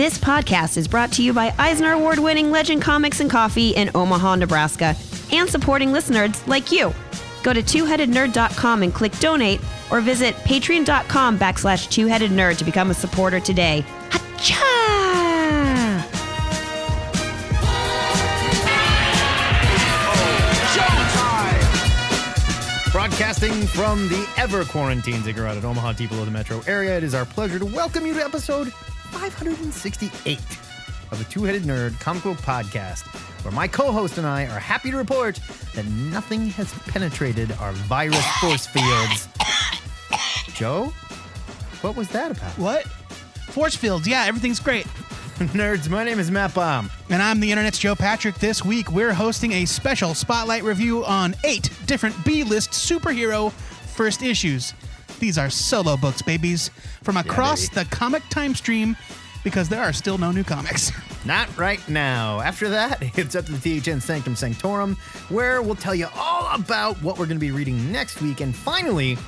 This 0.00 0.16
podcast 0.16 0.78
is 0.78 0.88
brought 0.88 1.12
to 1.12 1.22
you 1.22 1.34
by 1.34 1.54
Eisner 1.58 1.92
Award 1.92 2.18
winning 2.18 2.50
Legend 2.50 2.80
Comics 2.80 3.20
and 3.20 3.30
Coffee 3.30 3.72
in 3.72 3.90
Omaha, 3.94 4.36
Nebraska, 4.36 4.96
and 5.30 5.46
supporting 5.46 5.92
listeners 5.92 6.48
like 6.48 6.72
you. 6.72 6.94
Go 7.42 7.52
to 7.52 7.62
twoheadednerd.com 7.62 8.82
and 8.82 8.94
click 8.94 9.12
donate, 9.18 9.60
or 9.90 10.00
visit 10.00 10.34
patreon.com 10.36 11.38
backslash 11.38 11.88
twoheadednerd 11.88 12.56
to 12.56 12.64
become 12.64 12.90
a 12.90 12.94
supporter 12.94 13.40
today. 13.40 13.84
Hacha! 14.08 14.64
Broadcasting 22.90 23.52
from 23.66 24.08
the 24.08 24.26
ever 24.38 24.64
quarantined 24.64 25.24
ziggurat 25.24 25.58
at 25.58 25.64
Omaha, 25.66 25.92
below 25.92 26.24
the 26.24 26.30
metro 26.30 26.62
area, 26.66 26.96
it 26.96 27.04
is 27.04 27.12
our 27.12 27.26
pleasure 27.26 27.58
to 27.58 27.66
welcome 27.66 28.06
you 28.06 28.14
to 28.14 28.24
episode 28.24 28.72
568 29.10 30.38
of 31.10 31.18
the 31.18 31.24
Two 31.24 31.44
Headed 31.44 31.62
Nerd 31.64 31.98
Comic 32.00 32.22
Book 32.22 32.38
Podcast, 32.38 33.06
where 33.44 33.52
my 33.52 33.66
co 33.66 33.90
host 33.92 34.18
and 34.18 34.26
I 34.26 34.44
are 34.46 34.58
happy 34.60 34.90
to 34.90 34.96
report 34.96 35.40
that 35.74 35.84
nothing 35.86 36.46
has 36.50 36.72
penetrated 36.86 37.52
our 37.52 37.72
virus 37.72 38.24
force 38.40 38.66
fields. 38.66 39.28
Joe? 40.54 40.92
What 41.80 41.96
was 41.96 42.08
that 42.08 42.30
about? 42.30 42.52
What? 42.58 42.86
Force 43.48 43.74
fields. 43.74 44.06
Yeah, 44.06 44.24
everything's 44.26 44.60
great. 44.60 44.86
Nerds, 45.40 45.88
my 45.88 46.04
name 46.04 46.18
is 46.20 46.30
Matt 46.30 46.54
Baum. 46.54 46.90
And 47.08 47.22
I'm 47.22 47.40
the 47.40 47.50
internet's 47.50 47.78
Joe 47.78 47.94
Patrick. 47.96 48.36
This 48.36 48.64
week, 48.64 48.92
we're 48.92 49.12
hosting 49.12 49.52
a 49.52 49.64
special 49.64 50.14
spotlight 50.14 50.62
review 50.62 51.04
on 51.04 51.34
eight 51.44 51.70
different 51.86 52.14
B 52.24 52.44
list 52.44 52.70
superhero 52.70 53.50
first 53.50 54.22
issues. 54.22 54.74
These 55.20 55.38
are 55.38 55.50
solo 55.50 55.96
books, 55.96 56.22
babies, 56.22 56.70
from 57.02 57.18
across 57.18 57.68
baby. 57.68 57.84
the 57.84 57.94
comic 57.94 58.22
time 58.30 58.54
stream 58.54 58.96
because 59.44 59.68
there 59.68 59.82
are 59.82 59.92
still 59.92 60.18
no 60.18 60.32
new 60.32 60.44
comics. 60.44 60.90
Not 61.24 61.54
right 61.58 61.86
now. 61.88 62.40
After 62.40 62.70
that, 62.70 62.98
it's 63.18 63.34
up 63.34 63.44
to 63.46 63.52
the 63.52 63.80
THN 63.80 64.00
Sanctum 64.00 64.34
Sanctorum, 64.34 64.96
where 65.28 65.60
we'll 65.60 65.74
tell 65.74 65.94
you 65.94 66.08
all 66.16 66.52
about 66.54 67.00
what 67.02 67.18
we're 67.18 67.26
going 67.26 67.36
to 67.36 67.40
be 67.40 67.50
reading 67.50 67.92
next 67.92 68.22
week. 68.22 68.40
And 68.40 68.56
finally, 68.56 69.18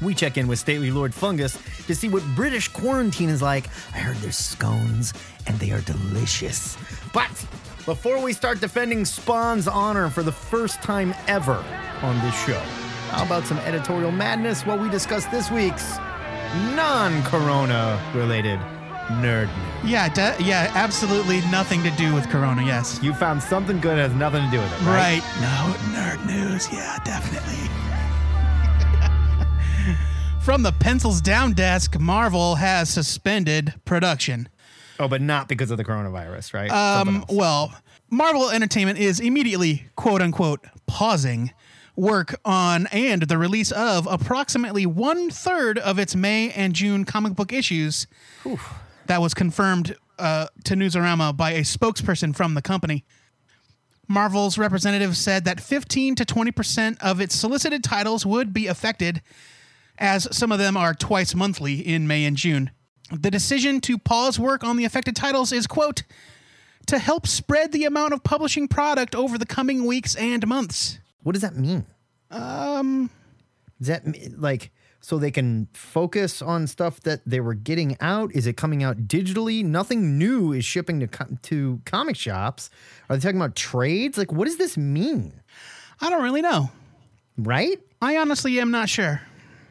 we 0.00 0.14
check 0.14 0.38
in 0.38 0.46
with 0.46 0.60
Stately 0.60 0.92
Lord 0.92 1.12
Fungus 1.12 1.58
to 1.86 1.94
see 1.94 2.08
what 2.08 2.22
British 2.36 2.68
quarantine 2.68 3.28
is 3.28 3.42
like. 3.42 3.68
I 3.94 3.98
heard 3.98 4.16
there's 4.18 4.36
scones 4.36 5.12
and 5.46 5.58
they 5.58 5.72
are 5.72 5.80
delicious. 5.80 6.76
But 7.12 7.30
before 7.84 8.22
we 8.22 8.32
start 8.32 8.60
defending 8.60 9.04
Spawn's 9.04 9.66
honor 9.66 10.10
for 10.10 10.22
the 10.22 10.32
first 10.32 10.82
time 10.82 11.14
ever 11.26 11.64
on 12.02 12.20
this 12.20 12.34
show, 12.44 12.62
how 13.10 13.24
about 13.24 13.44
some 13.46 13.58
editorial 13.58 14.10
madness 14.12 14.62
while 14.66 14.78
we 14.78 14.88
discuss 14.88 15.24
this 15.26 15.50
week's 15.50 15.96
non 16.74 17.22
corona 17.24 18.00
related 18.14 18.58
nerd 19.20 19.46
news? 19.46 19.90
yeah, 19.90 20.08
de- 20.08 20.42
yeah, 20.42 20.70
absolutely 20.74 21.40
nothing 21.50 21.82
to 21.82 21.90
do 21.92 22.14
with 22.14 22.28
Corona, 22.28 22.64
yes. 22.64 23.00
You 23.02 23.14
found 23.14 23.42
something 23.42 23.80
good 23.80 23.96
that 23.96 24.10
has 24.10 24.14
nothing 24.14 24.44
to 24.44 24.50
do 24.50 24.58
with 24.58 24.72
it, 24.72 24.84
right? 24.84 25.20
Right. 25.20 25.40
No, 25.40 25.74
nerd 25.98 26.26
news. 26.26 26.68
Yeah, 26.72 26.98
definitely. 27.04 27.68
From 30.40 30.62
the 30.62 30.72
pencils 30.72 31.20
down 31.20 31.52
desk, 31.52 31.98
Marvel 31.98 32.54
has 32.56 32.88
suspended 32.90 33.74
production. 33.84 34.48
Oh, 34.98 35.06
but 35.08 35.20
not 35.22 35.48
because 35.48 35.70
of 35.70 35.76
the 35.76 35.84
coronavirus, 35.84 36.54
right? 36.54 36.70
Um, 36.70 37.24
well, 37.28 37.72
Marvel 38.10 38.50
Entertainment 38.50 38.98
is 38.98 39.20
immediately, 39.20 39.86
quote 39.94 40.22
unquote, 40.22 40.64
pausing 40.86 41.52
work 41.98 42.38
on 42.44 42.86
and 42.92 43.22
the 43.22 43.36
release 43.36 43.72
of 43.72 44.06
approximately 44.06 44.86
one 44.86 45.30
third 45.30 45.78
of 45.78 45.98
its 45.98 46.14
May 46.14 46.50
and 46.52 46.72
June 46.72 47.04
comic 47.04 47.34
book 47.34 47.52
issues. 47.52 48.06
That 49.06 49.20
was 49.20 49.34
confirmed 49.34 49.96
uh, 50.18 50.46
to 50.64 50.74
Newsarama 50.74 51.36
by 51.36 51.52
a 51.52 51.62
spokesperson 51.62 52.34
from 52.36 52.54
the 52.54 52.62
company. 52.62 53.04
Marvel's 54.06 54.56
representative 54.56 55.16
said 55.16 55.44
that 55.44 55.60
15 55.60 56.14
to 56.14 56.24
20% 56.24 56.98
of 57.02 57.20
its 57.20 57.34
solicited 57.34 57.84
titles 57.84 58.24
would 58.24 58.54
be 58.54 58.66
affected, 58.66 59.20
as 59.98 60.34
some 60.34 60.52
of 60.52 60.58
them 60.58 60.76
are 60.76 60.94
twice 60.94 61.34
monthly 61.34 61.80
in 61.80 62.06
May 62.06 62.24
and 62.24 62.36
June. 62.36 62.70
The 63.12 63.30
decision 63.30 63.80
to 63.82 63.98
pause 63.98 64.38
work 64.38 64.64
on 64.64 64.76
the 64.76 64.84
affected 64.84 65.16
titles 65.16 65.52
is, 65.52 65.66
quote, 65.66 66.04
to 66.86 66.98
help 66.98 67.26
spread 67.26 67.72
the 67.72 67.84
amount 67.84 68.14
of 68.14 68.22
publishing 68.22 68.68
product 68.68 69.14
over 69.14 69.36
the 69.36 69.46
coming 69.46 69.84
weeks 69.84 70.14
and 70.14 70.46
months. 70.46 70.98
What 71.22 71.32
does 71.32 71.42
that 71.42 71.56
mean? 71.56 71.84
Um, 72.30 73.10
Does 73.80 73.88
that 73.88 74.38
like 74.38 74.70
so 75.00 75.18
they 75.18 75.30
can 75.30 75.68
focus 75.74 76.42
on 76.42 76.66
stuff 76.66 77.00
that 77.00 77.20
they 77.24 77.40
were 77.40 77.54
getting 77.54 77.96
out? 78.00 78.34
Is 78.34 78.46
it 78.46 78.56
coming 78.56 78.82
out 78.82 79.06
digitally? 79.06 79.64
Nothing 79.64 80.18
new 80.18 80.52
is 80.52 80.64
shipping 80.64 81.00
to 81.00 81.06
co- 81.06 81.38
to 81.42 81.80
comic 81.84 82.16
shops. 82.16 82.70
Are 83.08 83.16
they 83.16 83.20
talking 83.22 83.40
about 83.40 83.54
trades? 83.56 84.18
Like, 84.18 84.32
what 84.32 84.46
does 84.46 84.56
this 84.56 84.76
mean? 84.76 85.40
I 86.00 86.10
don't 86.10 86.22
really 86.22 86.42
know. 86.42 86.70
Right? 87.36 87.78
I 88.02 88.16
honestly 88.16 88.58
am 88.60 88.70
not 88.70 88.88
sure. 88.88 89.22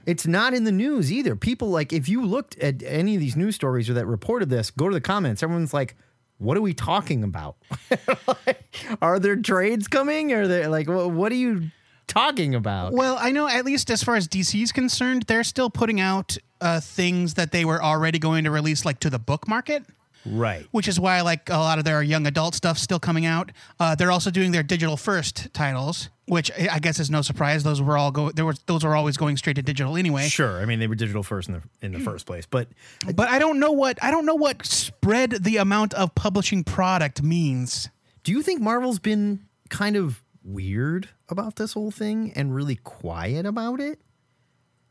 It's 0.05 0.25
not 0.25 0.53
in 0.53 0.63
the 0.63 0.71
news 0.71 1.11
either. 1.11 1.35
People 1.35 1.69
like 1.69 1.91
if 1.91 2.07
you 2.07 2.25
looked 2.25 2.57
at 2.59 2.81
any 2.83 3.15
of 3.15 3.21
these 3.21 3.35
news 3.35 3.55
stories 3.55 3.89
or 3.89 3.93
that 3.93 4.05
reported 4.05 4.49
this, 4.49 4.71
go 4.71 4.87
to 4.87 4.93
the 4.93 5.01
comments. 5.01 5.43
Everyone's 5.43 5.73
like, 5.73 5.95
"What 6.37 6.55
are 6.55 6.61
we 6.61 6.73
talking 6.73 7.25
about? 7.25 7.57
like, 8.27 8.63
are 9.01 9.19
there 9.19 9.35
trades 9.35 9.89
coming? 9.89 10.31
Are 10.31 10.47
there 10.47 10.69
like 10.69 10.87
wh- 10.87 11.13
what 11.13 11.33
are 11.33 11.35
you 11.35 11.71
talking 12.07 12.55
about?" 12.55 12.93
Well, 12.93 13.17
I 13.19 13.31
know 13.31 13.47
at 13.47 13.65
least 13.65 13.89
as 13.89 14.03
far 14.03 14.15
as 14.15 14.27
DC 14.27 14.61
is 14.61 14.71
concerned, 14.71 15.23
they're 15.23 15.43
still 15.43 15.69
putting 15.69 15.99
out 15.99 16.37
uh, 16.61 16.79
things 16.79 17.35
that 17.35 17.51
they 17.51 17.65
were 17.65 17.81
already 17.83 18.19
going 18.19 18.43
to 18.45 18.51
release, 18.51 18.85
like 18.85 18.99
to 19.01 19.09
the 19.09 19.19
book 19.19 19.47
market. 19.47 19.83
Right. 20.25 20.65
which 20.71 20.89
is 20.89 20.99
why 20.99 21.21
like 21.21 21.49
a 21.49 21.53
lot 21.57 21.77
of 21.79 21.85
their 21.85 22.03
young 22.03 22.27
adult 22.27 22.53
stuff 22.53 22.77
still 22.77 22.99
coming 22.99 23.25
out. 23.25 23.49
Uh, 23.79 23.95
they're 23.95 24.11
also 24.11 24.29
doing 24.29 24.51
their 24.51 24.63
digital 24.63 24.97
first 24.97 25.53
titles, 25.53 26.09
which 26.25 26.51
I 26.51 26.67
I 26.73 26.79
guess 26.79 26.99
is 26.99 27.09
no 27.09 27.21
surprise. 27.21 27.63
Those 27.63 27.81
were 27.81 27.97
all 27.97 28.11
go. 28.11 28.31
There 28.31 28.43
were 28.43 28.55
those 28.65 28.83
were 28.83 28.93
always 28.93 29.15
going 29.15 29.37
straight 29.37 29.55
to 29.55 29.61
digital 29.61 29.95
anyway. 29.95 30.27
Sure. 30.27 30.59
I 30.59 30.65
mean, 30.65 30.79
they 30.79 30.87
were 30.87 30.95
digital 30.95 31.23
first 31.23 31.47
in 31.47 31.53
the 31.53 31.61
in 31.81 31.93
the 31.93 31.99
first 31.99 32.25
place, 32.25 32.45
but 32.45 32.67
But 33.15 33.29
I 33.29 33.39
don't 33.39 33.57
know 33.59 33.71
what 33.71 34.03
I 34.03 34.11
don't 34.11 34.25
know 34.25 34.35
what 34.35 34.65
spread 34.65 35.31
the 35.31 35.57
amount 35.57 35.93
of 35.93 36.13
publishing 36.13 36.65
product 36.65 37.23
means. 37.23 37.87
do 38.23 38.33
you 38.33 38.41
think 38.41 38.59
Marvel's 38.61 38.99
been 38.99 39.45
kind 39.69 39.95
of 39.95 40.21
weird 40.47 41.09
about 41.29 41.57
this 41.57 41.73
whole 41.73 41.91
thing 41.91 42.31
and 42.35 42.55
really 42.55 42.77
quiet 42.77 43.45
about 43.45 43.79
it? 43.79 43.99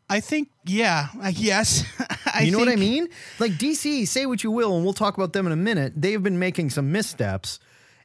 I 0.08 0.20
think 0.20 0.50
yeah, 0.64 1.08
yes. 1.32 1.84
I 2.32 2.42
You 2.42 2.52
know 2.52 2.58
what 2.58 2.68
I 2.68 2.76
mean? 2.76 3.08
Like 3.40 3.52
DC, 3.52 4.06
say 4.06 4.26
what 4.26 4.44
you 4.44 4.50
will, 4.50 4.76
and 4.76 4.84
we'll 4.84 4.94
talk 4.94 5.16
about 5.16 5.32
them 5.32 5.46
in 5.46 5.52
a 5.52 5.56
minute. 5.56 5.94
They've 5.96 6.22
been 6.22 6.38
making 6.38 6.70
some 6.70 6.92
missteps 6.92 7.58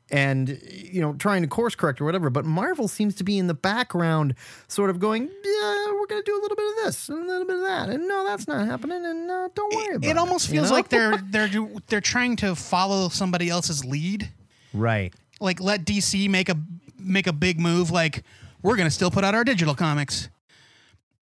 and 0.09 0.59
you 0.67 1.01
know 1.01 1.13
trying 1.13 1.41
to 1.41 1.47
course 1.47 1.75
correct 1.75 2.01
or 2.01 2.06
whatever. 2.06 2.29
But 2.29 2.45
Marvel 2.45 2.88
seems 2.88 3.16
to 3.16 3.23
be 3.23 3.38
in 3.38 3.47
the 3.47 3.53
background, 3.53 4.35
sort 4.67 4.90
of 4.90 5.00
going, 5.00 5.23
"Yeah, 5.23 5.85
we're 5.94 6.07
going 6.07 6.22
to 6.22 6.25
do 6.25 6.40
a 6.40 6.41
little 6.41 6.57
bit 6.57 6.69
of 6.69 6.85
this 6.85 7.09
and 7.09 7.19
a 7.19 7.28
little 7.28 7.45
bit 7.47 7.56
of 7.57 7.61
that," 7.63 7.90
and 7.90 8.07
no, 8.07 8.25
that's 8.25 8.47
not 8.47 8.66
happening, 8.67 9.06
and 9.06 9.29
uh, 9.29 9.50
don't 9.53 9.73
worry 9.75 9.95
about 9.95 10.07
it. 10.07 10.11
It 10.11 10.17
almost 10.17 10.50
you 10.50 10.56
feels 10.56 10.69
know? 10.69 10.75
like 10.75 10.90
they're 10.90 11.17
they're 11.29 11.50
they're 11.88 12.01
trying 12.01 12.35
to 12.38 12.56
follow 12.56 13.09
somebody 13.09 13.50
else's 13.50 13.85
lead. 13.85 14.29
right. 14.73 15.13
Like 15.40 15.59
let 15.59 15.85
DC 15.85 16.29
make 16.29 16.50
a 16.50 16.56
make 17.03 17.28
a 17.28 17.34
big 17.34 17.59
move. 17.59 17.91
Like 17.91 18.23
we're 18.62 18.75
gonna 18.75 18.91
still 18.91 19.12
put 19.12 19.23
out 19.23 19.35
our 19.35 19.44
digital 19.44 19.75
comics, 19.75 20.29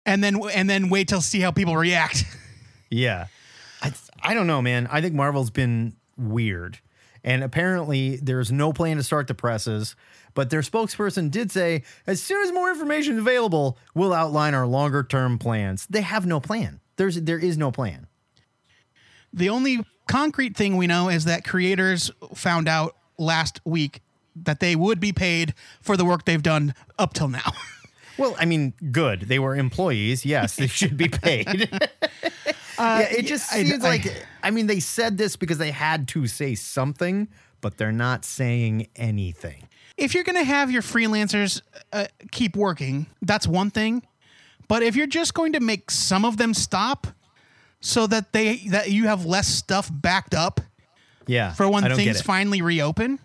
and 0.06 0.24
then 0.24 0.40
and 0.54 0.70
then 0.70 0.90
wait 0.90 1.08
till 1.08 1.22
see 1.22 1.40
how 1.40 1.52
people 1.52 1.76
react. 1.78 2.26
Yeah. 2.94 3.26
I, 3.82 3.92
I 4.22 4.34
don't 4.36 4.46
know, 4.46 4.62
man. 4.62 4.88
I 4.92 5.02
think 5.02 5.16
Marvel's 5.16 5.50
been 5.50 5.96
weird. 6.16 6.80
And 7.24 7.44
apparently, 7.44 8.18
there's 8.18 8.52
no 8.52 8.72
plan 8.72 8.98
to 8.98 9.04
start 9.04 9.28
the 9.28 9.34
presses. 9.34 9.96
But 10.36 10.50
their 10.50 10.62
spokesperson 10.62 11.32
did 11.32 11.52
say, 11.52 11.84
as 12.06 12.22
soon 12.22 12.44
as 12.44 12.52
more 12.52 12.70
information 12.70 13.14
is 13.14 13.20
available, 13.20 13.78
we'll 13.96 14.14
outline 14.14 14.54
our 14.54 14.68
longer 14.68 15.04
term 15.04 15.38
plans. 15.40 15.88
They 15.90 16.02
have 16.02 16.26
no 16.26 16.40
plan. 16.40 16.82
There's 16.98 17.20
there 17.22 17.40
is 17.40 17.58
no 17.58 17.72
plan. 17.72 18.08
The 19.32 19.50
only 19.50 19.86
concrete 20.08 20.56
thing 20.56 20.78
we 20.78 20.86
know 20.86 21.10
is 21.10 21.26
that 21.26 21.44
creators 21.44 22.12
found 22.36 22.68
out 22.68 22.96
last 23.18 23.60
week 23.66 24.02
that 24.36 24.60
they 24.60 24.76
would 24.76 25.00
be 25.00 25.12
paid 25.14 25.54
for 25.82 25.96
the 25.98 26.06
work 26.06 26.26
they've 26.26 26.44
done 26.44 26.74
up 26.98 27.14
till 27.14 27.30
now. 27.30 27.52
Well, 28.16 28.36
I 28.38 28.46
mean, 28.46 28.76
good. 28.92 29.22
They 29.22 29.40
were 29.40 29.56
employees. 29.56 30.24
Yes, 30.24 30.56
they 30.56 30.68
should 30.68 30.96
be 30.98 31.08
paid. 31.10 31.48
yeah, 32.80 33.00
it 33.10 33.26
just 33.26 33.52
I- 33.52 33.64
seems 33.64 33.84
I- 33.84 33.90
like 33.90 34.26
I 34.44 34.52
mean, 34.52 34.68
they 34.68 34.80
said 34.80 35.18
this 35.18 35.36
because 35.36 35.58
they 35.58 35.72
had 35.72 36.08
to 36.10 36.28
say 36.28 36.54
something, 36.54 37.28
but 37.60 37.78
they're 37.78 37.92
not 37.92 38.24
saying 38.24 38.88
anything. 38.96 39.68
if 39.98 40.14
you're 40.14 40.24
going 40.24 40.36
to 40.38 40.44
have 40.44 40.70
your 40.70 40.84
freelancers 40.84 41.62
uh, 41.92 42.06
keep 42.32 42.56
working, 42.56 43.08
that's 43.24 43.48
one 43.48 43.72
thing. 43.72 44.04
But 44.68 44.84
if 44.84 44.96
you're 44.96 45.08
just 45.08 45.34
going 45.34 45.54
to 45.54 45.60
make 45.60 45.90
some 45.90 46.24
of 46.24 46.38
them 46.38 46.54
stop 46.54 47.08
so 47.82 48.06
that 48.06 48.32
they 48.32 48.58
that 48.70 48.92
you 48.92 49.06
have 49.08 49.26
less 49.26 49.48
stuff 49.48 49.90
backed 49.92 50.36
up 50.36 50.62
Yeah. 51.26 51.54
for 51.54 51.68
when 51.68 51.84
I 51.84 51.96
things 51.96 52.22
finally 52.22 52.62
reopen, 52.62 53.18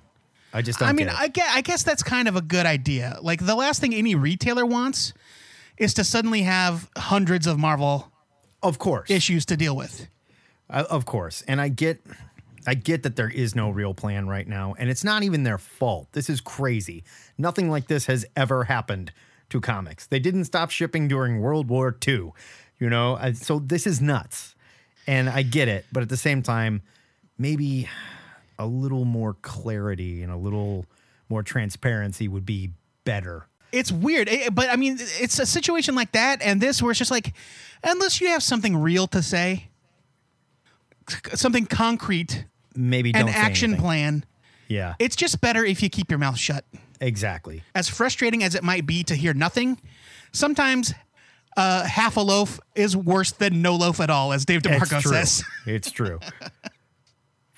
I 0.53 0.63
just 0.63 0.79
don't 0.79 0.89
I 0.89 0.93
mean. 0.93 1.09
I 1.09 1.29
guess, 1.29 1.51
I 1.55 1.61
guess 1.61 1.83
that's 1.83 2.03
kind 2.03 2.29
of 2.29 2.37
a 2.37 2.41
good 2.41 2.67
idea. 2.67 3.19
Like 3.21 3.45
the 3.45 3.55
last 3.55 3.81
thing 3.81 3.95
any 3.95 4.15
retailer 4.15 4.65
wants 4.65 5.13
is 5.77 5.95
to 5.95 6.05
suddenly 6.05 6.43
have 6.43 6.89
hundreds 6.97 7.47
of 7.47 7.59
Marvel 7.59 8.11
of 8.63 8.79
course. 8.79 9.11
issues 9.11 9.45
to 9.47 9.57
deal 9.57 9.77
with. 9.77 10.09
Uh, 10.71 10.85
of 10.91 11.07
course. 11.07 11.43
And 11.47 11.61
I 11.61 11.69
get 11.69 12.01
I 12.67 12.75
get 12.75 13.03
that 13.05 13.17
there 13.17 13.31
is 13.31 13.55
no 13.55 13.71
real 13.71 13.95
plan 13.95 14.29
right 14.29 14.47
now, 14.47 14.75
and 14.79 14.91
it's 14.91 15.05
not 15.05 15.23
even 15.23 15.43
their 15.43 15.59
fault. 15.59 16.09
This 16.13 16.29
is 16.29 16.41
crazy. 16.41 17.03
Nothing 17.39 17.71
like 17.71 17.87
this 17.87 18.07
has 18.07 18.27
ever 18.37 18.65
happened 18.65 19.13
to 19.51 19.61
comics. 19.61 20.07
They 20.07 20.19
didn't 20.19 20.45
stop 20.45 20.71
shipping 20.71 21.09
during 21.09 21.41
World 21.41 21.69
War 21.69 21.97
II, 22.07 22.33
you 22.79 22.91
know? 22.91 23.17
I, 23.17 23.33
so 23.33 23.59
this 23.59 23.87
is 23.87 24.01
nuts. 24.01 24.55
And 25.07 25.29
I 25.31 25.43
get 25.43 25.69
it, 25.69 25.87
but 25.91 26.03
at 26.03 26.11
the 26.11 26.19
same 26.19 26.43
time, 26.43 26.83
maybe 27.39 27.89
a 28.59 28.67
little 28.67 29.05
more 29.05 29.35
clarity 29.43 30.23
and 30.23 30.33
a 30.33 30.37
little 30.37 30.87
more 31.29 31.43
transparency 31.43 32.27
would 32.29 32.47
be 32.47 32.71
better. 33.05 33.47
It's 33.71 33.93
weird, 33.93 34.29
eh, 34.29 34.49
but 34.51 34.71
I 34.71 34.77
mean, 34.77 34.97
it's 34.99 35.39
a 35.39 35.45
situation 35.47 35.95
like 35.95 36.13
that 36.13 36.41
and 36.43 36.61
this 36.61 36.81
where 36.83 36.91
it's 36.91 36.99
just 36.99 37.11
like, 37.11 37.35
unless 37.85 38.21
you 38.21 38.29
have 38.29 38.43
something 38.43 38.77
real 38.77 39.07
to 39.09 39.23
say, 39.23 39.69
c- 41.09 41.19
something 41.35 41.67
concrete, 41.67 42.47
Maybe 42.75 43.13
don't 43.13 43.29
an 43.29 43.35
action 43.35 43.77
plan, 43.77 44.25
Yeah, 44.69 44.95
it's 44.99 45.17
just 45.17 45.41
better 45.41 45.65
if 45.65 45.83
you 45.83 45.91
keep 45.91 46.11
your 46.11 46.19
mouth 46.19 46.39
shut. 46.39 46.65
exactly. 47.01 47.63
As 47.75 47.89
frustrating 47.89 48.43
as 48.43 48.55
it 48.55 48.63
might 48.65 48.87
be 48.87 49.03
to 49.05 49.15
hear 49.15 49.35
nothing, 49.35 49.79
sometimes 50.33 50.95
uh, 51.57 51.85
half 51.85 52.17
a 52.17 52.21
loaf 52.21 52.61
is 52.75 52.97
worse 52.97 53.33
than 53.33 53.61
no 53.63 53.75
loaf 53.77 54.01
at 54.01 54.11
all, 54.11 54.33
as 54.33 54.45
Dave 54.45 54.59
It's 54.65 54.69
DeMarco 54.69 55.01
true. 55.03 55.11
says. 55.13 55.43
It's 55.67 55.91
true. 55.91 56.21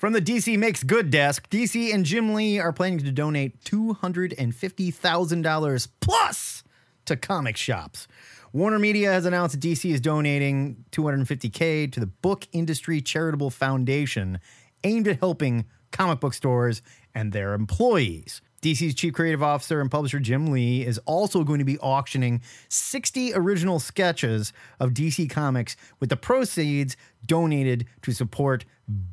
From 0.01 0.11
the 0.13 0.19
DC 0.19 0.57
Makes 0.57 0.81
Good 0.81 1.11
desk, 1.11 1.47
DC 1.51 1.93
and 1.93 2.03
Jim 2.03 2.33
Lee 2.33 2.57
are 2.57 2.73
planning 2.73 2.97
to 2.97 3.11
donate 3.11 3.63
$250,000 3.65 5.87
plus 5.99 6.63
to 7.05 7.15
comic 7.15 7.55
shops. 7.55 8.07
Warner 8.51 8.79
Media 8.79 9.11
has 9.11 9.27
announced 9.27 9.59
DC 9.59 9.93
is 9.93 10.01
donating 10.01 10.85
250K 10.91 11.91
to 11.91 11.99
the 11.99 12.07
Book 12.07 12.47
Industry 12.51 12.99
Charitable 12.99 13.51
Foundation 13.51 14.39
aimed 14.83 15.07
at 15.07 15.19
helping 15.19 15.65
comic 15.91 16.19
book 16.19 16.33
stores 16.33 16.81
and 17.13 17.31
their 17.31 17.53
employees. 17.53 18.41
DC's 18.61 18.93
chief 18.93 19.13
creative 19.13 19.41
officer 19.41 19.81
and 19.81 19.89
publisher 19.89 20.19
Jim 20.19 20.47
Lee 20.51 20.85
is 20.85 20.99
also 21.05 21.43
going 21.43 21.59
to 21.59 21.65
be 21.65 21.79
auctioning 21.79 22.41
60 22.69 23.33
original 23.33 23.79
sketches 23.79 24.53
of 24.79 24.91
DC 24.91 25.29
Comics 25.29 25.75
with 25.99 26.09
the 26.09 26.17
proceeds 26.17 26.95
donated 27.25 27.87
to 28.03 28.11
support 28.11 28.65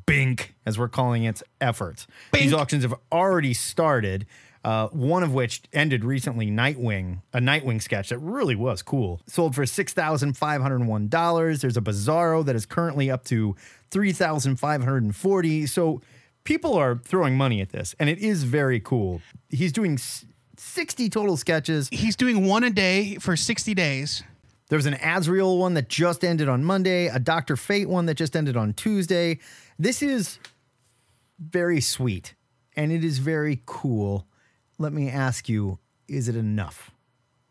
Binc, 0.05 0.49
as 0.65 0.77
we're 0.77 0.87
calling 0.87 1.23
its 1.23 1.41
efforts. 1.59 2.05
These 2.33 2.53
auctions 2.53 2.83
have 2.83 2.93
already 3.11 3.53
started. 3.53 4.27
Uh, 4.61 4.89
one 4.89 5.23
of 5.23 5.33
which 5.33 5.61
ended 5.71 6.03
recently, 6.03 6.51
Nightwing, 6.51 7.21
a 7.33 7.39
Nightwing 7.39 7.81
sketch 7.81 8.09
that 8.09 8.17
really 8.17 8.55
was 8.55 8.81
cool. 8.81 9.21
Sold 9.25 9.55
for 9.55 9.63
$6,501. 9.63 11.61
There's 11.61 11.77
a 11.77 11.81
Bizarro 11.81 12.45
that 12.45 12.57
is 12.57 12.65
currently 12.65 13.09
up 13.09 13.23
to 13.25 13.55
3,540. 13.91 15.65
So 15.65 16.01
people 16.49 16.73
are 16.73 16.97
throwing 17.05 17.37
money 17.37 17.61
at 17.61 17.69
this, 17.69 17.93
and 17.99 18.09
it 18.09 18.17
is 18.17 18.43
very 18.43 18.79
cool. 18.79 19.21
He's 19.49 19.71
doing 19.71 19.93
s- 19.93 20.25
60 20.57 21.07
total 21.07 21.37
sketches. 21.37 21.87
He's 21.91 22.15
doing 22.15 22.43
one 22.47 22.63
a 22.63 22.71
day 22.71 23.17
for 23.17 23.37
60 23.37 23.75
days. 23.75 24.23
There 24.69 24.75
was 24.77 24.87
an 24.87 24.95
Azrael 24.95 25.59
one 25.59 25.75
that 25.75 25.89
just 25.89 26.23
ended 26.25 26.49
on 26.49 26.63
Monday, 26.63 27.05
a 27.05 27.19
Dr. 27.19 27.55
Fate 27.55 27.87
one 27.87 28.07
that 28.07 28.15
just 28.15 28.35
ended 28.35 28.57
on 28.57 28.73
Tuesday. 28.73 29.37
This 29.77 30.01
is 30.01 30.39
very 31.39 31.81
sweet 31.81 32.33
and 32.75 32.91
it 32.91 33.03
is 33.03 33.19
very 33.19 33.61
cool. 33.67 34.25
Let 34.79 34.91
me 34.91 35.07
ask 35.09 35.49
you, 35.49 35.77
is 36.07 36.27
it 36.27 36.35
enough? 36.35 36.91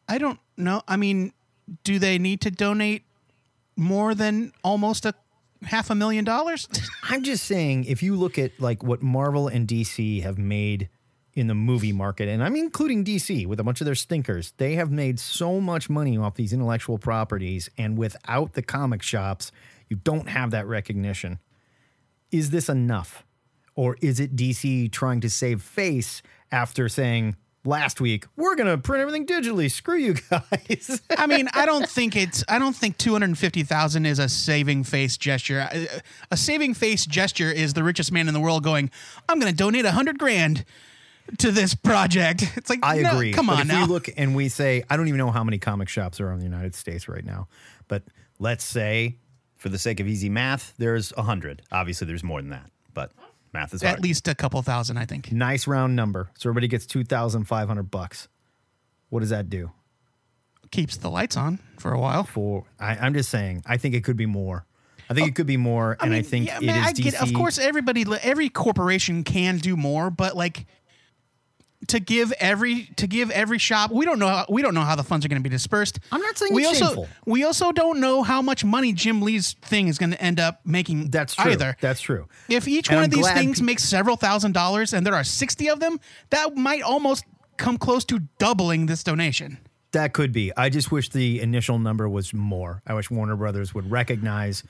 I 0.09 0.19
don't 0.19 0.39
know. 0.57 0.83
I 0.89 0.97
mean, 0.97 1.33
do 1.85 1.99
they 1.99 2.19
need 2.19 2.41
to 2.43 2.51
donate 2.51 3.05
more 3.77 4.15
than 4.15 4.53
almost 4.65 5.07
a 5.07 5.15
half 5.63 5.91
a 5.91 5.95
million 5.95 6.25
dollars? 6.25 6.69
I'm 7.03 7.23
just 7.23 7.45
saying, 7.45 7.85
if 7.85 8.03
you 8.03 8.15
look 8.17 8.39
at 8.39 8.59
like 8.61 8.83
what 8.83 9.03
Marvel 9.03 9.49
and 9.49 9.67
DC 9.67 10.23
have 10.23 10.39
made 10.39 10.89
in 11.35 11.47
the 11.47 11.55
movie 11.55 11.93
market, 11.93 12.29
and 12.29 12.43
I'm 12.43 12.57
including 12.57 13.05
DC 13.05 13.47
with 13.47 13.61
a 13.61 13.65
bunch 13.65 13.81
of 13.81 13.85
their 13.85 13.95
stinkers, 13.95 14.53
they 14.57 14.75
have 14.75 14.91
made 14.91 15.21
so 15.21 15.61
much 15.61 15.89
money 15.89 16.19
off 16.19 16.35
these 16.35 16.53
intellectual 16.53 16.99
properties, 16.99 17.71
and 17.79 17.97
without 17.97 18.55
the 18.55 18.63
comic 18.63 19.03
shops, 19.03 19.53
you 19.89 19.97
don't 19.97 20.29
have 20.29 20.51
that 20.51 20.67
recognition. 20.67 21.39
Is 22.31 22.51
this 22.51 22.69
enough? 22.69 23.25
Or 23.75 23.97
is 24.03 24.19
it 24.19 24.35
DC 24.35 24.91
trying 24.91 25.21
to 25.21 25.31
save 25.31 25.63
face 25.63 26.21
after 26.51 26.89
saying 26.89 27.37
last 27.65 28.01
week, 28.01 28.25
we're 28.37 28.55
going 28.57 28.69
to 28.69 28.79
print 28.79 29.01
everything 29.03 29.27
digitally? 29.27 29.71
Screw 29.79 29.97
you 29.99 30.15
guys. 30.15 31.01
I 31.17 31.27
mean, 31.27 31.49
I 31.55 31.67
don't 31.67 31.89
think 31.89 32.17
it's. 32.17 32.45
I 32.49 32.59
don't 32.59 32.75
think 32.77 32.99
two 32.99 33.13
hundred 33.13 33.37
fifty 33.39 33.63
thousand 33.63 34.07
is 34.07 34.19
a 34.19 34.29
saving 34.29 34.85
face 34.85 35.17
gesture. 35.17 35.69
A- 35.73 35.89
A 36.31 36.37
saving 36.37 36.75
face 36.75 37.07
gesture 37.07 37.51
is 37.51 37.75
the 37.75 37.83
richest 37.83 38.13
man 38.13 38.29
in 38.29 38.35
the 38.35 38.41
world 38.41 38.63
going, 38.65 38.91
"I'm 39.29 39.39
going 39.39 39.51
to 39.53 39.57
donate 39.57 39.85
a 39.85 39.93
hundred 39.93 40.19
grand 40.19 40.65
to 41.39 41.51
this 41.51 41.75
project." 41.75 42.45
It's 42.57 42.71
like, 42.71 42.81
I 42.83 42.99
no, 43.03 43.11
agree. 43.13 43.33
come 43.33 43.47
But 43.49 43.57
on 43.57 43.61
if 43.63 43.69
now. 43.69 43.83
we 43.87 43.89
look 43.93 44.09
and 44.17 44.35
we 44.35 44.49
say, 44.49 44.83
I 44.91 44.97
don't 44.97 45.09
even 45.09 45.19
know 45.19 45.31
how 45.31 45.45
many 45.45 45.59
comic 45.59 45.89
shops 45.89 46.21
are 46.21 46.33
in 46.33 46.39
the 46.39 46.45
United 46.45 46.75
States 46.75 47.09
right 47.09 47.25
now, 47.25 47.49
but 47.87 48.03
let's 48.39 48.65
say, 48.65 49.17
For 49.57 49.69
the 49.69 49.79
sake 49.79 50.01
of 50.01 50.07
easy 50.07 50.29
math, 50.29 50.73
there's 50.79 51.13
a 51.17 51.23
hundred. 51.23 51.63
Obviously, 51.73 52.07
there's 52.07 52.23
more 52.25 52.41
than 52.41 52.51
that, 52.51 52.71
but 52.95 53.11
math 53.59 53.75
is 53.75 53.83
At 53.83 53.89
hard. 53.89 54.03
least 54.03 54.29
a 54.29 54.35
couple 54.35 54.61
thousand, 54.63 54.97
I 54.99 55.05
think. 55.05 55.33
nice 55.33 55.67
round 55.67 55.97
number, 55.97 56.31
so 56.39 56.49
everybody 56.49 56.69
gets 56.69 56.87
two 56.87 57.05
thousand 57.05 57.45
five 57.45 57.69
hundred 57.69 57.91
bucks. 57.91 58.29
What 59.11 59.21
does 59.21 59.31
that 59.31 59.49
do 59.51 59.73
Keeps 60.71 60.99
the 60.99 61.09
lights 61.09 61.37
on 61.37 61.59
for 61.79 61.93
a 61.93 61.99
while. 61.99 62.25
for? 62.25 62.65
I, 62.79 62.95
I'm 62.97 63.15
just 63.15 63.31
saying. 63.31 63.63
I 63.67 63.79
think 63.79 63.95
it 63.95 64.05
could 64.05 64.17
be 64.19 64.27
more. 64.27 64.67
I 65.11 65.15
think 65.15 65.29
it 65.29 65.35
could 65.35 65.47
be 65.47 65.57
more, 65.57 65.97
and 66.03 66.13
I 66.13 66.21
think 66.21 66.47
yeah, 66.49 66.59
it 66.59 66.65
man, 66.65 66.81
is 66.83 66.87
I 66.87 66.93
DC. 66.93 67.03
get, 67.05 67.23
of 67.23 67.33
course, 67.33 67.59
everybody, 67.59 68.05
every 68.23 68.51
corporation 68.51 69.25
can 69.25 69.57
do 69.57 69.75
more, 69.75 70.11
but 70.11 70.37
like 70.37 70.67
to 71.87 72.01
give 72.01 72.33
every 72.33 72.87
to 72.97 73.07
give 73.07 73.31
every 73.31 73.59
shop, 73.59 73.93
we 73.93 74.05
don't 74.05 74.19
know 74.19 74.27
how, 74.29 74.47
we 74.49 74.63
don't 74.63 74.75
know 74.75 74.81
how 74.83 74.97
the 74.97 75.05
funds 75.05 75.25
are 75.25 75.29
going 75.29 75.41
to 75.41 75.49
be 75.49 75.53
dispersed. 75.55 76.01
I'm 76.11 76.21
not 76.21 76.37
saying 76.37 76.53
we 76.53 76.67
it's 76.67 76.83
also 76.83 76.87
shameful. 76.87 77.09
we 77.25 77.45
also 77.45 77.71
don't 77.73 78.01
know 78.01 78.23
how 78.25 78.43
much 78.43 78.65
money 78.65 78.93
Jim 78.93 79.23
Lee's 79.23 79.53
thing 79.63 79.87
is 79.89 79.97
going 79.97 80.11
to 80.11 80.21
end 80.21 80.41
up 80.41 80.61
making. 80.65 81.11
That's 81.11 81.35
true. 81.37 81.53
Either 81.53 81.77
That's 81.81 82.01
true. 82.01 82.27
if 82.49 82.67
each 82.67 82.89
And 82.89 82.97
one 82.97 83.05
I'm 83.05 83.11
of 83.11 83.15
these 83.15 83.31
things 83.31 83.61
pe- 83.61 83.67
makes 83.67 83.85
several 83.85 84.17
thousand 84.17 84.53
dollars, 84.53 84.93
and 84.93 85.07
there 85.07 85.15
are 85.15 85.25
sixty 85.25 85.69
of 85.71 85.79
them, 85.79 86.01
that 86.31 86.57
might 86.57 86.83
almost 86.83 87.25
come 87.57 87.79
close 87.79 88.05
to 88.07 88.21
doubling 88.39 88.87
this 88.87 89.03
donation. 89.05 89.59
That 89.93 90.13
could 90.13 90.33
be. 90.33 90.53
I 90.57 90.69
just 90.69 90.93
wish 90.93 91.09
the 91.11 91.41
initial 91.41 91.79
number 91.79 92.09
was 92.09 92.35
more. 92.35 92.83
I 92.87 92.93
wish 92.95 93.11
Warner 93.11 93.37
Brothers 93.37 93.73
would 93.73 93.91
recognize 93.91 94.63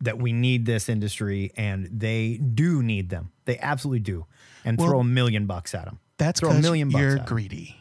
that 0.00 0.18
we 0.18 0.32
need 0.32 0.64
this 0.64 0.88
industry 0.88 1.52
and 1.56 1.88
they 1.92 2.36
do 2.38 2.82
need 2.82 3.10
them. 3.10 3.32
They 3.46 3.58
absolutely 3.58 4.00
do. 4.00 4.26
And 4.64 4.78
throw 4.78 5.00
a 5.00 5.04
million 5.04 5.46
bucks 5.46 5.74
at 5.74 5.84
them. 5.84 6.00
That's 6.18 6.40
throw 6.40 6.50
a 6.50 6.60
million 6.60 6.88
bucks 6.88 7.00
you're 7.00 7.18
'em. 7.18 7.24
greedy. 7.26 7.76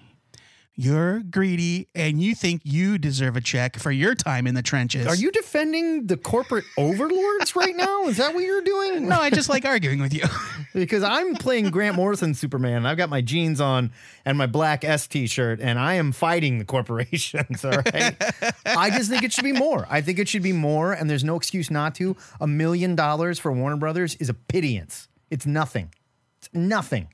You're 0.78 1.22
greedy, 1.22 1.88
and 1.96 2.22
you 2.22 2.36
think 2.36 2.62
you 2.66 2.98
deserve 2.98 3.38
a 3.38 3.42
check 3.42 3.78
for 3.80 3.92
your 3.94 4.14
time 4.14 4.46
in 4.46 4.56
the 4.56 4.62
trenches. 4.62 5.08
Are 5.08 5.16
you 5.16 5.32
defending 5.32 6.08
the 6.08 6.18
corporate 6.18 6.66
overlords 6.78 7.56
right 7.56 7.74
now? 7.74 8.08
Is 8.08 8.18
that 8.18 8.34
what 8.34 8.44
you're 8.44 8.62
doing? 8.62 9.08
No, 9.08 9.18
I 9.18 9.30
just 9.30 9.48
like 9.48 9.64
arguing 9.64 10.02
with 10.02 10.14
you. 10.14 10.24
because 10.74 11.02
I'm 11.02 11.36
playing 11.36 11.70
Grant 11.70 11.96
Morrison 11.96 12.34
Superman. 12.34 12.86
I've 12.86 12.98
got 12.98 13.10
my 13.10 13.22
jeans 13.22 13.62
on 13.62 13.94
and 14.26 14.38
my 14.38 14.48
black 14.48 14.84
S 14.84 15.08
t-shirt, 15.08 15.62
and 15.62 15.80
I 15.80 15.94
am 15.94 16.12
fighting 16.12 16.58
the 16.58 16.66
corporations. 16.66 17.64
All 17.66 17.72
right. 17.72 18.18
I 18.66 18.90
just 18.90 19.10
think 19.10 19.24
it 19.24 19.32
should 19.32 19.46
be 19.46 19.54
more. 19.54 19.88
I 19.90 20.02
think 20.02 20.20
it 20.20 20.28
should 20.28 20.44
be 20.44 20.52
more, 20.52 20.92
and 20.92 21.10
there's 21.10 21.24
no 21.24 21.38
excuse 21.38 21.72
not 21.72 21.96
to. 21.96 22.18
A 22.42 22.48
million 22.48 22.96
dollars 22.96 23.40
for 23.40 23.54
Warner 23.54 23.78
Brothers 23.78 24.16
is 24.16 24.28
a 24.28 24.34
pittance. 24.34 25.08
It's 25.32 25.46
nothing. 25.46 25.94
It's 26.40 26.50
nothing. 26.54 27.08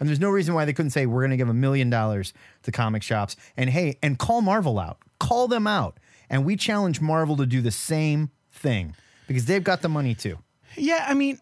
And 0.00 0.08
there's 0.08 0.20
no 0.20 0.30
reason 0.30 0.54
why 0.54 0.64
they 0.64 0.72
couldn't 0.72 0.90
say 0.90 1.06
we're 1.06 1.20
going 1.22 1.30
to 1.32 1.36
give 1.36 1.48
a 1.48 1.54
million 1.54 1.90
dollars 1.90 2.32
to 2.62 2.72
comic 2.72 3.02
shops 3.02 3.36
and 3.56 3.68
hey, 3.70 3.98
and 4.02 4.18
call 4.18 4.40
Marvel 4.42 4.78
out. 4.78 4.98
Call 5.18 5.48
them 5.48 5.66
out. 5.66 5.98
And 6.30 6.44
we 6.44 6.56
challenge 6.56 7.00
Marvel 7.00 7.36
to 7.38 7.46
do 7.46 7.60
the 7.60 7.70
same 7.70 8.30
thing 8.52 8.94
because 9.26 9.46
they've 9.46 9.64
got 9.64 9.82
the 9.82 9.88
money 9.88 10.14
too. 10.14 10.38
yeah, 10.76 11.04
I 11.08 11.14
mean, 11.14 11.38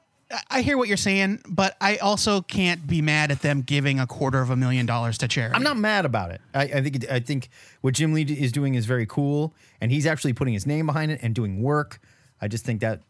I- 0.51 0.63
hear 0.63 0.77
what 0.77 0.89
you're 0.89 0.97
saying, 0.97 1.41
but 1.49 1.77
I 1.81 1.97
also 1.97 2.41
can't 2.41 2.87
be 2.87 3.01
mad 3.03 3.31
at 3.31 3.43
them 3.43 3.63
giving 3.63 4.01
a 4.01 4.07
quarter 4.07 4.41
of 4.41 4.51
a 4.51 4.57
million 4.57 4.85
dollars 4.87 5.19
to 5.19 5.29
charity. 5.29 5.55
I'm 5.55 5.63
not 5.63 5.77
mad 5.77 6.05
about 6.05 6.31
it. 6.33 6.41
I, 6.55 6.63
I 6.65 6.83
think 6.83 6.97
it, 6.97 7.11
I 7.11 7.21
think 7.21 7.49
what 7.81 7.95
Jim 7.95 8.13
Lee 8.13 8.23
is 8.23 8.51
doing 8.53 8.75
is 8.75 8.87
very 8.87 9.07
cool, 9.07 9.55
and 9.81 9.93
he's 9.93 10.07
actually 10.07 10.33
putting 10.33 10.55
his 10.55 10.67
name 10.67 10.87
behind 10.87 11.11
it 11.13 11.21
and 11.23 11.35
doing 11.35 11.63
work. 11.63 12.01
I 12.41 12.49
just 12.49 12.65
think 12.65 12.81
that 12.81 13.03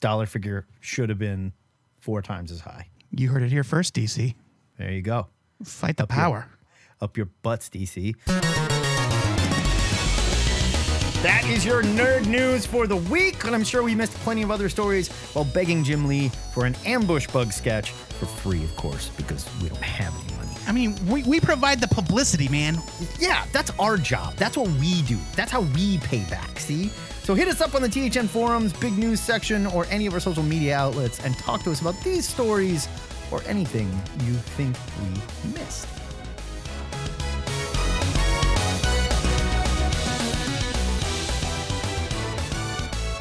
dollar 0.00 0.26
figure 0.26 0.66
should 0.80 1.08
have 1.10 1.18
been 1.18 1.52
four 2.00 2.22
times 2.22 2.50
as 2.50 2.60
high. 2.60 2.88
You 3.10 3.28
heard 3.28 3.42
it 3.42 3.50
here 3.50 3.64
first, 3.64 3.94
DC. 3.94 4.34
There 4.78 4.90
you 4.90 5.02
go. 5.02 5.28
Fight 5.62 5.96
the 5.96 6.06
power. 6.06 6.48
Up 7.00 7.16
your 7.16 7.26
butts, 7.42 7.68
DC. 7.68 8.14
That 11.22 11.46
is 11.48 11.64
your 11.64 11.82
nerd 11.82 12.26
news 12.26 12.66
for 12.66 12.86
the 12.86 12.96
week, 12.96 13.44
and 13.44 13.54
I'm 13.54 13.64
sure 13.64 13.82
we 13.82 13.94
missed 13.94 14.12
plenty 14.16 14.42
of 14.42 14.50
other 14.50 14.68
stories 14.68 15.08
while 15.32 15.46
begging 15.46 15.82
Jim 15.82 16.06
Lee 16.06 16.30
for 16.52 16.66
an 16.66 16.74
ambush 16.84 17.26
bug 17.28 17.50
sketch 17.52 17.92
for 17.92 18.26
free, 18.26 18.62
of 18.62 18.76
course, 18.76 19.08
because 19.16 19.48
we 19.62 19.70
don't 19.70 19.80
have 19.80 20.14
any 20.22 20.36
money. 20.36 20.52
I 20.66 20.72
mean, 20.72 20.94
we, 21.06 21.22
we 21.22 21.40
provide 21.40 21.80
the 21.80 21.88
publicity, 21.88 22.48
man. 22.48 22.78
Yeah, 23.18 23.46
that's 23.52 23.70
our 23.78 23.96
job. 23.96 24.34
That's 24.36 24.56
what 24.56 24.68
we 24.72 25.00
do. 25.02 25.18
That's 25.34 25.50
how 25.50 25.62
we 25.62 25.96
pay 25.98 26.24
back. 26.24 26.58
See, 26.58 26.88
So 27.22 27.34
hit 27.34 27.48
us 27.48 27.62
up 27.62 27.74
on 27.74 27.80
the 27.80 27.88
THN 27.88 28.28
forums, 28.28 28.74
big 28.74 28.96
news 28.98 29.18
section, 29.20 29.66
or 29.68 29.86
any 29.86 30.04
of 30.04 30.12
our 30.12 30.20
social 30.20 30.42
media 30.42 30.76
outlets 30.76 31.24
and 31.24 31.36
talk 31.38 31.62
to 31.62 31.70
us 31.70 31.80
about 31.80 31.98
these 32.02 32.28
stories 32.28 32.86
or 33.30 33.42
anything 33.46 33.90
you 34.24 34.34
think 34.34 34.76
we 35.00 35.52
missed. 35.52 35.88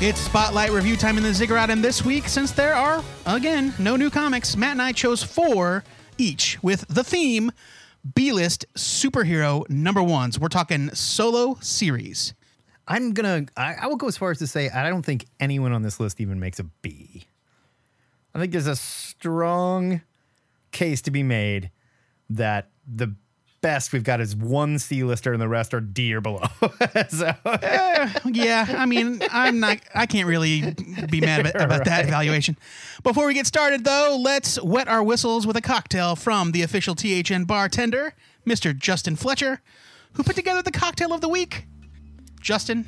It's 0.01 0.19
Spotlight 0.19 0.71
review 0.71 0.97
time 0.97 1.17
in 1.17 1.23
the 1.23 1.33
Ziggurat, 1.33 1.69
and 1.69 1.81
this 1.81 2.03
week, 2.03 2.27
since 2.27 2.51
there 2.51 2.73
are, 2.73 3.01
again, 3.25 3.73
no 3.79 3.95
new 3.95 4.09
comics, 4.09 4.57
Matt 4.57 4.71
and 4.71 4.81
I 4.81 4.91
chose 4.91 5.23
four 5.23 5.83
each 6.17 6.61
with 6.61 6.85
the 6.89 7.05
theme 7.05 7.51
B 8.13 8.33
list 8.33 8.65
superhero 8.75 9.69
number 9.69 10.03
ones. 10.03 10.37
We're 10.37 10.49
talking 10.49 10.93
solo 10.93 11.57
series. 11.61 12.33
I'm 12.85 13.13
gonna. 13.13 13.45
I, 13.55 13.75
I 13.83 13.87
will 13.87 13.95
go 13.95 14.07
as 14.07 14.17
far 14.17 14.31
as 14.31 14.39
to 14.39 14.47
say 14.47 14.69
I 14.69 14.89
don't 14.89 15.05
think 15.05 15.25
anyone 15.39 15.71
on 15.71 15.83
this 15.83 16.01
list 16.01 16.19
even 16.19 16.37
makes 16.37 16.59
a 16.59 16.65
B. 16.65 17.23
I 18.33 18.39
think 18.39 18.51
there's 18.51 18.67
a 18.67 18.75
strong 18.75 20.01
case 20.71 21.01
to 21.03 21.11
be 21.11 21.23
made 21.23 21.71
that 22.29 22.69
the 22.87 23.15
best 23.61 23.93
we've 23.93 24.03
got 24.03 24.19
is 24.19 24.35
one 24.35 24.77
C 24.77 25.03
lister 25.03 25.31
and 25.31 25.41
the 25.41 25.47
rest 25.47 25.73
are 25.73 25.79
D 25.79 26.13
or 26.13 26.21
below. 26.21 26.43
so 27.09 27.33
uh, 27.45 28.09
Yeah, 28.25 28.65
I 28.77 28.85
mean, 28.85 29.21
I'm 29.31 29.59
not, 29.59 29.79
I 29.95 30.05
can't 30.05 30.27
really 30.27 30.75
be 31.09 31.21
mad 31.21 31.39
about, 31.39 31.61
about 31.61 31.85
that 31.85 32.05
evaluation. 32.05 32.57
Before 33.03 33.25
we 33.25 33.33
get 33.33 33.47
started, 33.47 33.85
though, 33.85 34.19
let's 34.21 34.61
wet 34.61 34.87
our 34.87 35.01
whistles 35.01 35.47
with 35.47 35.55
a 35.55 35.61
cocktail 35.61 36.15
from 36.15 36.51
the 36.51 36.61
official 36.61 36.93
THN 36.93 37.45
bartender, 37.45 38.13
Mr. 38.45 38.77
Justin 38.77 39.15
Fletcher, 39.15 39.61
who 40.13 40.23
put 40.23 40.35
together 40.35 40.61
the 40.61 40.71
cocktail 40.71 41.13
of 41.13 41.21
the 41.21 41.29
week. 41.29 41.65
Justin, 42.41 42.85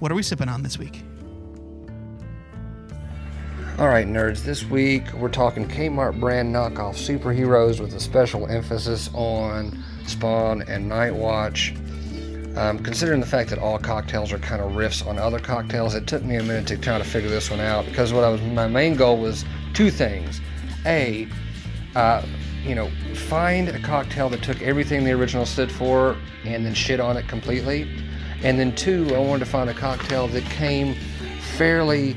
what 0.00 0.10
are 0.10 0.16
we 0.16 0.22
sipping 0.22 0.48
on 0.48 0.62
this 0.62 0.76
week? 0.76 1.02
All 3.78 3.88
right, 3.88 4.06
nerds, 4.06 4.42
this 4.42 4.64
week 4.64 5.12
we're 5.12 5.28
talking 5.28 5.68
Kmart 5.68 6.18
brand 6.18 6.54
knockoff 6.54 6.94
superheroes 6.94 7.78
with 7.78 7.94
a 7.94 8.00
special 8.00 8.46
emphasis 8.46 9.10
on 9.12 9.84
Spawn 10.06 10.62
and 10.62 10.88
Night 10.88 11.14
Watch. 11.14 11.74
Um, 12.56 12.78
considering 12.78 13.20
the 13.20 13.26
fact 13.26 13.50
that 13.50 13.58
all 13.58 13.78
cocktails 13.78 14.32
are 14.32 14.38
kind 14.38 14.62
of 14.62 14.72
riffs 14.72 15.06
on 15.06 15.18
other 15.18 15.38
cocktails, 15.38 15.94
it 15.94 16.06
took 16.06 16.22
me 16.22 16.36
a 16.36 16.42
minute 16.42 16.66
to 16.68 16.78
try 16.78 16.96
to 16.96 17.04
figure 17.04 17.28
this 17.28 17.50
one 17.50 17.60
out 17.60 17.84
because 17.84 18.14
what 18.14 18.24
I 18.24 18.30
was 18.30 18.40
my 18.40 18.66
main 18.66 18.94
goal 18.94 19.18
was 19.18 19.44
two 19.74 19.90
things: 19.90 20.40
a, 20.86 21.28
uh, 21.94 22.24
you 22.64 22.74
know, 22.74 22.88
find 23.14 23.68
a 23.68 23.78
cocktail 23.80 24.30
that 24.30 24.42
took 24.42 24.62
everything 24.62 25.04
the 25.04 25.12
original 25.12 25.44
stood 25.44 25.70
for 25.70 26.16
and 26.46 26.64
then 26.64 26.72
shit 26.72 26.98
on 26.98 27.18
it 27.18 27.28
completely, 27.28 27.86
and 28.42 28.58
then 28.58 28.74
two, 28.74 29.14
I 29.14 29.18
wanted 29.18 29.40
to 29.40 29.50
find 29.50 29.68
a 29.68 29.74
cocktail 29.74 30.28
that 30.28 30.44
came 30.44 30.94
fairly 31.58 32.16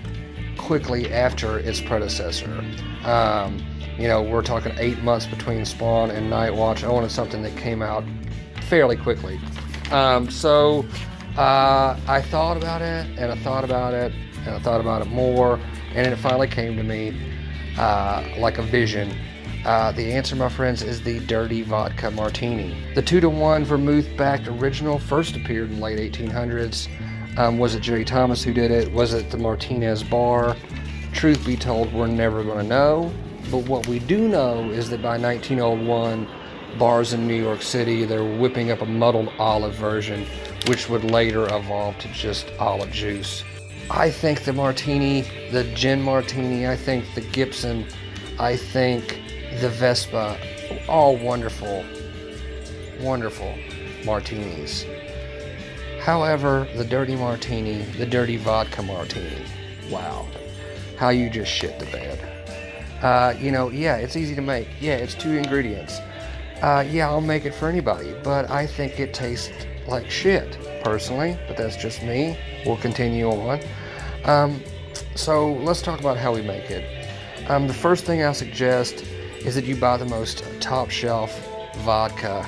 quickly 0.70 1.12
after 1.12 1.58
its 1.58 1.82
predecessor. 1.82 2.64
Um, 3.04 3.66
you 3.98 4.08
know, 4.08 4.22
we're 4.22 4.44
talking 4.44 4.72
eight 4.78 5.00
months 5.00 5.26
between 5.26 5.66
Spawn 5.66 6.12
and 6.12 6.30
Night 6.30 6.54
Watch. 6.54 6.84
I 6.84 6.90
wanted 6.90 7.10
something 7.10 7.42
that 7.42 7.58
came 7.58 7.82
out 7.82 8.04
fairly 8.68 8.96
quickly. 8.96 9.40
Um, 9.90 10.30
so 10.30 10.86
uh, 11.38 12.00
I 12.08 12.22
thought 12.22 12.56
about 12.56 12.84
it 12.84 13.08
and 13.18 13.32
I 13.32 13.36
thought 13.38 13.64
about 13.64 13.96
it 13.96 14.14
and 14.46 14.50
I 14.50 14.60
thought 14.60 14.80
about 14.80 15.02
it 15.02 15.08
more, 15.08 15.60
and 15.96 16.06
it 16.06 16.16
finally 16.18 16.48
came 16.48 16.78
to 16.78 16.84
me 16.84 17.20
uh, 17.80 18.24
like 18.38 18.60
a 18.60 18.64
vision. 18.64 19.12
Uh, 19.66 19.92
the 19.92 20.12
answer, 20.14 20.36
my 20.36 20.50
friends, 20.50 20.84
is 20.84 21.02
the 21.02 21.20
Dirty 21.22 21.64
Vodka 21.64 22.12
Martini. 22.12 22.78
The 22.94 23.02
two 23.02 23.20
to 23.22 23.30
one 23.30 23.66
vermouth 23.66 24.08
backed 24.16 24.48
original 24.48 25.00
first 25.00 25.36
appeared 25.36 25.72
in 25.72 25.78
the 25.78 25.84
late 25.84 26.14
1800s. 26.14 26.88
Um, 27.38 27.58
was 27.58 27.76
it 27.76 27.82
Jerry 27.82 28.06
Thomas 28.06 28.44
who 28.44 28.54
did 28.54 28.72
it? 28.72 28.92
Was 28.92 29.14
it 29.14 29.32
the 29.32 29.38
Martinez 29.38 30.04
Bar? 30.04 30.56
Truth 31.14 31.46
be 31.46 31.56
told, 31.56 31.94
we're 31.94 32.08
never 32.08 32.44
going 32.44 32.58
to 32.58 32.64
know. 32.64 33.12
But 33.52 33.68
what 33.68 33.88
we 33.88 34.00
do 34.00 34.28
know 34.28 34.70
is 34.70 34.90
that 34.90 35.02
by 35.02 35.18
1901, 35.18 36.28
bars 36.78 37.14
in 37.14 37.28
New 37.28 37.42
York 37.42 37.62
City, 37.62 38.06
they're 38.06 38.24
whipping 38.24 38.72
up 38.72 38.82
a 38.82 38.86
muddled 38.86 39.30
olive 39.40 39.74
version, 39.76 40.26
which 40.68 40.90
would 40.90 41.04
later 41.04 41.46
evolve 41.54 41.98
to 42.00 42.08
just 42.10 42.52
olive 42.60 42.92
juice. 42.92 43.44
I 43.90 44.12
think 44.12 44.44
the 44.44 44.54
martini, 44.54 45.22
the 45.52 45.64
gin 45.74 46.02
martini, 46.02 46.68
I 46.68 46.76
think 46.76 47.06
the 47.16 47.22
Gibson, 47.22 47.88
I 48.38 48.56
think 48.56 49.22
the 49.60 49.70
Vesper, 49.70 50.38
all 50.88 51.18
wonderful, 51.18 51.84
wonderful 53.02 53.58
martinis. 54.06 54.86
However, 56.02 56.68
the 56.76 56.86
dirty 56.86 57.16
martini, 57.16 57.82
the 57.98 58.06
dirty 58.06 58.38
vodka 58.38 58.82
martini, 58.82 59.44
wow, 59.90 60.28
how 60.98 61.10
you 61.10 61.30
just 61.30 61.52
shit 61.52 61.80
the 61.80 61.86
bed. 61.86 62.20
Uh, 63.04 63.34
you 63.40 63.52
know, 63.52 63.70
yeah, 63.70 63.98
it's 63.98 64.16
easy 64.16 64.36
to 64.36 64.42
make. 64.42 64.68
Yeah, 64.80 64.96
it's 64.96 65.16
two 65.16 65.32
ingredients. 65.32 66.00
Uh, 66.62 66.86
yeah, 66.90 67.08
I'll 67.10 67.22
make 67.22 67.46
it 67.46 67.54
for 67.54 67.70
anybody, 67.70 68.14
but 68.24 68.50
I 68.50 68.66
think 68.66 69.00
it 69.00 69.14
tastes 69.14 69.52
like 69.88 70.10
shit, 70.10 70.58
personally, 70.84 71.38
but 71.48 71.56
that's 71.56 71.78
just 71.78 72.04
me. 72.04 72.38
We'll 72.66 72.78
continue 72.78 73.30
on. 73.30 73.62
Um, 74.26 74.62
so 75.16 75.54
let's 75.54 75.82
talk 75.82 76.00
about 76.00 76.18
how 76.18 76.34
we 76.34 76.42
make 76.42 76.70
it. 76.70 76.86
Um, 77.50 77.68
the 77.68 77.74
first 77.74 78.06
thing 78.06 78.24
I 78.24 78.32
suggest 78.34 79.06
is 79.40 79.56
that 79.56 79.66
you 79.66 79.76
buy 79.76 79.98
the 79.98 80.06
most 80.06 80.44
top 80.60 80.90
shelf 80.90 81.48
vodka 81.78 82.48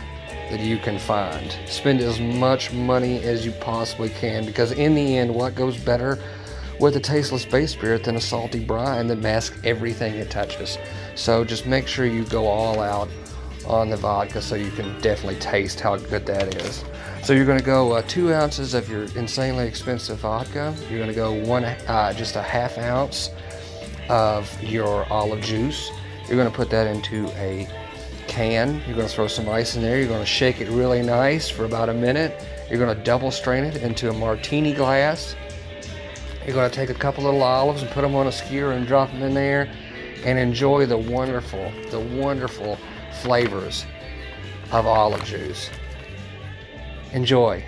that 0.52 0.60
you 0.60 0.78
can 0.78 1.00
find. 1.00 1.58
Spend 1.66 2.00
as 2.02 2.20
much 2.20 2.72
money 2.72 3.20
as 3.24 3.46
you 3.46 3.52
possibly 3.54 4.10
can 4.10 4.46
because, 4.46 4.72
in 4.74 4.94
the 4.94 5.18
end, 5.18 5.34
what 5.34 5.56
goes 5.56 5.78
better 5.78 6.20
with 6.80 6.96
a 6.96 7.00
tasteless 7.00 7.46
base 7.46 7.72
spirit 7.72 8.04
than 8.04 8.16
a 8.16 8.22
salty 8.22 8.64
brine 8.64 9.08
that 9.08 9.18
masks 9.18 9.58
everything 9.64 10.16
it 10.16 10.30
touches? 10.30 10.78
So 11.16 11.44
just 11.44 11.66
make 11.66 11.88
sure 11.88 12.06
you 12.06 12.26
go 12.26 12.48
all 12.48 12.80
out 12.80 13.10
on 13.66 13.90
the 13.90 13.98
vodka 13.98 14.42
so 14.42 14.56
you 14.56 14.72
can 14.72 15.00
definitely 15.02 15.40
taste 15.40 15.80
how 15.80 15.96
good 15.96 16.26
that 16.26 16.56
is. 16.64 16.84
So 17.24 17.34
you're 17.34 17.46
going 17.46 17.60
to 17.60 17.66
go 17.66 17.94
uh, 17.94 18.02
two 18.04 18.34
ounces 18.34 18.74
of 18.74 18.90
your 18.90 19.04
insanely 19.16 19.68
expensive 19.68 20.20
vodka. 20.20 20.76
You're 20.90 21.00
going 21.00 21.10
to 21.10 21.16
go 21.16 21.34
one, 21.34 21.64
uh, 21.64 22.14
just 22.14 22.36
a 22.36 22.42
half 22.42 22.78
ounce 22.78 23.30
of 24.10 24.62
your 24.64 25.06
olive 25.14 25.42
juice. 25.42 25.92
You're 26.28 26.38
going 26.38 26.50
to 26.50 26.56
put 26.56 26.70
that 26.72 26.88
into 26.88 27.28
a 27.38 27.68
can. 28.32 28.82
You're 28.88 28.96
going 28.96 29.08
to 29.08 29.14
throw 29.14 29.28
some 29.28 29.50
ice 29.50 29.76
in 29.76 29.82
there. 29.82 30.00
You're 30.00 30.08
going 30.08 30.22
to 30.22 30.26
shake 30.26 30.62
it 30.62 30.70
really 30.70 31.02
nice 31.02 31.50
for 31.50 31.66
about 31.66 31.90
a 31.90 31.94
minute. 31.94 32.48
You're 32.70 32.80
going 32.80 32.96
to 32.96 33.04
double 33.04 33.30
strain 33.30 33.66
it 33.66 33.76
into 33.84 34.10
a 34.10 34.14
martini 34.14 34.74
glass. 34.74 35.36
You're 36.46 36.56
going 36.56 36.70
to 36.70 36.76
take 36.76 36.90
a 36.90 36.94
couple 36.94 37.26
little 37.26 37.44
olives 37.44 37.82
and 37.82 37.92
put 37.92 38.02
them 38.02 38.16
on 38.16 38.28
a 38.28 38.32
skewer 38.32 38.72
and 38.72 38.88
drop 38.88 39.12
them 39.12 39.22
in 39.22 39.34
there 39.34 39.70
and 40.24 40.40
enjoy 40.40 40.86
the 40.86 40.98
wonderful, 40.98 41.72
the 41.92 42.00
wonderful 42.00 42.78
flavors 43.22 43.86
of 44.72 44.88
olive 44.88 45.24
juice. 45.26 45.70
Enjoy. 47.12 47.64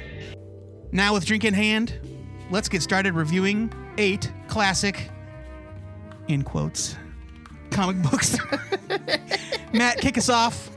Now, 0.94 1.14
with 1.14 1.26
drink 1.26 1.44
in 1.44 1.54
hand, 1.54 2.00
let's 2.50 2.70
get 2.70 2.82
started 2.82 3.16
reviewing 3.16 3.74
eight 3.98 4.32
classic, 4.48 5.10
in 6.30 6.42
quotes, 6.44 6.96
comic 7.70 8.02
books. 8.10 8.38
Matt, 9.74 9.98
kick 9.98 10.20
us 10.20 10.30
off. 10.30 10.70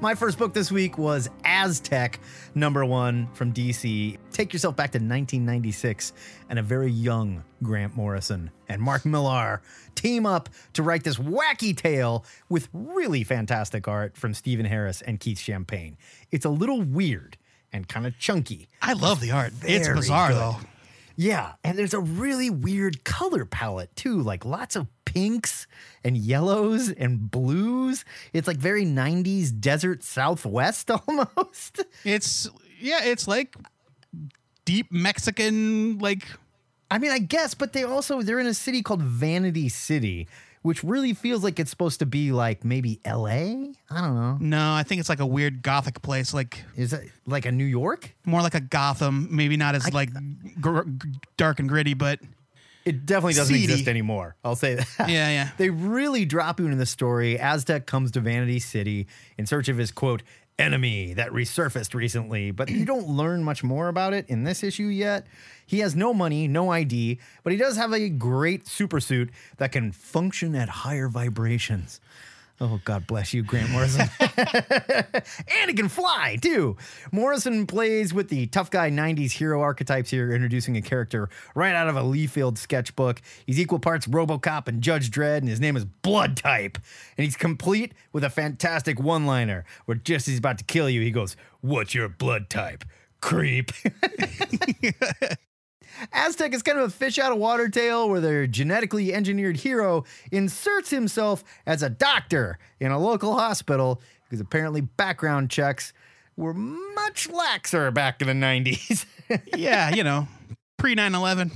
My 0.00 0.14
first 0.14 0.38
book 0.38 0.54
this 0.54 0.70
week 0.70 0.98
was 0.98 1.28
Aztec, 1.44 2.20
number 2.54 2.84
one 2.84 3.28
from 3.32 3.52
DC. 3.52 4.18
Take 4.30 4.52
yourself 4.52 4.76
back 4.76 4.92
to 4.92 4.98
1996, 4.98 6.12
and 6.48 6.60
a 6.60 6.62
very 6.62 6.92
young 6.92 7.42
Grant 7.64 7.96
Morrison 7.96 8.52
and 8.68 8.80
Mark 8.80 9.04
Millar 9.04 9.62
team 9.96 10.26
up 10.26 10.48
to 10.74 10.84
write 10.84 11.02
this 11.02 11.16
wacky 11.16 11.76
tale 11.76 12.24
with 12.48 12.68
really 12.72 13.24
fantastic 13.24 13.88
art 13.88 14.16
from 14.16 14.32
Steven 14.32 14.66
Harris 14.66 15.02
and 15.02 15.18
Keith 15.18 15.40
Champagne. 15.40 15.96
It's 16.30 16.44
a 16.44 16.50
little 16.50 16.82
weird 16.82 17.36
and 17.72 17.88
kind 17.88 18.06
of 18.06 18.16
chunky. 18.18 18.68
I 18.80 18.92
love 18.92 19.20
the 19.20 19.32
art. 19.32 19.52
It's 19.62 19.88
bizarre, 19.88 20.28
good. 20.28 20.36
though. 20.36 20.56
Yeah, 21.16 21.52
and 21.64 21.78
there's 21.78 21.94
a 21.94 22.00
really 22.00 22.50
weird 22.50 23.04
color 23.04 23.46
palette 23.46 23.94
too, 23.96 24.20
like 24.20 24.44
lots 24.44 24.76
of 24.76 24.86
pinks 25.06 25.66
and 26.04 26.16
yellows 26.16 26.90
and 26.90 27.30
blues. 27.30 28.04
It's 28.34 28.46
like 28.46 28.58
very 28.58 28.84
90s 28.84 29.58
desert 29.58 30.02
southwest 30.04 30.90
almost. 31.08 31.82
It's, 32.04 32.48
yeah, 32.78 33.04
it's 33.04 33.26
like 33.26 33.56
deep 34.66 34.92
Mexican, 34.92 35.98
like, 35.98 36.26
I 36.90 36.98
mean, 36.98 37.10
I 37.10 37.18
guess, 37.18 37.54
but 37.54 37.72
they 37.72 37.84
also 37.84 38.20
they're 38.20 38.38
in 38.38 38.46
a 38.46 38.54
city 38.54 38.82
called 38.82 39.02
Vanity 39.02 39.68
City, 39.70 40.28
which 40.66 40.82
really 40.84 41.14
feels 41.14 41.42
like 41.44 41.58
it's 41.60 41.70
supposed 41.70 42.00
to 42.00 42.06
be 42.06 42.32
like 42.32 42.64
maybe 42.64 43.00
LA? 43.06 43.26
I 43.88 44.00
don't 44.00 44.14
know. 44.14 44.36
no, 44.40 44.72
I 44.74 44.82
think 44.82 44.98
it's 45.00 45.08
like 45.08 45.20
a 45.20 45.26
weird 45.26 45.62
gothic 45.62 46.02
place, 46.02 46.34
like 46.34 46.64
Is 46.76 46.92
it 46.92 47.08
like 47.26 47.46
a 47.46 47.52
New 47.52 47.64
York? 47.64 48.14
more 48.26 48.42
like 48.42 48.54
a 48.54 48.60
Gotham, 48.60 49.28
maybe 49.30 49.56
not 49.56 49.74
as 49.74 49.92
like 49.92 50.10
gr- 50.60 50.82
g- 50.82 51.08
dark 51.36 51.60
and 51.60 51.68
gritty, 51.68 51.94
but 51.94 52.18
It 52.84 53.06
definitely 53.06 53.34
doesn't 53.34 53.54
Seedy. 53.54 53.72
exist 53.72 53.88
anymore. 53.88 54.36
I'll 54.44 54.56
say 54.56 54.74
that. 54.76 54.88
Yeah, 55.08 55.30
yeah. 55.30 55.50
They 55.56 55.70
really 55.70 56.24
drop 56.24 56.58
you 56.60 56.66
into 56.66 56.76
the 56.78 56.86
story. 56.86 57.38
Aztec 57.38 57.86
comes 57.86 58.10
to 58.12 58.20
Vanity 58.20 58.58
City 58.58 59.06
in 59.38 59.46
search 59.46 59.68
of 59.68 59.76
his 59.78 59.90
quote 59.90 60.22
enemy 60.58 61.12
that 61.14 61.30
resurfaced 61.30 61.94
recently, 61.94 62.50
but 62.50 62.70
you 62.70 62.84
don't 62.84 63.08
learn 63.08 63.42
much 63.42 63.62
more 63.62 63.88
about 63.88 64.14
it 64.14 64.28
in 64.28 64.44
this 64.44 64.62
issue 64.62 64.86
yet. 64.86 65.26
He 65.66 65.80
has 65.80 65.94
no 65.94 66.14
money, 66.14 66.48
no 66.48 66.70
ID, 66.70 67.18
but 67.42 67.52
he 67.52 67.58
does 67.58 67.76
have 67.76 67.92
a 67.92 68.08
great 68.08 68.64
supersuit 68.64 69.30
that 69.58 69.72
can 69.72 69.92
function 69.92 70.54
at 70.54 70.68
higher 70.68 71.08
vibrations. 71.08 72.00
Oh, 72.58 72.80
God 72.84 73.06
bless 73.06 73.34
you, 73.34 73.42
Grant 73.42 73.70
Morrison. 73.70 74.08
and 74.20 75.68
he 75.68 75.74
can 75.74 75.90
fly 75.90 76.38
too. 76.40 76.76
Morrison 77.12 77.66
plays 77.66 78.14
with 78.14 78.30
the 78.30 78.46
tough 78.46 78.70
guy 78.70 78.90
90s 78.90 79.32
hero 79.32 79.60
archetypes 79.60 80.10
here, 80.10 80.32
introducing 80.32 80.76
a 80.76 80.82
character 80.82 81.28
right 81.54 81.74
out 81.74 81.88
of 81.88 81.96
a 81.96 82.02
Liefeld 82.02 82.56
sketchbook. 82.56 83.20
He's 83.46 83.60
equal 83.60 83.78
parts 83.78 84.06
Robocop 84.06 84.68
and 84.68 84.80
Judge 84.80 85.10
Dredd, 85.10 85.38
and 85.38 85.48
his 85.48 85.60
name 85.60 85.76
is 85.76 85.84
Blood 85.84 86.38
Type. 86.38 86.78
And 87.18 87.24
he's 87.24 87.36
complete 87.36 87.92
with 88.12 88.24
a 88.24 88.30
fantastic 88.30 88.98
one 88.98 89.26
liner 89.26 89.66
where 89.84 89.96
just 89.96 90.26
as 90.26 90.32
he's 90.32 90.38
about 90.38 90.56
to 90.58 90.64
kill 90.64 90.88
you, 90.88 91.02
he 91.02 91.10
goes, 91.10 91.36
What's 91.60 91.94
your 91.94 92.08
blood 92.08 92.48
type? 92.48 92.84
Creep. 93.20 93.70
Aztec 96.12 96.54
is 96.54 96.62
kind 96.62 96.78
of 96.78 96.84
a 96.84 96.90
fish 96.90 97.18
out 97.18 97.32
of 97.32 97.38
water 97.38 97.68
tale 97.68 98.08
where 98.08 98.20
their 98.20 98.46
genetically 98.46 99.12
engineered 99.12 99.56
hero 99.58 100.04
inserts 100.30 100.90
himself 100.90 101.44
as 101.66 101.82
a 101.82 101.90
doctor 101.90 102.58
in 102.80 102.90
a 102.90 102.98
local 102.98 103.34
hospital 103.34 104.00
because 104.24 104.40
apparently 104.40 104.80
background 104.80 105.50
checks 105.50 105.92
were 106.36 106.54
much 106.54 107.28
laxer 107.28 107.92
back 107.92 108.20
in 108.20 108.28
the 108.28 108.46
90s. 108.46 109.06
yeah, 109.56 109.94
you 109.94 110.04
know, 110.04 110.28
pre 110.76 110.94
9 110.94 111.14
11. 111.14 111.50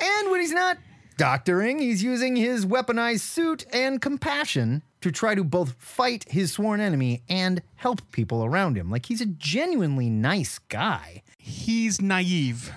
and 0.00 0.30
when 0.30 0.40
he's 0.40 0.52
not 0.52 0.78
doctoring, 1.16 1.78
he's 1.78 2.02
using 2.02 2.36
his 2.36 2.64
weaponized 2.64 3.20
suit 3.20 3.66
and 3.72 4.00
compassion 4.00 4.82
to 5.00 5.10
try 5.10 5.34
to 5.34 5.42
both 5.42 5.74
fight 5.78 6.24
his 6.28 6.52
sworn 6.52 6.80
enemy 6.80 7.22
and 7.28 7.62
help 7.76 8.00
people 8.12 8.44
around 8.44 8.76
him. 8.76 8.90
Like 8.90 9.06
he's 9.06 9.20
a 9.20 9.26
genuinely 9.26 10.10
nice 10.10 10.58
guy 10.58 11.22
He's 11.42 12.02
naive. 12.02 12.70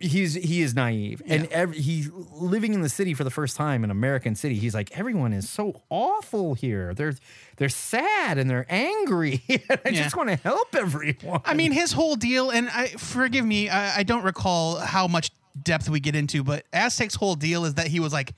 He's 0.00 0.34
he 0.34 0.62
is 0.62 0.74
naive 0.74 1.22
and 1.26 1.46
every, 1.48 1.78
he's 1.80 2.10
living 2.32 2.74
in 2.74 2.82
the 2.82 2.88
city 2.88 3.14
for 3.14 3.24
the 3.24 3.30
first 3.30 3.56
time 3.56 3.84
in 3.84 3.90
American 3.90 4.34
city. 4.34 4.56
He's 4.56 4.74
like 4.74 4.96
everyone 4.98 5.32
is 5.32 5.48
so 5.48 5.82
awful 5.90 6.54
here. 6.54 6.94
They're 6.94 7.14
they're 7.56 7.68
sad 7.68 8.38
and 8.38 8.48
they're 8.50 8.66
angry. 8.68 9.42
and 9.48 9.60
I 9.84 9.88
Yeah. 9.90 10.02
just 10.02 10.16
want 10.16 10.28
to 10.30 10.36
help 10.36 10.74
everyone. 10.74 11.40
I 11.44 11.54
mean, 11.54 11.72
his 11.72 11.92
whole 11.92 12.16
deal, 12.16 12.50
and 12.50 12.68
I 12.68 12.88
forgive 12.88 13.44
me, 13.44 13.68
I, 13.68 13.98
I 13.98 14.02
don't 14.02 14.24
recall 14.24 14.76
how 14.76 15.06
much 15.08 15.30
depth 15.62 15.88
we 15.88 16.00
get 16.00 16.16
into, 16.16 16.42
but 16.42 16.64
Aztec's 16.72 17.14
whole 17.14 17.36
deal 17.36 17.64
is 17.64 17.74
that 17.74 17.86
he 17.86 18.00
was 18.00 18.12
like 18.12 18.34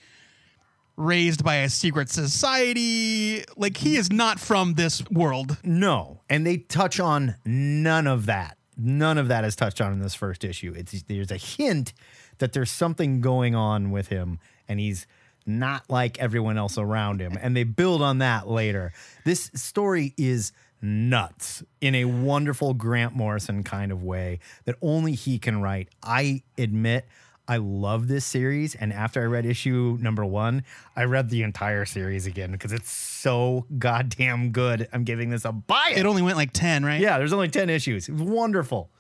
raised 0.96 1.44
by 1.44 1.56
a 1.56 1.68
secret 1.68 2.08
society. 2.10 3.44
Like 3.56 3.76
he 3.76 3.96
is 3.96 4.10
not 4.12 4.38
from 4.40 4.74
this 4.74 5.02
world. 5.10 5.56
no, 5.64 6.20
and 6.28 6.46
they 6.46 6.58
touch 6.58 7.00
on 7.00 7.36
none 7.44 8.06
of 8.06 8.26
that. 8.26 8.56
None 8.76 9.18
of 9.18 9.28
that 9.28 9.44
is 9.44 9.56
touched 9.56 9.80
on 9.80 9.92
in 9.92 10.00
this 10.00 10.14
first 10.14 10.44
issue. 10.44 10.74
It's 10.76 11.02
there's 11.02 11.30
a 11.30 11.36
hint 11.36 11.94
that 12.38 12.52
there's 12.52 12.70
something 12.70 13.20
going 13.20 13.54
on 13.54 13.90
with 13.90 14.08
him, 14.08 14.38
and 14.68 14.78
he's 14.78 15.06
not 15.46 15.88
like 15.88 16.18
everyone 16.18 16.58
else 16.58 16.76
around 16.76 17.20
him. 17.20 17.38
And 17.40 17.56
they 17.56 17.64
build 17.64 18.02
on 18.02 18.18
that 18.18 18.48
later. 18.48 18.92
This 19.24 19.50
story 19.54 20.12
is 20.18 20.52
nuts 20.82 21.62
in 21.80 21.94
a 21.94 22.04
wonderful 22.04 22.74
Grant 22.74 23.14
Morrison 23.14 23.62
kind 23.62 23.92
of 23.92 24.02
way 24.02 24.40
that 24.64 24.76
only 24.82 25.12
he 25.12 25.38
can 25.38 25.62
write. 25.62 25.88
I 26.02 26.42
admit 26.58 27.06
I 27.48 27.58
love 27.58 28.08
this 28.08 28.24
series. 28.24 28.74
And 28.74 28.92
after 28.92 29.22
I 29.22 29.26
read 29.26 29.46
issue 29.46 29.98
number 30.00 30.24
one, 30.24 30.64
I 30.96 31.04
read 31.04 31.30
the 31.30 31.42
entire 31.42 31.84
series 31.84 32.26
again 32.26 32.52
because 32.52 32.72
it's 32.72 32.90
so 32.90 33.66
goddamn 33.78 34.50
good. 34.50 34.88
I'm 34.92 35.04
giving 35.04 35.30
this 35.30 35.44
a 35.44 35.52
buy 35.52 35.92
it. 35.94 36.04
Only 36.06 36.22
went 36.22 36.36
like 36.36 36.52
10, 36.52 36.84
right? 36.84 37.00
yeah, 37.00 37.18
there's 37.18 37.32
only 37.32 37.48
10 37.48 37.70
issues. 37.70 38.08
It 38.08 38.12
was 38.12 38.22
wonderful. 38.22 38.90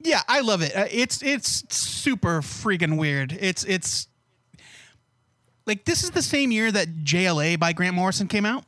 Yeah, 0.00 0.22
I 0.28 0.40
love 0.40 0.62
it. 0.62 0.76
Uh, 0.76 0.86
it's 0.90 1.22
it's 1.22 1.74
super 1.74 2.40
freaking 2.40 2.98
weird. 2.98 3.36
It's 3.38 3.64
it's 3.64 4.06
like 5.66 5.84
this 5.84 6.04
is 6.04 6.12
the 6.12 6.22
same 6.22 6.52
year 6.52 6.70
that 6.70 7.04
JLA 7.04 7.58
by 7.58 7.72
Grant 7.72 7.96
Morrison 7.96 8.28
came 8.28 8.46
out, 8.46 8.64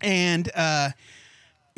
and 0.00 0.48
uh, 0.54 0.90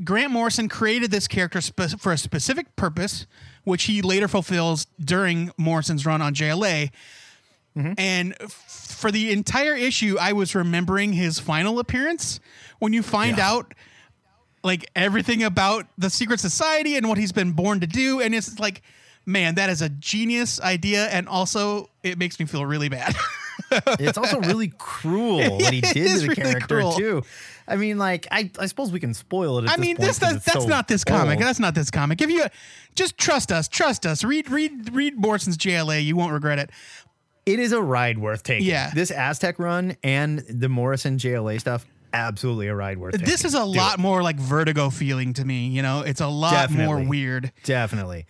Grant 0.05 0.33
Morrison 0.33 0.69
created 0.69 1.11
this 1.11 1.27
character 1.27 1.63
spe- 1.63 1.99
for 1.99 2.13
a 2.13 2.19
specific 2.19 2.77
purpose, 2.77 3.27
which 3.65 3.85
he 3.85 4.03
later 4.03 4.29
fulfills 4.29 4.87
during 5.05 5.51
Morrison's 5.57 6.05
run 6.07 6.21
on 6.23 6.35
JLA. 6.35 6.91
And 7.97 8.35
f- 8.41 8.51
for 8.99 9.11
the 9.11 9.31
entire 9.33 9.75
issue, 9.75 10.17
I 10.21 10.33
was 10.35 10.55
remembering 10.55 11.15
his 11.15 11.39
final 11.39 11.79
appearance. 11.79 12.39
When 12.79 12.93
you 12.93 13.03
find 13.03 13.39
Yeah. 13.39 13.51
out 13.51 13.75
like 14.63 14.91
everything 14.95 15.43
about 15.43 15.87
the 15.97 16.11
secret 16.11 16.41
society 16.41 16.97
and 16.97 17.09
what 17.09 17.17
he's 17.17 17.33
been 17.33 17.53
born 17.53 17.81
to 17.81 17.87
do 17.87 18.21
and 18.21 18.35
it's 18.35 18.59
like 18.59 18.83
man 19.25 19.55
that 19.55 19.71
is 19.71 19.81
a 19.81 19.89
genius 19.89 20.61
idea 20.61 21.07
and 21.07 21.27
also 21.27 21.89
it 22.03 22.19
makes 22.19 22.39
me 22.39 22.45
feel 22.45 22.67
really 22.67 22.91
bad 22.91 23.15
It's 24.01 24.19
also 24.19 24.41
really 24.41 24.73
cruel 24.79 25.39
what 25.59 25.73
he 25.73 25.81
did 25.81 25.95
to 25.95 26.19
the 26.21 26.21
really 26.29 26.35
character 26.35 26.67
cruel. 26.81 26.93
too. 26.93 27.23
I 27.69 27.77
mean, 27.77 27.99
like 27.99 28.27
I, 28.31 28.51
I 28.59 28.67
suppose 28.67 28.91
we 28.91 28.99
can 29.01 29.15
spoil 29.15 29.59
it. 29.59 29.65
At 29.65 29.71
i 29.71 29.77
this 29.77 29.81
mean 29.87 29.97
point 29.97 30.07
this 30.09 30.19
that, 30.19 30.37
it's 30.37 30.45
that's 30.45 30.65
so 30.65 30.69
not 30.69 30.89
this 30.89 31.05
comic 31.05 31.39
old. 31.39 31.47
that's 31.47 31.61
not 31.61 31.75
this 31.75 31.91
comic 31.91 32.21
if 32.21 32.29
you 32.31 32.45
just 32.97 33.17
trust 33.17 33.53
us 33.53 33.69
trust 33.69 34.07
us 34.07 34.25
read 34.25 34.51
read 34.51 34.93
read 34.93 35.17
morrison's 35.17 35.57
jla 35.57 36.03
you 36.05 36.17
won't 36.17 36.33
regret 36.33 36.59
it 36.59 36.71
It 37.47 37.59
is 37.61 37.73
a 37.73 37.81
ride 37.81 38.19
worth 38.19 38.43
taking. 38.43 38.67
Yeah. 38.67 38.91
This 38.95 39.11
Aztec 39.11 39.59
run 39.59 39.97
and 40.03 40.41
the 40.49 40.69
Morrison 40.69 41.17
JLA 41.17 41.59
stuff, 41.61 41.87
absolutely 42.13 42.67
a 42.69 42.75
ride 42.75 42.99
worth 42.99 43.13
taking. 43.13 43.27
this 43.27 43.45
is 43.45 43.55
a 43.55 43.59
Do 43.59 43.65
lot 43.65 43.95
it. 43.99 44.03
more 44.03 44.23
like 44.23 44.37
vertigo 44.37 44.91
feeling 44.91 45.33
to 45.35 45.45
me 45.45 45.69
you 45.69 45.81
know 45.83 46.01
it's 46.01 46.21
a 46.21 46.27
lot 46.29 46.71
more 46.71 46.99
weird 47.03 47.53
Definitely. 47.65 48.27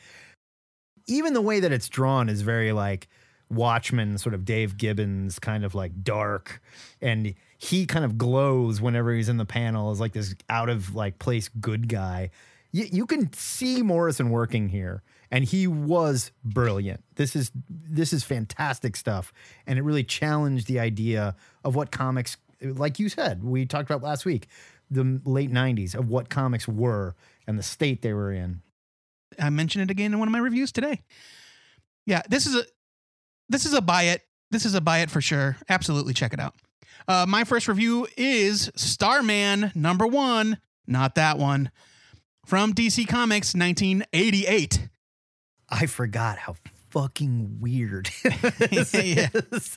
Even 1.07 1.33
the 1.33 1.41
way 1.41 1.61
that 1.61 1.73
it's 1.73 1.89
drawn 1.89 2.29
is 2.29 2.43
very 2.43 2.73
like 2.73 3.09
Watchmen, 3.51 4.17
sort 4.19 4.35
of 4.35 4.45
Dave 4.45 4.77
Gibbons, 4.77 5.39
kind 5.39 5.65
of 5.65 5.75
like 5.75 6.03
dark. 6.03 6.63
And 7.01 7.35
he 7.59 7.87
kind 7.87 8.05
of 8.05 8.17
glows 8.17 8.81
whenever 8.81 9.13
he's 9.13 9.29
in 9.29 9.37
the 9.37 9.45
panel 9.45 9.91
as 9.91 10.01
like 10.01 10.13
this 10.13 10.35
out 10.49 10.69
of 10.69 10.95
like 10.95 11.19
place 11.19 11.49
good 11.49 11.89
guy. 11.89 12.31
You, 12.73 12.87
you 12.91 13.07
can 13.07 13.33
see 13.33 13.83
Morrison 13.83 14.31
working 14.31 14.69
here, 14.69 15.03
and 15.31 15.45
he 15.45 15.67
was 15.67 16.31
brilliant. 16.45 17.03
This 17.17 17.35
is 17.35 17.51
this 17.69 18.13
is 18.13 18.23
fantastic 18.23 18.97
stuff, 18.97 19.33
and 19.67 19.79
it 19.79 19.83
really 19.83 20.05
challenged 20.05 20.69
the 20.69 20.79
idea 20.79 21.35
of 21.65 21.75
what 21.75 21.91
comics, 21.91 22.37
like 22.63 23.01
you 23.01 23.09
said, 23.09 23.43
we 23.43 23.67
talked 23.67 23.91
about 23.91 24.03
last 24.03 24.25
week, 24.25 24.47
the 24.89 25.21
late 25.25 25.51
'90s 25.51 25.97
of 25.97 26.09
what 26.09 26.31
comics 26.31 26.69
were 26.69 27.17
and 27.47 27.59
the 27.59 27.65
state 27.65 28.03
they 28.03 28.13
were 28.13 28.33
in. 28.33 28.63
I 29.39 29.51
mentioned 29.51 29.83
it 29.83 29.91
again 29.91 30.13
in 30.13 30.19
one 30.21 30.29
of 30.29 30.33
my 30.33 30.39
reviews 30.39 30.71
today. 30.71 31.03
Yeah, 32.07 32.23
this 32.29 32.47
is 32.47 32.55
a 32.55 32.65
this 33.51 33.67
is 33.67 33.75
a 33.75 33.83
buy 33.83 34.05
it. 34.05 34.23
This 34.51 34.65
is 34.65 34.75
a 34.75 34.81
buy 34.81 34.99
it 35.01 35.11
for 35.11 35.21
sure. 35.21 35.59
Absolutely 35.69 36.15
check 36.15 36.33
it 36.33 36.41
out. 36.41 36.55
Uh, 37.07 37.27
my 37.29 37.45
first 37.45 37.69
review 37.69 38.07
is 38.17 38.71
Starman 38.77 39.73
number 39.75 40.07
one, 40.07 40.59
not 40.87 41.17
that 41.17 41.39
one, 41.39 41.71
from 42.47 42.73
DC 42.73 43.07
Comics 43.09 43.55
1988. 43.55 44.89
I 45.69 45.87
forgot 45.87 46.39
how 46.39 46.57
fucking 46.91 47.59
weird 47.61 48.11
this 48.59 48.95
is. 48.95 49.77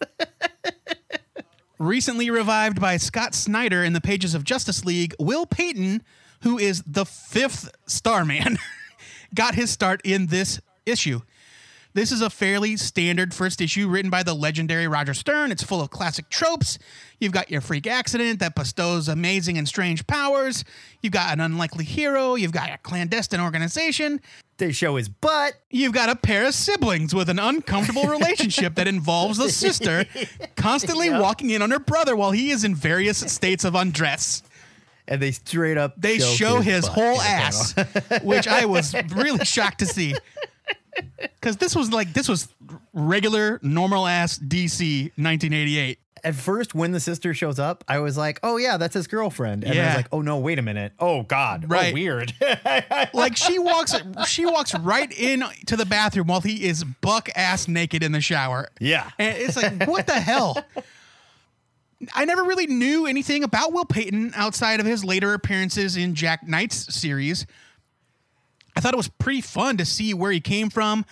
Recently 1.79 2.29
revived 2.29 2.79
by 2.79 2.97
Scott 2.97 3.35
Snyder 3.35 3.83
in 3.83 3.93
the 3.93 4.01
pages 4.01 4.35
of 4.35 4.43
Justice 4.43 4.85
League, 4.85 5.15
Will 5.19 5.45
Payton, 5.45 6.03
who 6.41 6.57
is 6.57 6.83
the 6.85 7.05
fifth 7.05 7.71
Starman, 7.87 8.57
got 9.35 9.55
his 9.55 9.71
start 9.71 10.01
in 10.03 10.27
this 10.27 10.59
issue. 10.85 11.21
This 11.95 12.11
is 12.11 12.21
a 12.21 12.29
fairly 12.31 12.75
standard 12.75 13.35
first 13.35 13.61
issue 13.61 13.87
written 13.87 14.09
by 14.09 14.23
the 14.23 14.33
legendary 14.33 14.87
Roger 14.87 15.13
Stern. 15.13 15.51
It's 15.51 15.61
full 15.61 15.79
of 15.79 15.91
classic 15.91 16.27
tropes. 16.29 16.79
You've 17.19 17.33
got 17.33 17.51
your 17.51 17.61
freak 17.61 17.85
accident 17.85 18.39
that 18.39 18.55
bestows 18.55 19.07
amazing 19.07 19.59
and 19.59 19.67
strange 19.67 20.07
powers. 20.07 20.65
You've 21.01 21.13
got 21.13 21.31
an 21.31 21.39
unlikely 21.39 21.85
hero. 21.85 22.33
You've 22.33 22.51
got 22.51 22.71
a 22.71 22.79
clandestine 22.79 23.39
organization. 23.39 24.21
They 24.57 24.71
show 24.71 24.95
his 24.95 25.07
butt. 25.07 25.53
You've 25.69 25.93
got 25.93 26.09
a 26.09 26.15
pair 26.15 26.47
of 26.47 26.55
siblings 26.55 27.13
with 27.13 27.29
an 27.29 27.37
uncomfortable 27.37 28.03
relationship 28.07 28.73
that 28.75 28.87
involves 28.87 29.37
the 29.37 29.49
sister 29.49 30.05
constantly 30.55 31.11
walking 31.11 31.51
in 31.51 31.61
on 31.61 31.69
her 31.69 31.79
brother 31.79 32.15
while 32.15 32.31
he 32.31 32.49
is 32.49 32.63
in 32.63 32.73
various 32.73 33.17
states 33.31 33.63
of 33.65 33.75
undress. 33.75 34.41
And 35.07 35.21
they 35.21 35.31
straight 35.31 35.77
up 35.77 35.93
They 35.97 36.17
show, 36.17 36.59
his, 36.59 36.85
butt 36.85 36.93
whole 36.95 37.21
ass, 37.21 37.75
which 38.23 38.47
I 38.47 38.65
was 38.65 38.95
really 39.13 39.45
shocked 39.45 39.79
to 39.79 39.85
see. 39.85 40.15
Because 41.19 41.57
this 41.57 41.75
was 41.75 41.91
like 41.91 42.13
this 42.13 42.27
was 42.29 42.47
regular 42.93 43.59
normal 43.63 44.05
ass 44.07 44.37
DC 44.39 45.03
1988. 45.17 45.99
At 46.25 46.35
first, 46.35 46.73
when 46.73 46.93
the 46.93 47.01
sister 47.01 47.33
shows 47.33 47.59
up, 47.59 47.83
I 47.87 47.99
was 47.99 48.15
like, 48.17 48.39
"Oh 48.43 48.55
yeah, 48.55 48.77
that's 48.77 48.93
his 48.93 49.07
girlfriend." 49.07 49.65
And 49.65 49.73
I 49.73 49.75
Yeah. 49.75 49.87
was 49.87 49.95
like, 49.97 50.07
"Oh 50.13 50.21
no, 50.21 50.37
wait 50.37 50.57
a 50.57 50.61
minute. 50.61 50.93
Oh 50.99 51.23
god, 51.23 51.65
oh, 51.65 51.67
Right. 51.67 51.91
oh, 51.91 51.93
weird." 51.93 52.33
Like 53.13 53.35
she 53.35 53.59
walks 53.59 53.93
she 54.27 54.45
walks 54.45 54.73
right 54.75 55.11
in 55.11 55.43
to 55.67 55.75
the 55.75 55.85
bathroom 55.85 56.27
while 56.27 56.39
he 56.41 56.63
is 56.65 56.83
buck 56.83 57.27
ass 57.35 57.67
naked 57.67 58.03
in 58.03 58.13
the 58.13 58.21
shower. 58.21 58.69
yeah, 58.79 59.09
And 59.19 59.37
it's 59.37 59.57
like, 59.57 59.85
what 59.87 60.07
the 60.07 60.13
hell? 60.19 60.63
I 62.13 62.25
never 62.25 62.43
really 62.43 62.67
knew 62.67 63.05
anything 63.05 63.43
about 63.43 63.71
Will 63.71 63.85
Payton 63.85 64.33
outside 64.35 64.79
of 64.81 64.85
his 64.85 65.05
later 65.05 65.33
appearances 65.33 65.95
in 65.95 66.15
Jack 66.15 66.45
Knight's 66.47 66.93
series. 66.93 67.45
I 68.75 68.79
thought 68.79 68.93
it 68.93 68.97
was 68.97 69.09
pretty 69.09 69.41
fun 69.41 69.77
to 69.77 69.85
see 69.85 70.13
where 70.13 70.31
he 70.31 70.39
came 70.39 70.69
from. 70.69 71.05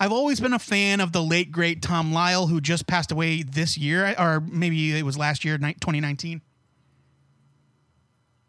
I've 0.00 0.12
always 0.12 0.38
been 0.38 0.52
a 0.52 0.60
fan 0.60 1.00
of 1.00 1.12
the 1.12 1.22
late 1.22 1.50
great 1.50 1.82
Tom 1.82 2.12
Lyle, 2.12 2.46
who 2.46 2.60
just 2.60 2.86
passed 2.86 3.10
away 3.10 3.42
this 3.42 3.76
year, 3.76 4.14
or 4.16 4.40
maybe 4.40 4.96
it 4.96 5.04
was 5.04 5.18
last 5.18 5.44
year, 5.44 5.58
2019. 5.58 6.40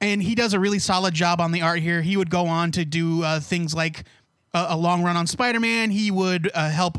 And 0.02 0.24
he 0.24 0.36
does 0.36 0.54
a 0.54 0.60
really 0.60 0.80
solid 0.80 1.14
job 1.14 1.42
on 1.42 1.52
the 1.52 1.62
art 1.62 1.80
here. 1.80 2.02
He 2.02 2.16
would 2.16 2.30
go 2.30 2.46
on 2.46 2.72
to 2.74 2.86
do 2.86 3.24
uh, 3.24 3.40
things 3.40 3.74
like 3.74 4.06
a, 4.54 4.78
long 4.78 5.04
run 5.04 5.18
on 5.18 5.28
Spider-Man. 5.28 5.92
He 5.92 6.12
would 6.12 6.50
uh, 6.54 6.70
help 6.70 6.98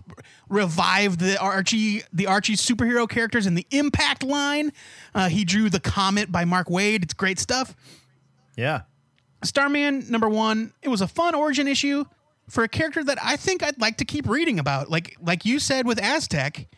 revive 0.49 1.19
the 1.19 1.39
Archie, 1.39 2.03
the 2.13 2.27
Archie 2.27 2.57
superhero 2.57 3.09
characters 3.09 3.47
in 3.47 3.55
the 3.55 3.67
Impact 3.71 4.23
line. 4.23 4.73
Uh, 5.15 5.29
he 5.29 5.45
drew 5.45 5.71
the 5.71 5.81
Comet 5.81 6.31
by 6.31 6.45
Mark 6.45 6.69
Waid. 6.69 7.03
It's 7.03 7.15
great 7.15 7.39
stuff. 7.39 7.75
Yeah. 8.57 8.83
Starman 9.43 10.11
number 10.11 10.29
one. 10.29 10.73
It 10.83 10.89
was 10.89 11.01
a 11.01 11.09
fun 11.09 11.35
origin 11.35 11.67
issue 11.69 12.05
for 12.49 12.65
a 12.65 12.69
character 12.69 13.03
that 13.05 13.19
I 13.23 13.37
think 13.37 13.63
I'd 13.63 13.81
like 13.81 13.99
to 13.99 14.05
keep 14.05 14.29
reading 14.29 14.59
about. 14.59 14.91
Like 14.91 15.17
like 15.21 15.45
you 15.45 15.59
said 15.59 15.87
with 15.87 16.03
Aztec, 16.03 16.69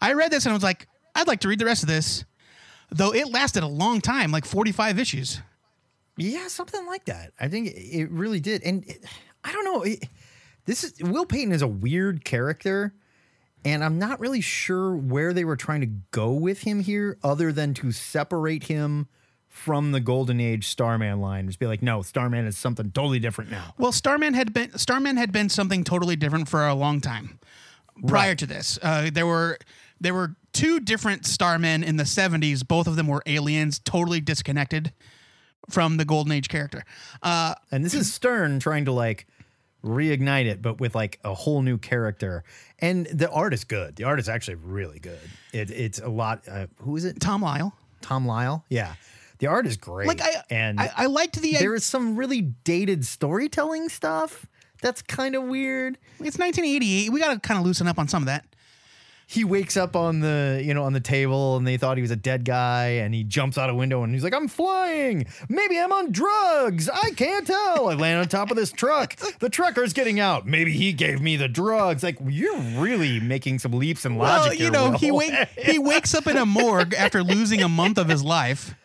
I 0.00 0.12
read 0.12 0.30
this 0.30 0.44
and 0.44 0.52
I 0.52 0.56
was 0.56 0.62
like, 0.62 0.88
I'd 1.14 1.28
like 1.28 1.40
to 1.40 1.48
read 1.48 1.58
the 1.58 1.64
rest 1.64 1.82
of 1.82 1.88
this. 1.88 2.24
Though 2.90 3.12
it 3.12 3.30
lasted 3.30 3.62
a 3.62 3.68
long 3.68 4.00
time, 4.00 4.30
like 4.30 4.44
forty 4.44 4.72
five 4.72 4.98
issues. 4.98 5.40
Yeah, 6.16 6.48
something 6.48 6.86
like 6.86 7.06
that. 7.06 7.32
I 7.38 7.48
think 7.48 7.68
it 7.74 8.10
really 8.10 8.40
did. 8.40 8.62
And 8.62 8.84
it, 8.88 9.04
I 9.44 9.52
don't 9.52 9.64
know. 9.64 9.82
It, 9.82 10.08
this 10.64 10.82
is 10.82 10.94
Will 11.00 11.26
Payton 11.26 11.52
is 11.52 11.62
a 11.62 11.68
weird 11.68 12.24
character, 12.24 12.94
and 13.64 13.84
I'm 13.84 13.98
not 13.98 14.18
really 14.18 14.40
sure 14.40 14.96
where 14.96 15.32
they 15.32 15.44
were 15.44 15.56
trying 15.56 15.82
to 15.82 15.90
go 16.10 16.32
with 16.32 16.62
him 16.62 16.80
here, 16.80 17.18
other 17.22 17.52
than 17.52 17.74
to 17.74 17.92
separate 17.92 18.64
him 18.64 19.08
from 19.56 19.92
the 19.92 20.00
Golden 20.00 20.38
Age 20.38 20.68
Starman 20.68 21.20
line. 21.20 21.46
Just 21.46 21.58
be 21.58 21.66
like, 21.66 21.82
no, 21.82 22.02
Starman 22.02 22.46
is 22.46 22.58
something 22.58 22.90
totally 22.92 23.18
different 23.18 23.50
now. 23.50 23.74
Well, 23.78 23.90
Starman 23.90 24.34
had 24.34 24.52
been 24.52 24.76
Starman 24.78 25.16
had 25.16 25.32
been 25.32 25.48
something 25.48 25.82
totally 25.82 26.14
different 26.14 26.48
for 26.48 26.66
a 26.66 26.74
long 26.74 27.00
time. 27.00 27.38
Prior 28.06 28.30
Right. 28.30 28.38
to 28.38 28.46
this, 28.46 28.78
uh, 28.82 29.08
there 29.12 29.26
were 29.26 29.58
there 30.00 30.12
were 30.12 30.36
two 30.52 30.78
different 30.80 31.22
Starmen 31.22 31.82
in 31.82 31.96
the 31.96 32.04
'70s. 32.04 32.62
Both 32.66 32.86
of 32.86 32.96
them 32.96 33.06
were 33.06 33.22
aliens, 33.24 33.78
totally 33.78 34.20
disconnected 34.20 34.92
from 35.70 35.96
the 35.96 36.04
Golden 36.04 36.32
Age 36.32 36.48
character. 36.48 36.84
Uh, 37.22 37.54
And 37.72 37.82
this 37.84 37.94
is 37.94 38.12
Stern 38.12 38.60
trying 38.60 38.84
to 38.84 38.92
like 38.92 39.26
reignite 39.82 40.44
it, 40.46 40.60
but 40.60 40.80
with 40.80 40.94
like 40.94 41.18
a 41.24 41.32
whole 41.34 41.62
new 41.62 41.78
character. 41.78 42.44
And 42.78 43.06
the 43.06 43.30
art 43.30 43.54
is 43.54 43.64
good. 43.64 43.96
The 43.96 44.04
art 44.04 44.20
is 44.20 44.28
actually 44.28 44.56
really 44.56 44.98
good. 44.98 45.18
It, 45.52 45.70
it's 45.70 45.98
a 45.98 46.08
lot. 46.08 46.42
Uh, 46.46 46.66
who 46.82 46.96
is 46.96 47.04
it? 47.06 47.18
Tom 47.20 47.40
Lyle. 47.42 47.72
Tom 48.02 48.26
Lyle. 48.26 48.64
Yeah, 48.68 48.94
the 49.38 49.46
art 49.48 49.66
is 49.66 49.76
great. 49.76 50.08
Like 50.08 50.20
I, 50.22 50.42
and 50.50 50.80
I, 50.80 50.90
I 50.96 51.06
liked 51.06 51.40
the. 51.40 51.52
There 51.52 51.60
there 51.60 51.74
is 51.74 51.84
some 51.84 52.16
really 52.16 52.40
dated 52.42 53.04
storytelling 53.04 53.88
stuff 53.88 54.46
that's 54.82 55.02
kind 55.02 55.34
of 55.34 55.42
weird. 55.44 55.98
it's 56.20 56.38
1988. 56.38 57.10
We 57.10 57.20
got 57.20 57.32
to 57.34 57.40
kind 57.40 57.58
of 57.58 57.66
loosen 57.66 57.88
up 57.88 57.98
on 57.98 58.08
some 58.08 58.22
of 58.22 58.26
that. 58.26 58.44
He 59.28 59.42
wakes 59.42 59.76
up 59.76 59.96
on 59.96 60.20
the 60.20 60.62
you 60.64 60.72
know 60.72 60.84
on 60.84 60.92
the 60.92 61.00
table 61.00 61.56
and 61.56 61.66
they 61.66 61.76
thought 61.78 61.96
he 61.96 62.00
was 62.00 62.12
a 62.12 62.16
dead 62.16 62.44
guy 62.44 62.86
and 63.02 63.12
he 63.12 63.24
jumps 63.24 63.58
out 63.58 63.68
a 63.68 63.74
window 63.74 64.04
and 64.04 64.14
he's 64.14 64.22
like 64.22 64.32
I'm 64.32 64.46
flying 64.46 65.26
maybe 65.48 65.80
I'm 65.80 65.90
on 65.90 66.12
drugs 66.12 66.88
I 66.88 67.10
can't 67.10 67.44
tell 67.44 67.88
I 67.88 67.94
land 67.94 68.20
on 68.20 68.28
top 68.28 68.52
of 68.52 68.56
this 68.56 68.70
truck 68.70 69.16
the 69.40 69.50
trucker's 69.50 69.92
getting 69.92 70.20
out 70.20 70.46
maybe 70.46 70.70
he 70.70 70.92
gave 70.92 71.20
me 71.20 71.34
the 71.34 71.48
drugs 71.48 72.04
like 72.04 72.18
you're 72.24 72.56
really 72.78 73.18
making 73.18 73.58
some 73.58 73.72
leaps 73.72 74.04
in 74.06 74.14
logic 74.14 74.60
Well, 74.60 74.64
you 74.64 74.70
know, 74.70 74.90
Will. 74.90 74.98
he 74.98 75.10
wake, 75.10 75.34
he 75.58 75.80
wakes 75.80 76.14
up 76.14 76.28
in 76.28 76.36
a 76.36 76.46
morgue 76.46 76.94
after 76.94 77.24
losing 77.24 77.62
a 77.62 77.68
month 77.68 77.98
of 77.98 78.08
his 78.08 78.22
life. 78.22 78.76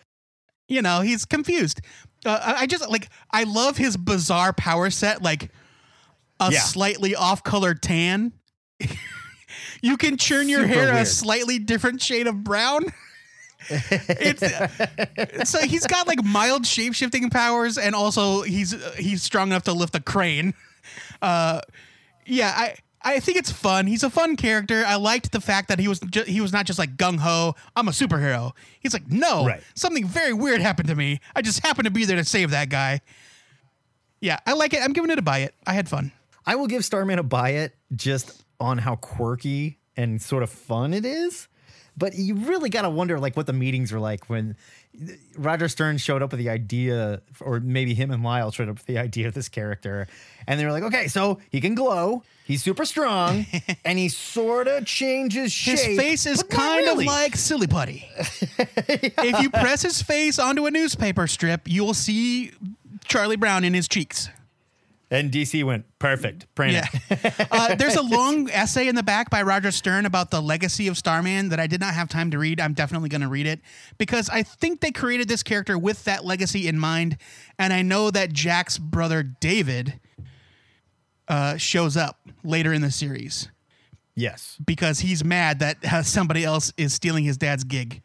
You 0.71 0.81
know, 0.81 1.01
he's 1.01 1.25
confused. 1.25 1.81
Uh, 2.25 2.39
I 2.57 2.65
just 2.65 2.89
like 2.89 3.09
I 3.29 3.43
love 3.43 3.75
his 3.75 3.97
bizarre 3.97 4.53
power 4.53 4.89
set, 4.89 5.21
like 5.21 5.51
a 6.39 6.51
Yeah. 6.51 6.59
slightly 6.61 7.13
off-color 7.13 7.73
tan. 7.73 8.31
you 9.81 9.97
can 9.97 10.15
churn 10.17 10.47
your 10.47 10.61
Super 10.61 10.73
hair 10.73 10.93
a 10.93 11.05
slightly 11.05 11.59
different 11.59 12.01
shade 12.01 12.25
of 12.27 12.43
brown. 12.43 12.85
it's 13.69 15.49
so 15.49 15.59
he's 15.61 15.85
got 15.87 16.07
like 16.07 16.23
mild 16.23 16.65
shape-shifting 16.65 17.29
powers, 17.29 17.77
and 17.77 17.93
also 17.93 18.41
he's 18.41 18.73
he's 18.95 19.21
strong 19.23 19.49
enough 19.49 19.63
to 19.63 19.73
lift 19.73 19.93
a 19.95 19.99
crane. 19.99 20.53
Uh, 21.21 21.59
yeah, 22.25 22.53
I 22.55 22.75
I 23.03 23.19
think 23.19 23.37
it's 23.37 23.51
fun. 23.51 23.87
He's 23.87 24.03
a 24.03 24.09
fun 24.09 24.35
character. 24.35 24.83
I 24.85 24.95
liked 24.95 25.31
the 25.31 25.41
fact 25.41 25.69
that 25.69 25.79
he 25.79 25.87
was 25.87 25.99
ju- 25.99 26.23
he 26.23 26.39
was 26.41 26.53
not 26.53 26.65
just 26.65 26.77
like 26.77 26.97
gung 26.97 27.17
ho. 27.19 27.55
I'm 27.75 27.87
a 27.87 27.91
superhero. 27.91 28.51
He's 28.79 28.93
like, 28.93 29.07
no, 29.09 29.45
Right. 29.47 29.63
something 29.73 30.05
very 30.05 30.33
weird 30.33 30.61
happened 30.61 30.87
to 30.89 30.95
me. 30.95 31.19
I 31.35 31.41
just 31.41 31.65
happened 31.65 31.85
to 31.85 31.91
be 31.91 32.05
there 32.05 32.17
to 32.17 32.23
save 32.25 32.51
that 32.51 32.69
guy. 32.69 33.01
Yeah, 34.19 34.39
I 34.45 34.53
like 34.53 34.73
it. 34.73 34.81
I'm 34.83 34.93
giving 34.93 35.09
it 35.09 35.17
a 35.17 35.21
buy 35.23 35.39
it. 35.39 35.55
I 35.65 35.73
had 35.73 35.89
fun. 35.89 36.11
I 36.45 36.55
will 36.55 36.67
give 36.67 36.85
Starman 36.85 37.17
a 37.19 37.23
buy 37.23 37.49
it 37.51 37.75
just 37.95 38.43
on 38.59 38.77
how 38.77 38.95
quirky 38.95 39.79
and 39.97 40.21
sort 40.21 40.43
of 40.43 40.49
fun 40.49 40.93
it 40.93 41.05
is. 41.05 41.47
But 41.97 42.15
you 42.15 42.35
really 42.35 42.69
got 42.69 42.83
to 42.83 42.89
wonder 42.89 43.19
like 43.19 43.35
what 43.35 43.47
the 43.47 43.53
meetings 43.53 43.91
were 43.91 43.99
like 43.99 44.29
when 44.29 44.55
Roger 45.37 45.67
Stern 45.67 45.97
showed 45.97 46.21
up 46.21 46.31
with 46.31 46.39
the 46.39 46.49
idea, 46.49 47.21
or 47.39 47.59
maybe 47.59 47.93
him 47.93 48.11
and 48.11 48.23
Lyle 48.23 48.51
showed 48.51 48.69
up 48.69 48.75
with 48.75 48.85
the 48.85 48.97
idea 48.97 49.27
of 49.27 49.33
this 49.33 49.49
character. 49.49 50.07
And 50.47 50.59
they 50.59 50.65
were 50.65 50.71
like, 50.71 50.83
okay, 50.83 51.07
so 51.07 51.39
he 51.49 51.61
can 51.61 51.75
glow, 51.75 52.23
he's 52.45 52.61
super 52.61 52.85
strong, 52.85 53.45
and 53.85 53.97
he 53.97 54.09
sort 54.09 54.67
of 54.67 54.85
changes 54.85 55.51
shape. 55.51 55.77
His 55.77 55.97
face 55.97 56.25
is 56.25 56.43
kind 56.43 56.85
really. 56.85 57.05
of 57.05 57.11
like 57.11 57.35
silly 57.35 57.67
putty. 57.67 58.07
If 59.23 59.41
you 59.41 59.49
press 59.49 59.81
his 59.81 60.01
face 60.01 60.39
onto 60.39 60.65
a 60.65 60.71
newspaper 60.71 61.27
strip, 61.27 61.61
you 61.65 61.83
will 61.85 61.93
see 61.93 62.51
Charlie 63.05 63.35
Brown 63.37 63.63
in 63.63 63.73
his 63.73 63.87
cheeks. 63.87 64.29
And 65.13 65.29
DC 65.29 65.61
went, 65.65 65.83
perfect, 65.99 66.47
print 66.55 66.71
Yeah. 66.73 66.85
it. 67.09 67.47
uh, 67.51 67.75
there's 67.75 67.97
a 67.97 68.01
long 68.01 68.49
essay 68.49 68.87
in 68.87 68.95
the 68.95 69.03
back 69.03 69.29
by 69.29 69.41
Roger 69.41 69.69
Stern 69.69 70.05
about 70.05 70.31
the 70.31 70.41
legacy 70.41 70.87
of 70.87 70.97
Starman 70.97 71.49
that 71.49 71.59
I 71.59 71.67
did 71.67 71.81
not 71.81 71.93
have 71.93 72.07
time 72.07 72.31
to 72.31 72.39
read. 72.39 72.61
I'm 72.61 72.73
definitely 72.73 73.09
going 73.09 73.19
to 73.21 73.27
read 73.27 73.45
it 73.45 73.59
because 73.97 74.29
I 74.29 74.41
think 74.43 74.79
they 74.79 74.91
created 74.91 75.27
this 75.27 75.43
character 75.43 75.77
with 75.77 76.05
that 76.05 76.23
legacy 76.23 76.65
in 76.65 76.79
mind. 76.79 77.17
And 77.59 77.73
I 77.73 77.81
know 77.81 78.09
that 78.09 78.31
Jack's 78.31 78.77
brother 78.77 79.21
David 79.21 79.99
uh, 81.27 81.57
shows 81.57 81.97
up 81.97 82.19
later 82.43 82.71
in 82.73 82.81
the 82.81 82.91
series 82.91 83.49
Yes. 84.15 84.57
because 84.65 84.99
he's 84.99 85.23
mad 85.25 85.59
that 85.59 85.77
uh, 85.83 86.03
somebody 86.03 86.43
else 86.45 86.71
is 86.77 86.93
stealing 86.93 87.25
his 87.25 87.37
dad's 87.37 87.65
gig. 87.65 88.01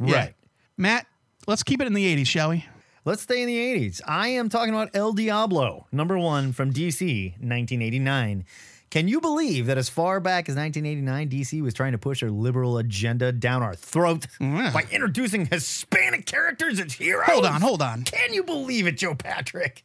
Yeah. 0.00 0.14
Right. 0.16 0.34
Matt, 0.78 1.06
let's 1.46 1.62
keep 1.62 1.80
it 1.82 1.86
in 1.86 1.92
the 1.92 2.16
80s, 2.16 2.26
shall 2.26 2.48
we? 2.50 2.64
Let's 3.04 3.22
stay 3.22 3.42
in 3.42 3.48
the 3.48 3.56
80s. 3.56 4.00
I 4.06 4.28
am 4.28 4.48
talking 4.48 4.72
about 4.72 4.90
El 4.94 5.12
Diablo, 5.12 5.86
number 5.90 6.16
one 6.16 6.52
from 6.52 6.72
DC, 6.72 7.30
1989. 7.32 8.44
Can 8.90 9.08
you 9.08 9.20
believe 9.20 9.66
that 9.66 9.78
as 9.78 9.88
far 9.88 10.20
back 10.20 10.48
as 10.48 10.54
1989, 10.54 11.28
DC 11.30 11.62
was 11.62 11.74
trying 11.74 11.92
to 11.92 11.98
push 11.98 12.20
their 12.20 12.30
liberal 12.30 12.78
agenda 12.78 13.32
down 13.32 13.62
our 13.62 13.74
throat 13.74 14.26
Yeah. 14.38 14.70
by 14.72 14.84
introducing 14.92 15.46
Hispanic 15.46 16.26
characters 16.26 16.78
as 16.78 16.92
heroes? 16.92 17.26
Hold 17.28 17.46
on, 17.46 17.60
hold 17.60 17.82
on. 17.82 18.04
Can 18.04 18.32
you 18.34 18.44
believe 18.44 18.86
it, 18.86 18.98
Joe 18.98 19.14
Patrick? 19.16 19.82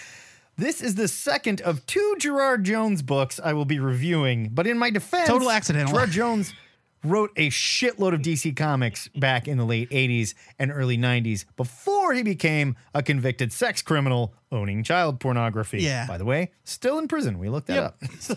this 0.56 0.80
is 0.80 0.94
the 0.96 1.06
second 1.08 1.60
of 1.60 1.84
two 1.86 2.16
Gerard 2.18 2.64
Jones 2.64 3.02
books 3.02 3.38
I 3.44 3.52
will 3.52 3.66
be 3.66 3.78
reviewing, 3.78 4.48
but 4.52 4.66
in 4.66 4.78
my 4.78 4.90
defense, 4.90 5.28
Total 5.28 5.50
accidental. 5.50 5.92
Gerard 5.92 6.10
Jones 6.10 6.54
wrote 7.10 7.30
a 7.36 7.48
shitload 7.50 8.14
of 8.14 8.20
DC 8.20 8.56
comics 8.56 9.08
back 9.16 9.46
in 9.48 9.58
the 9.58 9.64
late 9.64 9.88
80s 9.90 10.34
and 10.58 10.70
early 10.70 10.96
90s 10.98 11.44
before 11.56 12.12
he 12.14 12.22
became 12.22 12.76
a 12.94 13.02
convicted 13.02 13.52
sex 13.52 13.82
criminal 13.82 14.34
owning 14.52 14.82
child 14.82 15.20
pornography. 15.20 15.82
Yeah. 15.82 16.06
By 16.06 16.18
the 16.18 16.24
way, 16.24 16.52
still 16.64 16.98
in 16.98 17.08
prison. 17.08 17.38
We 17.38 17.48
looked 17.48 17.66
that 17.68 17.74
Yep. 17.74 17.84
up. 17.84 18.10
So 18.20 18.36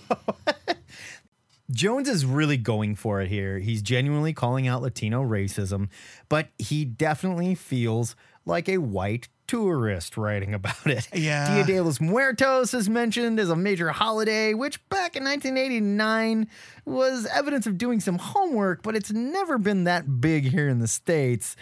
Jones 1.71 2.09
is 2.09 2.25
really 2.25 2.57
going 2.57 2.95
for 2.95 3.21
it 3.21 3.27
here. 3.27 3.59
He's 3.59 3.83
genuinely 3.83 4.33
calling 4.33 4.67
out 4.67 4.81
Latino 4.81 5.23
racism, 5.23 5.89
but 6.27 6.47
he 6.57 6.83
definitely 6.83 7.53
feels 7.53 8.15
like 8.43 8.67
a 8.67 8.79
white 8.79 9.27
tourist 9.49 10.15
writing 10.15 10.53
about 10.53 10.85
it. 10.85 11.07
Yeah. 11.11 11.55
Dia 11.55 11.65
de 11.65 11.81
los 11.81 11.99
Muertos 11.99 12.75
is 12.75 12.87
mentioned 12.87 13.39
as 13.39 13.49
a 13.49 13.55
major 13.55 13.89
holiday, 13.89 14.53
which 14.53 14.77
back 14.89 15.15
in 15.15 15.23
1989 15.23 16.47
was 16.85 17.25
evidence 17.25 17.65
of 17.65 17.77
doing 17.77 17.99
some 17.99 18.19
homework, 18.19 18.83
but 18.83 18.95
it's 18.95 19.11
never 19.11 19.57
been 19.57 19.85
that 19.85 20.21
big 20.21 20.45
here 20.45 20.69
in 20.69 20.77
the 20.77 20.87
States. 20.87 21.55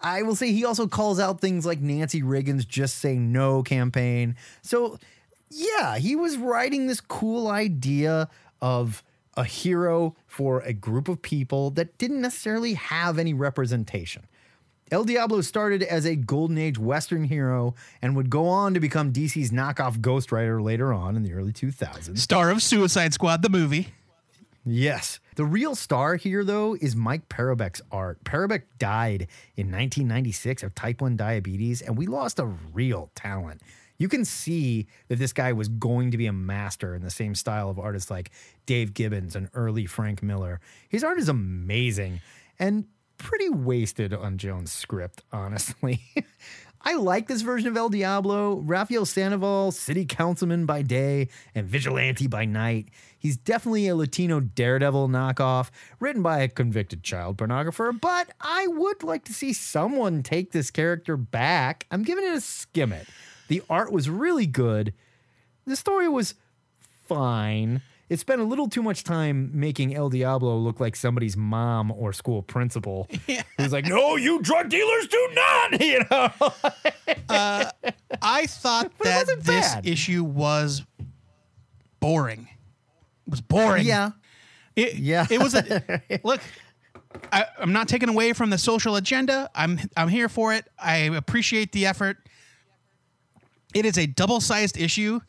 I 0.00 0.22
will 0.22 0.34
say 0.34 0.50
he 0.50 0.64
also 0.64 0.88
calls 0.88 1.20
out 1.20 1.40
things 1.40 1.64
like 1.64 1.80
Nancy 1.80 2.22
Reagan's 2.22 2.64
Just 2.64 2.98
Say 2.98 3.16
No 3.16 3.62
campaign. 3.62 4.34
So, 4.62 4.98
yeah, 5.50 5.98
he 5.98 6.16
was 6.16 6.36
writing 6.36 6.88
this 6.88 7.00
cool 7.00 7.46
idea 7.46 8.28
of 8.60 9.04
a 9.36 9.44
hero 9.44 10.16
for 10.26 10.62
a 10.62 10.72
group 10.72 11.08
of 11.08 11.22
people 11.22 11.70
that 11.70 11.96
didn't 11.96 12.20
necessarily 12.20 12.74
have 12.74 13.20
any 13.20 13.34
representation. 13.34 14.26
El 14.90 15.04
Diablo 15.04 15.40
started 15.40 15.84
as 15.84 16.04
a 16.04 16.16
Golden 16.16 16.58
Age 16.58 16.76
Western 16.76 17.22
hero 17.22 17.76
and 18.02 18.16
would 18.16 18.28
go 18.28 18.48
on 18.48 18.74
to 18.74 18.80
become 18.80 19.12
DC's 19.12 19.52
knockoff 19.52 20.00
Ghost 20.00 20.32
Rider 20.32 20.60
later 20.60 20.92
on 20.92 21.14
in 21.14 21.22
the 21.22 21.32
early 21.32 21.52
2000s. 21.52 22.18
Star 22.18 22.50
of 22.50 22.60
Suicide 22.60 23.14
Squad, 23.14 23.42
the 23.42 23.48
movie. 23.48 23.94
Yes. 24.64 25.20
The 25.36 25.44
real 25.44 25.76
star 25.76 26.16
here, 26.16 26.42
though, 26.42 26.74
is 26.80 26.96
Mike 26.96 27.28
Parobeck's 27.28 27.80
art. 27.92 28.24
Parabek 28.24 28.62
died 28.78 29.28
in 29.56 29.68
1996 29.68 30.64
of 30.64 30.74
type 30.74 31.00
1 31.00 31.16
diabetes, 31.16 31.82
and 31.82 31.96
we 31.96 32.06
lost 32.06 32.40
a 32.40 32.46
real 32.46 33.12
talent. 33.14 33.62
You 33.96 34.08
can 34.08 34.24
see 34.24 34.88
that 35.06 35.20
this 35.20 35.32
guy 35.32 35.52
was 35.52 35.68
going 35.68 36.10
to 36.10 36.16
be 36.16 36.26
a 36.26 36.32
master 36.32 36.96
in 36.96 37.02
the 37.02 37.10
same 37.10 37.36
style 37.36 37.70
of 37.70 37.78
artists 37.78 38.10
like 38.10 38.32
Dave 38.66 38.92
Gibbons 38.92 39.36
and 39.36 39.50
early 39.54 39.86
Frank 39.86 40.20
Miller. 40.20 40.58
His 40.88 41.04
art 41.04 41.18
is 41.18 41.28
amazing 41.28 42.20
and 42.58 42.86
pretty 43.20 43.50
wasted 43.50 44.14
on 44.14 44.38
Jones' 44.38 44.72
script, 44.72 45.22
honestly. 45.32 46.00
I 46.82 46.94
like 46.94 47.28
this 47.28 47.42
version 47.42 47.68
of 47.68 47.76
El 47.76 47.90
Diablo. 47.90 48.56
Rafael 48.56 49.04
Sandoval, 49.04 49.70
city 49.70 50.06
councilman 50.06 50.64
by 50.64 50.80
day 50.80 51.28
and 51.54 51.68
vigilante 51.68 52.26
by 52.26 52.46
night. 52.46 52.88
He's 53.18 53.36
definitely 53.36 53.86
a 53.88 53.94
Latino 53.94 54.40
daredevil 54.40 55.08
knockoff, 55.08 55.70
written 56.00 56.22
by 56.22 56.38
a 56.38 56.48
convicted 56.48 57.02
child 57.02 57.36
pornographer, 57.36 57.98
but 58.00 58.30
I 58.40 58.66
would 58.66 59.02
like 59.02 59.24
to 59.24 59.34
see 59.34 59.52
someone 59.52 60.22
take 60.22 60.52
this 60.52 60.70
character 60.70 61.18
back. 61.18 61.86
I'm 61.90 62.02
giving 62.02 62.24
it 62.24 62.32
a 62.32 62.40
skim 62.40 62.92
it. 62.94 63.06
The 63.48 63.62
art 63.68 63.92
was 63.92 64.08
really 64.08 64.46
good. 64.46 64.94
The 65.66 65.76
story 65.76 66.08
was 66.08 66.34
fine. 67.06 67.82
It 68.10 68.18
spent 68.18 68.40
a 68.40 68.44
little 68.44 68.68
too 68.68 68.82
much 68.82 69.04
time 69.04 69.50
making 69.54 69.94
El 69.94 70.08
Diablo 70.10 70.56
look 70.56 70.80
like 70.80 70.96
somebody's 70.96 71.36
mom 71.36 71.90
or 71.92 72.12
school 72.12 72.42
principal. 72.42 73.08
Yeah. 73.28 73.42
Who's 73.56 73.72
like, 73.72 73.86
no, 73.86 74.16
you 74.16 74.42
drug 74.42 74.68
dealers 74.68 75.06
do 75.06 75.28
not, 75.32 75.80
you 75.86 76.00
know. 76.10 76.30
Uh, 77.28 77.70
I 78.20 78.46
thought 78.46 78.90
But 78.98 79.04
that 79.04 79.26
this 79.44 79.74
bad. 79.74 79.86
issue 79.86 80.24
was 80.24 80.84
boring. 82.00 82.48
It 83.26 83.30
was 83.30 83.40
boring. 83.40 83.86
yeah. 83.86 84.10
It, 84.74 84.94
Yeah. 84.96 85.26
It 85.30 85.40
was 85.40 85.54
a 85.54 86.02
look. 86.24 86.40
I, 87.32 87.44
I'm 87.58 87.72
not 87.72 87.86
taking 87.88 88.08
away 88.08 88.32
from 88.32 88.50
the 88.50 88.58
social 88.58 88.96
agenda. 88.96 89.48
I'm 89.54 89.78
I'm 89.96 90.08
here 90.08 90.28
for 90.28 90.52
it. 90.54 90.64
I 90.78 90.96
appreciate 90.96 91.72
the 91.72 91.86
effort. 91.86 92.16
It 93.74 93.84
is 93.84 93.98
a 93.98 94.06
double-sized 94.06 94.76
issue, 94.76 95.20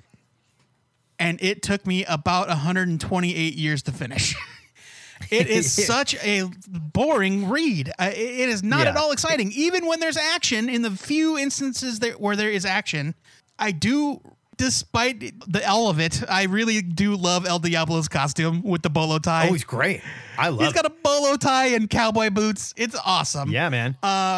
and 1.21 1.41
it 1.41 1.61
took 1.61 1.85
me 1.87 2.03
about 2.05 2.47
128 2.49 3.53
years 3.55 3.83
to 3.83 3.91
finish. 3.91 4.35
it 5.31 5.47
is 5.47 5.71
such 5.87 6.15
a 6.23 6.43
boring 6.67 7.49
read. 7.49 7.89
Uh, 7.99 8.11
it- 8.13 8.49
is 8.49 8.63
not 8.63 8.87
at 8.87 8.97
all 8.97 9.11
exciting, 9.11 9.51
even 9.53 9.85
when 9.85 9.99
there's 9.99 10.17
action. 10.17 10.67
In 10.69 10.81
the 10.81 10.91
few 10.91 11.37
instances 11.37 11.99
there, 11.99 12.13
where 12.13 12.35
there 12.35 12.49
is 12.49 12.65
action, 12.65 13.15
I 13.57 13.71
do. 13.71 14.21
Despite 14.57 15.33
the 15.51 15.65
L 15.65 15.87
of 15.87 15.99
it, 15.99 16.21
I 16.29 16.43
really 16.43 16.83
do 16.83 17.15
love 17.15 17.47
El 17.47 17.57
Diablo's 17.57 18.07
costume 18.07 18.61
with 18.61 18.83
the 18.83 18.91
bolo 18.91 19.17
tie. 19.17 19.47
Oh, 19.49 19.53
he's 19.53 19.63
great. 19.63 20.01
I 20.37 20.49
love 20.49 20.59
He's 20.61 20.73
got 20.73 20.85
a 20.85 20.91
bolo 20.91 21.35
tie 21.35 21.67
and 21.67 21.89
cowboy 21.89 22.29
boots. 22.29 22.71
It's 22.77 22.95
awesome. 23.03 23.49
Yeah, 23.49 23.69
man. 23.69 23.95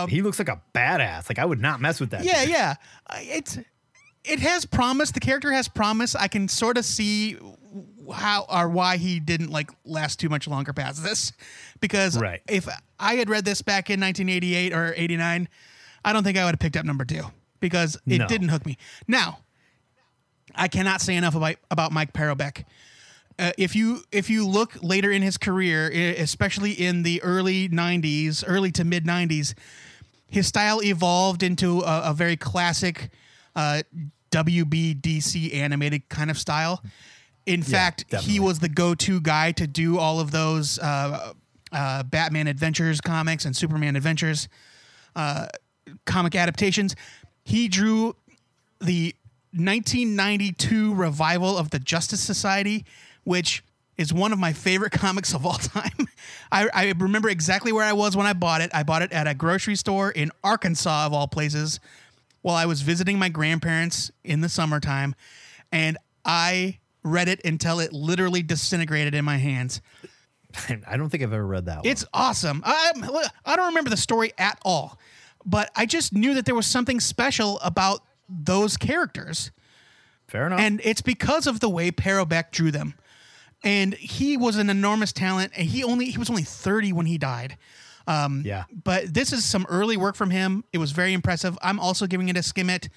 he 0.07 0.21
looks 0.21 0.39
like 0.39 0.47
a 0.47 0.61
badass. 0.73 1.27
Like 1.29 1.39
I 1.39 1.45
would 1.45 1.59
not 1.59 1.81
mess 1.81 1.99
with 1.99 2.11
that. 2.11 2.21
Um, 2.21 2.27
Yeah, 2.27 2.41
dude. 2.41 2.49
yeah. 2.51 2.75
Uh, 3.09 3.15
It's 3.19 3.57
it 4.23 4.39
has 4.39 4.65
promise. 4.65 5.11
The 5.11 5.19
character 5.19 5.51
has 5.51 5.67
promise. 5.67 6.15
I 6.15 6.27
can 6.27 6.47
sort 6.47 6.77
of 6.77 6.85
see 6.85 7.37
how 8.13 8.45
or 8.49 8.69
why 8.69 8.97
he 8.97 9.19
didn't 9.19 9.49
like 9.49 9.71
last 9.85 10.19
too 10.19 10.29
much 10.29 10.47
longer 10.47 10.73
past 10.73 11.03
this. 11.03 11.31
Because 11.79 12.17
Right. 12.17 12.41
if 12.47 12.67
I 12.99 13.15
had 13.15 13.29
read 13.29 13.45
this 13.45 13.61
back 13.61 13.89
in 13.89 13.99
1988 13.99 14.73
or 14.73 14.93
89, 14.95 15.47
I 16.05 16.13
don't 16.13 16.23
think 16.23 16.37
I 16.37 16.45
would 16.45 16.51
have 16.55 16.59
picked 16.59 16.77
up 16.77 16.85
number 16.85 17.05
two 17.05 17.23
because 17.59 17.97
it 18.05 18.19
No. 18.19 18.27
didn't 18.27 18.49
hook 18.49 18.65
me. 18.65 18.77
Now, 19.07 19.39
I 20.55 20.67
cannot 20.67 21.01
say 21.01 21.15
enough 21.15 21.35
about 21.35 21.55
about 21.71 21.91
Mike 21.91 22.13
Parobeck. 22.13 22.65
Uh, 23.39 23.51
if 23.57 23.75
you 23.75 24.03
if 24.11 24.29
you 24.29 24.45
look 24.45 24.77
later 24.83 25.11
in 25.11 25.21
his 25.23 25.37
career, 25.37 25.89
especially 25.89 26.71
in 26.71 27.01
the 27.03 27.21
early 27.23 27.67
'90s, 27.69 28.43
early 28.45 28.71
to 28.73 28.83
mid 28.83 29.05
'90s, 29.05 29.55
his 30.27 30.45
style 30.45 30.83
evolved 30.83 31.41
into 31.41 31.81
a, 31.81 32.11
a 32.11 32.13
very 32.13 32.37
classic 32.37 33.09
uh, 33.55 33.81
WBDC 34.33 35.53
animated 35.53 36.09
kind 36.09 36.31
of 36.31 36.37
style. 36.37 36.83
In 37.45 37.61
fact, 37.61 38.05
he 38.21 38.39
was 38.39 38.59
the 38.59 38.69
go-to 38.69 39.19
guy 39.19 39.51
to 39.53 39.67
do 39.67 39.99
all 39.99 40.19
of 40.19 40.31
those 40.31 40.79
uh, 40.79 41.33
uh, 41.71 42.03
Batman 42.03 42.47
Adventures 42.47 43.01
comics 43.01 43.45
and 43.45 43.55
Superman 43.55 43.95
Adventures 43.95 44.47
uh, 45.15 45.47
comic 46.05 46.35
adaptations. 46.35 46.95
He 47.43 47.67
drew 47.67 48.15
the 48.79 49.13
1992 49.51 50.95
revival 50.95 51.57
of 51.57 51.69
the 51.69 51.79
Justice 51.79 52.21
Society, 52.21 52.85
which 53.25 53.63
is 53.97 54.13
one 54.13 54.33
of 54.33 54.39
my 54.39 54.53
favorite 54.53 54.91
comics 54.93 55.33
of 55.33 55.45
all 55.45 55.53
time. 55.53 56.07
I, 56.51 56.69
I 56.73 56.93
remember 56.97 57.29
exactly 57.29 57.71
where 57.71 57.85
I 57.85 57.93
was 57.93 58.15
when 58.15 58.25
I 58.25 58.33
bought 58.33 58.61
it. 58.61 58.71
I 58.73 58.83
bought 58.83 59.01
it 59.01 59.11
at 59.11 59.27
a 59.27 59.33
grocery 59.33 59.75
store 59.75 60.11
in 60.11 60.31
Arkansas, 60.43 61.05
of 61.05 61.13
all 61.13 61.27
places, 61.27 61.79
while 62.43 62.55
I 62.55 62.67
was 62.67 62.81
visiting 62.81 63.17
my 63.17 63.29
grandparents 63.29 64.11
in 64.23 64.41
the 64.41 64.49
summertime. 64.49 65.15
And 65.71 65.97
I 66.23 66.77
read 67.03 67.27
it 67.27 67.43
until 67.43 67.79
it 67.79 67.91
literally 67.91 68.43
disintegrated 68.43 69.15
in 69.15 69.25
my 69.25 69.37
hands. 69.37 69.81
I 70.87 70.97
don't 70.97 71.09
think 71.09 71.23
I've 71.23 71.33
ever 71.33 71.45
read 71.45 71.65
that 71.65 71.77
one. 71.77 71.87
It's 71.87 72.05
awesome. 72.13 72.61
I, 72.63 72.91
I 73.43 73.55
don't 73.55 73.67
remember 73.67 73.89
the 73.89 73.97
story 73.97 74.33
at 74.37 74.59
all, 74.63 74.99
but 75.45 75.71
I 75.75 75.87
just 75.87 76.13
knew 76.13 76.35
that 76.35 76.45
there 76.45 76.53
was 76.53 76.67
something 76.67 76.99
special 76.99 77.59
about 77.61 78.01
those 78.29 78.77
characters. 78.77 79.51
fair 80.27 80.45
enough. 80.45 80.59
And 80.59 80.79
it's 80.83 81.01
because 81.01 81.47
of 81.47 81.59
the 81.59 81.69
way 81.69 81.91
Parobeck 81.91 82.51
drew 82.51 82.71
them. 82.71 82.93
And 83.63 83.93
he 83.93 84.35
was 84.35 84.57
an 84.57 84.69
enormous 84.69 85.13
talent. 85.13 85.53
And 85.55 85.67
he 85.67 85.83
only 85.83 86.07
he 86.07 86.17
was 86.17 86.29
only 86.29 86.43
30 86.43 86.91
when 86.91 87.05
he 87.05 87.17
died. 87.17 87.57
Um, 88.07 88.43
yeah. 88.45 88.63
But 88.83 89.13
this 89.13 89.31
is 89.33 89.45
some 89.45 89.65
early 89.69 89.97
work 89.97 90.15
from 90.15 90.29
him. 90.29 90.63
It 90.73 90.77
was 90.77 90.91
very 90.91 91.13
impressive. 91.13 91.57
I'm 91.61 91.79
also 91.79 92.05
giving 92.07 92.29
it 92.29 92.37
a 92.37 92.43
skim 92.43 92.69
it 92.69 92.89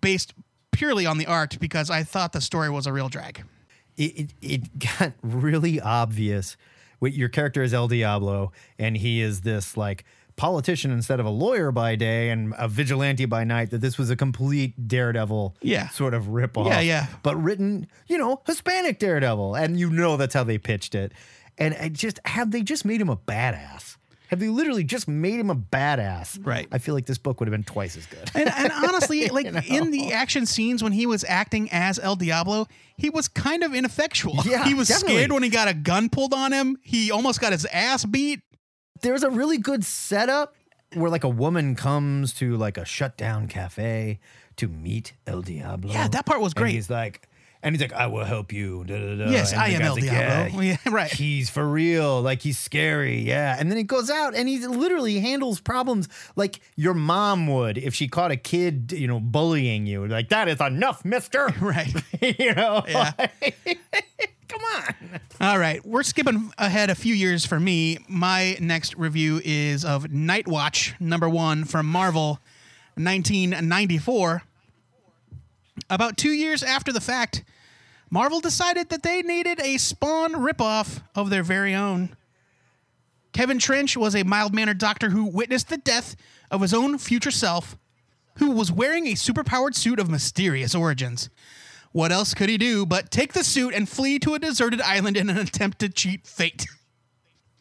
based 0.00 0.34
purely 0.72 1.06
on 1.06 1.18
the 1.18 1.26
art 1.26 1.58
because 1.60 1.90
I 1.90 2.02
thought 2.02 2.32
the 2.32 2.40
story 2.40 2.68
was 2.70 2.86
a 2.86 2.92
real 2.92 3.08
drag. 3.08 3.44
it, 3.96 4.04
it, 4.18 4.30
it 4.42 4.78
got 4.98 5.12
really 5.22 5.80
obvious 5.80 6.56
with 7.00 7.14
your 7.14 7.28
character 7.28 7.62
is 7.62 7.72
El 7.72 7.88
Diablo 7.88 8.52
and 8.78 8.96
he 8.96 9.20
is 9.20 9.40
this 9.42 9.76
like 9.76 10.04
politician 10.36 10.90
instead 10.90 11.18
of 11.18 11.24
a 11.24 11.30
lawyer 11.30 11.72
by 11.72 11.94
day 11.96 12.28
and 12.28 12.52
a 12.58 12.68
vigilante 12.68 13.24
by 13.24 13.42
night 13.42 13.70
that 13.70 13.80
this 13.80 13.96
was 13.96 14.10
a 14.10 14.16
complete 14.16 14.86
daredevil 14.86 15.56
Yeah. 15.62 15.88
sort 15.88 16.12
of 16.12 16.24
ripoff. 16.24 16.66
Yeah, 16.66 16.80
yeah. 16.80 17.06
But 17.22 17.36
written, 17.42 17.86
you 18.06 18.18
know, 18.18 18.42
Hispanic 18.46 18.98
daredevil. 18.98 19.54
And 19.54 19.80
you 19.80 19.88
know 19.88 20.18
that's 20.18 20.34
how 20.34 20.44
they 20.44 20.58
pitched 20.58 20.94
it. 20.94 21.12
And 21.56 21.74
I 21.80 21.88
just 21.88 22.20
have 22.26 22.50
they 22.50 22.60
just 22.62 22.84
made 22.84 23.00
him 23.00 23.08
a 23.08 23.16
badass. 23.16 23.95
Have 24.28 24.40
they 24.40 24.48
literally 24.48 24.84
just 24.84 25.06
made 25.06 25.38
him 25.38 25.50
a 25.50 25.54
badass? 25.54 26.44
Right. 26.44 26.66
I 26.72 26.78
feel 26.78 26.94
like 26.94 27.06
this 27.06 27.18
book 27.18 27.40
would 27.40 27.48
have 27.48 27.52
been 27.52 27.64
twice 27.64 27.96
as 27.96 28.06
good. 28.06 28.30
And, 28.34 28.48
and 28.48 28.72
honestly, 28.88 29.28
like 29.28 29.46
in 29.46 29.90
the 29.90 30.12
action 30.12 30.46
scenes 30.46 30.82
when 30.82 30.92
he 30.92 31.06
was 31.06 31.24
acting 31.24 31.68
as 31.70 31.98
El 31.98 32.16
Diablo, 32.16 32.66
he 32.96 33.10
was 33.10 33.28
kind 33.28 33.62
of 33.62 33.74
ineffectual. 33.74 34.36
Yeah, 34.44 34.64
he 34.64 34.74
was 34.74 34.88
definitely. 34.88 35.16
scared 35.16 35.32
when 35.32 35.42
he 35.42 35.48
got 35.48 35.68
a 35.68 35.74
gun 35.74 36.08
pulled 36.08 36.34
on 36.34 36.52
him. 36.52 36.76
He 36.82 37.10
almost 37.10 37.40
got 37.40 37.52
his 37.52 37.64
ass 37.66 38.04
beat. 38.04 38.40
there's 39.02 39.22
a 39.22 39.30
really 39.30 39.58
good 39.58 39.84
setup 39.84 40.54
where 40.94 41.10
like 41.10 41.24
a 41.24 41.28
woman 41.28 41.74
comes 41.74 42.32
to 42.34 42.56
like 42.56 42.78
a 42.78 42.84
shut 42.84 43.16
down 43.16 43.48
cafe 43.48 44.18
to 44.56 44.68
meet 44.68 45.12
El 45.26 45.42
Diablo. 45.42 45.92
Yeah, 45.92 46.08
that 46.08 46.26
part 46.26 46.40
was 46.40 46.54
great. 46.54 46.72
he's 46.72 46.90
like, 46.90 47.28
and 47.66 47.74
he's 47.74 47.82
like, 47.82 47.92
I 47.92 48.06
will 48.06 48.24
help 48.24 48.52
you. 48.52 48.84
da, 48.84 48.96
da, 48.96 49.24
da. 49.24 49.28
Yes, 49.30 49.50
And 49.50 49.60
I 49.60 49.68
am 49.70 49.82
El 49.82 49.94
like, 49.94 50.04
Diablo. 50.04 50.60
Yeah, 50.60 50.76
Yeah, 50.86 50.92
right. 50.92 51.10
He's 51.10 51.50
for 51.50 51.68
real. 51.68 52.22
Like 52.22 52.40
he's 52.40 52.60
scary. 52.60 53.22
Yeah. 53.22 53.56
And 53.58 53.68
then 53.68 53.76
he 53.76 53.82
goes 53.82 54.08
out 54.08 54.36
and 54.36 54.48
he 54.48 54.64
literally 54.64 55.18
handles 55.18 55.60
problems 55.60 56.08
like 56.36 56.60
your 56.76 56.94
mom 56.94 57.48
would 57.48 57.76
if 57.76 57.92
she 57.92 58.06
caught 58.06 58.30
a 58.30 58.36
kid, 58.36 58.92
you 58.92 59.08
know, 59.08 59.18
bullying 59.18 59.84
you. 59.84 60.06
Like, 60.06 60.28
that 60.28 60.46
is 60.46 60.60
enough, 60.60 61.04
mister. 61.04 61.52
Right. 61.60 61.92
you 62.38 62.54
know? 62.54 62.84
Yeah. 62.86 63.12
Come 64.48 64.60
on. 64.76 65.20
All 65.40 65.58
right, 65.58 65.84
we're 65.84 66.04
skipping 66.04 66.52
ahead 66.56 66.88
a 66.88 66.94
few 66.94 67.12
years 67.14 67.44
for 67.44 67.58
me. 67.58 67.98
My 68.08 68.56
next 68.60 68.94
review 68.94 69.40
is 69.44 69.84
of 69.84 70.12
Night 70.12 70.46
Watch 70.46 70.94
number 71.00 71.28
one 71.28 71.64
from 71.64 71.86
Marvel, 71.86 72.38
1994. 72.94 74.42
About 75.90 76.16
two 76.16 76.30
years 76.30 76.62
after 76.62 76.92
the 76.92 77.00
fact, 77.00 77.44
Marvel 78.16 78.40
decided 78.40 78.88
that 78.88 79.02
they 79.02 79.20
needed 79.20 79.60
a 79.60 79.76
Spawn 79.76 80.32
ripoff 80.32 81.02
of 81.14 81.28
their 81.28 81.42
very 81.42 81.74
own. 81.74 82.16
Kevin 83.34 83.58
Trench 83.58 83.94
was 83.94 84.16
a 84.16 84.22
mild 84.22 84.54
mannered 84.54 84.78
doctor 84.78 85.10
who 85.10 85.26
witnessed 85.26 85.68
the 85.68 85.76
death 85.76 86.16
of 86.50 86.62
his 86.62 86.72
own 86.72 86.96
future 86.96 87.30
self, 87.30 87.76
who 88.36 88.52
was 88.52 88.72
wearing 88.72 89.06
a 89.06 89.12
superpowered 89.12 89.74
suit 89.74 90.00
of 90.00 90.08
mysterious 90.08 90.74
origins. 90.74 91.28
What 91.92 92.10
else 92.10 92.32
could 92.32 92.48
he 92.48 92.56
do 92.56 92.86
but 92.86 93.10
take 93.10 93.34
the 93.34 93.44
suit 93.44 93.74
and 93.74 93.86
flee 93.86 94.18
to 94.20 94.32
a 94.32 94.38
deserted 94.38 94.80
island 94.80 95.18
in 95.18 95.28
an 95.28 95.36
attempt 95.36 95.80
to 95.80 95.90
cheat 95.90 96.26
fate? 96.26 96.66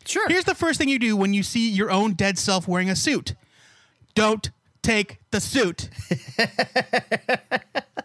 Sure. 0.06 0.30
Here's 0.30 0.46
the 0.46 0.56
first 0.56 0.80
thing 0.80 0.88
you 0.88 1.00
do 1.00 1.18
when 1.18 1.34
you 1.34 1.44
see 1.44 1.70
your 1.70 1.92
own 1.92 2.14
dead 2.14 2.38
self 2.38 2.66
wearing 2.66 2.90
a 2.90 2.96
suit 2.96 3.36
don't 4.14 4.52
take 4.82 5.20
the 5.32 5.42
suit. 5.42 5.90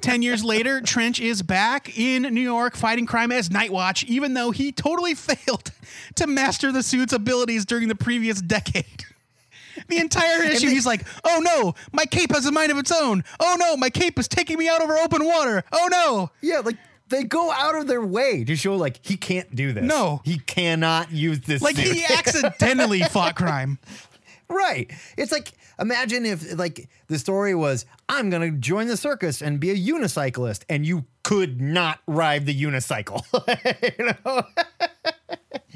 Ten 0.00 0.22
years 0.22 0.44
later, 0.44 0.80
Trench 0.80 1.20
is 1.20 1.42
back 1.42 1.98
in 1.98 2.22
New 2.22 2.40
York 2.40 2.76
fighting 2.76 3.06
crime 3.06 3.32
as 3.32 3.48
Nightwatch, 3.48 4.04
even 4.04 4.34
though 4.34 4.50
he 4.50 4.72
totally 4.72 5.14
failed 5.14 5.70
to 6.16 6.26
master 6.26 6.72
the 6.72 6.82
suit's 6.82 7.12
abilities 7.12 7.64
during 7.64 7.88
the 7.88 7.94
previous 7.94 8.40
decade. 8.40 9.04
The 9.88 9.98
entire 9.98 10.42
issue, 10.42 10.68
he's 10.68 10.84
like, 10.86 11.06
"Oh 11.24 11.40
no, 11.42 11.74
my 11.92 12.04
cape 12.04 12.32
has 12.32 12.44
a 12.46 12.52
mind 12.52 12.70
of 12.70 12.78
its 12.78 12.92
own. 12.92 13.24
Oh 13.38 13.56
no, 13.58 13.76
my 13.76 13.88
cape 13.88 14.18
is 14.18 14.28
taking 14.28 14.58
me 14.58 14.68
out 14.68 14.82
over 14.82 14.96
open 14.98 15.24
water. 15.24 15.64
Oh 15.72 15.88
no." 15.90 16.30
Yeah, 16.42 16.58
like 16.60 16.76
they 17.08 17.24
go 17.24 17.50
out 17.50 17.74
of 17.74 17.86
their 17.86 18.00
way 18.02 18.44
to 18.44 18.56
show 18.56 18.76
like 18.76 19.04
he 19.04 19.16
can't 19.16 19.54
do 19.54 19.72
this. 19.72 19.84
No. 19.84 20.22
he 20.24 20.38
cannot 20.38 21.10
use 21.12 21.40
this. 21.40 21.60
Like 21.62 21.76
suit. 21.76 21.94
he 21.96 22.04
accidentally 22.14 23.02
fought 23.02 23.34
crime. 23.36 23.78
right. 24.48 24.90
It's 25.16 25.32
like 25.32 25.52
imagine 25.80 26.26
if 26.26 26.58
like 26.58 26.88
the 27.08 27.18
story 27.18 27.54
was 27.54 27.86
I'm 28.08 28.30
gonna 28.30 28.50
join 28.52 28.86
the 28.86 28.96
circus 28.96 29.40
and 29.42 29.58
be 29.58 29.70
a 29.70 29.76
unicyclist, 29.76 30.64
and 30.68 30.84
you 30.84 31.06
could 31.22 31.60
not 31.60 32.00
ride 32.06 32.46
the 32.46 32.54
unicycle. 32.62 33.24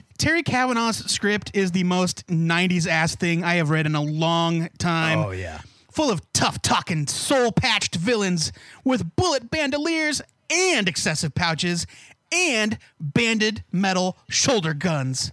Terry 0.19 0.43
Kavanagh's 0.43 1.11
script 1.11 1.51
is 1.55 1.73
the 1.73 1.85
most 1.85 2.27
90s 2.29 2.87
ass 2.87 3.17
thing 3.17 3.45
I 3.45 3.55
have 3.55 3.71
read 3.71 3.87
in 3.87 3.95
a 3.95 4.03
long 4.03 4.69
time. 4.79 5.19
Oh 5.19 5.31
yeah. 5.33 5.61
Full 5.90 6.11
of 6.11 6.21
tough 6.33 6.61
talking, 6.62 7.07
soul 7.07 7.53
patched 7.53 7.97
villains 7.97 8.53
with 8.85 9.14
bullet 9.17 9.51
bandoliers 9.51 10.23
and 10.51 10.88
excessive 10.88 11.35
pouches 11.35 11.87
and 12.33 12.79
banded 12.99 13.64
metal 13.71 14.17
shoulder 14.29 14.75
guns. 14.75 15.33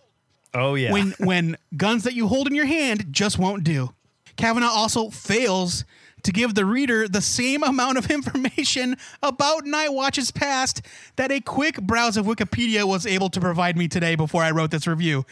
Oh 0.54 0.76
yeah. 0.76 0.92
When 0.92 1.12
when 1.20 1.58
guns 1.76 2.04
that 2.04 2.14
you 2.14 2.28
hold 2.28 2.48
in 2.48 2.56
your 2.56 2.66
hand 2.66 3.08
just 3.12 3.40
won't 3.40 3.64
do. 3.64 3.94
Kavanagh 4.42 4.72
also 4.72 5.12
fails 5.12 5.86
to 6.24 6.32
give 6.32 6.56
the 6.56 6.66
reader 6.66 7.08
the 7.08 7.22
same 7.22 7.62
amount 7.62 8.00
of 8.00 8.10
information 8.12 8.98
about 9.22 9.66
Nightwatch's 9.66 10.32
past 10.32 10.82
that 11.16 11.32
a 11.32 11.40
quick 11.42 11.80
browse 11.82 12.18
of 12.18 12.26
Wikipedia 12.26 12.84
was 12.84 13.06
able 13.06 13.30
to 13.30 13.40
provide 13.40 13.78
me 13.78 13.88
today 13.88 14.16
before 14.16 14.42
I 14.42 14.50
wrote 14.50 14.72
this 14.72 14.88
review. 14.88 15.26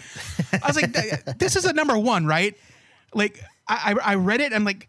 I 0.53 0.67
was 0.67 0.75
like, 0.75 0.91
this 1.39 1.55
is 1.55 1.65
a 1.65 1.73
number 1.73 1.97
one, 1.97 2.27
right? 2.27 2.55
Like, 3.15 3.43
I, 3.67 3.95
I 4.03 4.15
read 4.15 4.41
it. 4.41 4.53
I'm 4.53 4.63
like, 4.63 4.87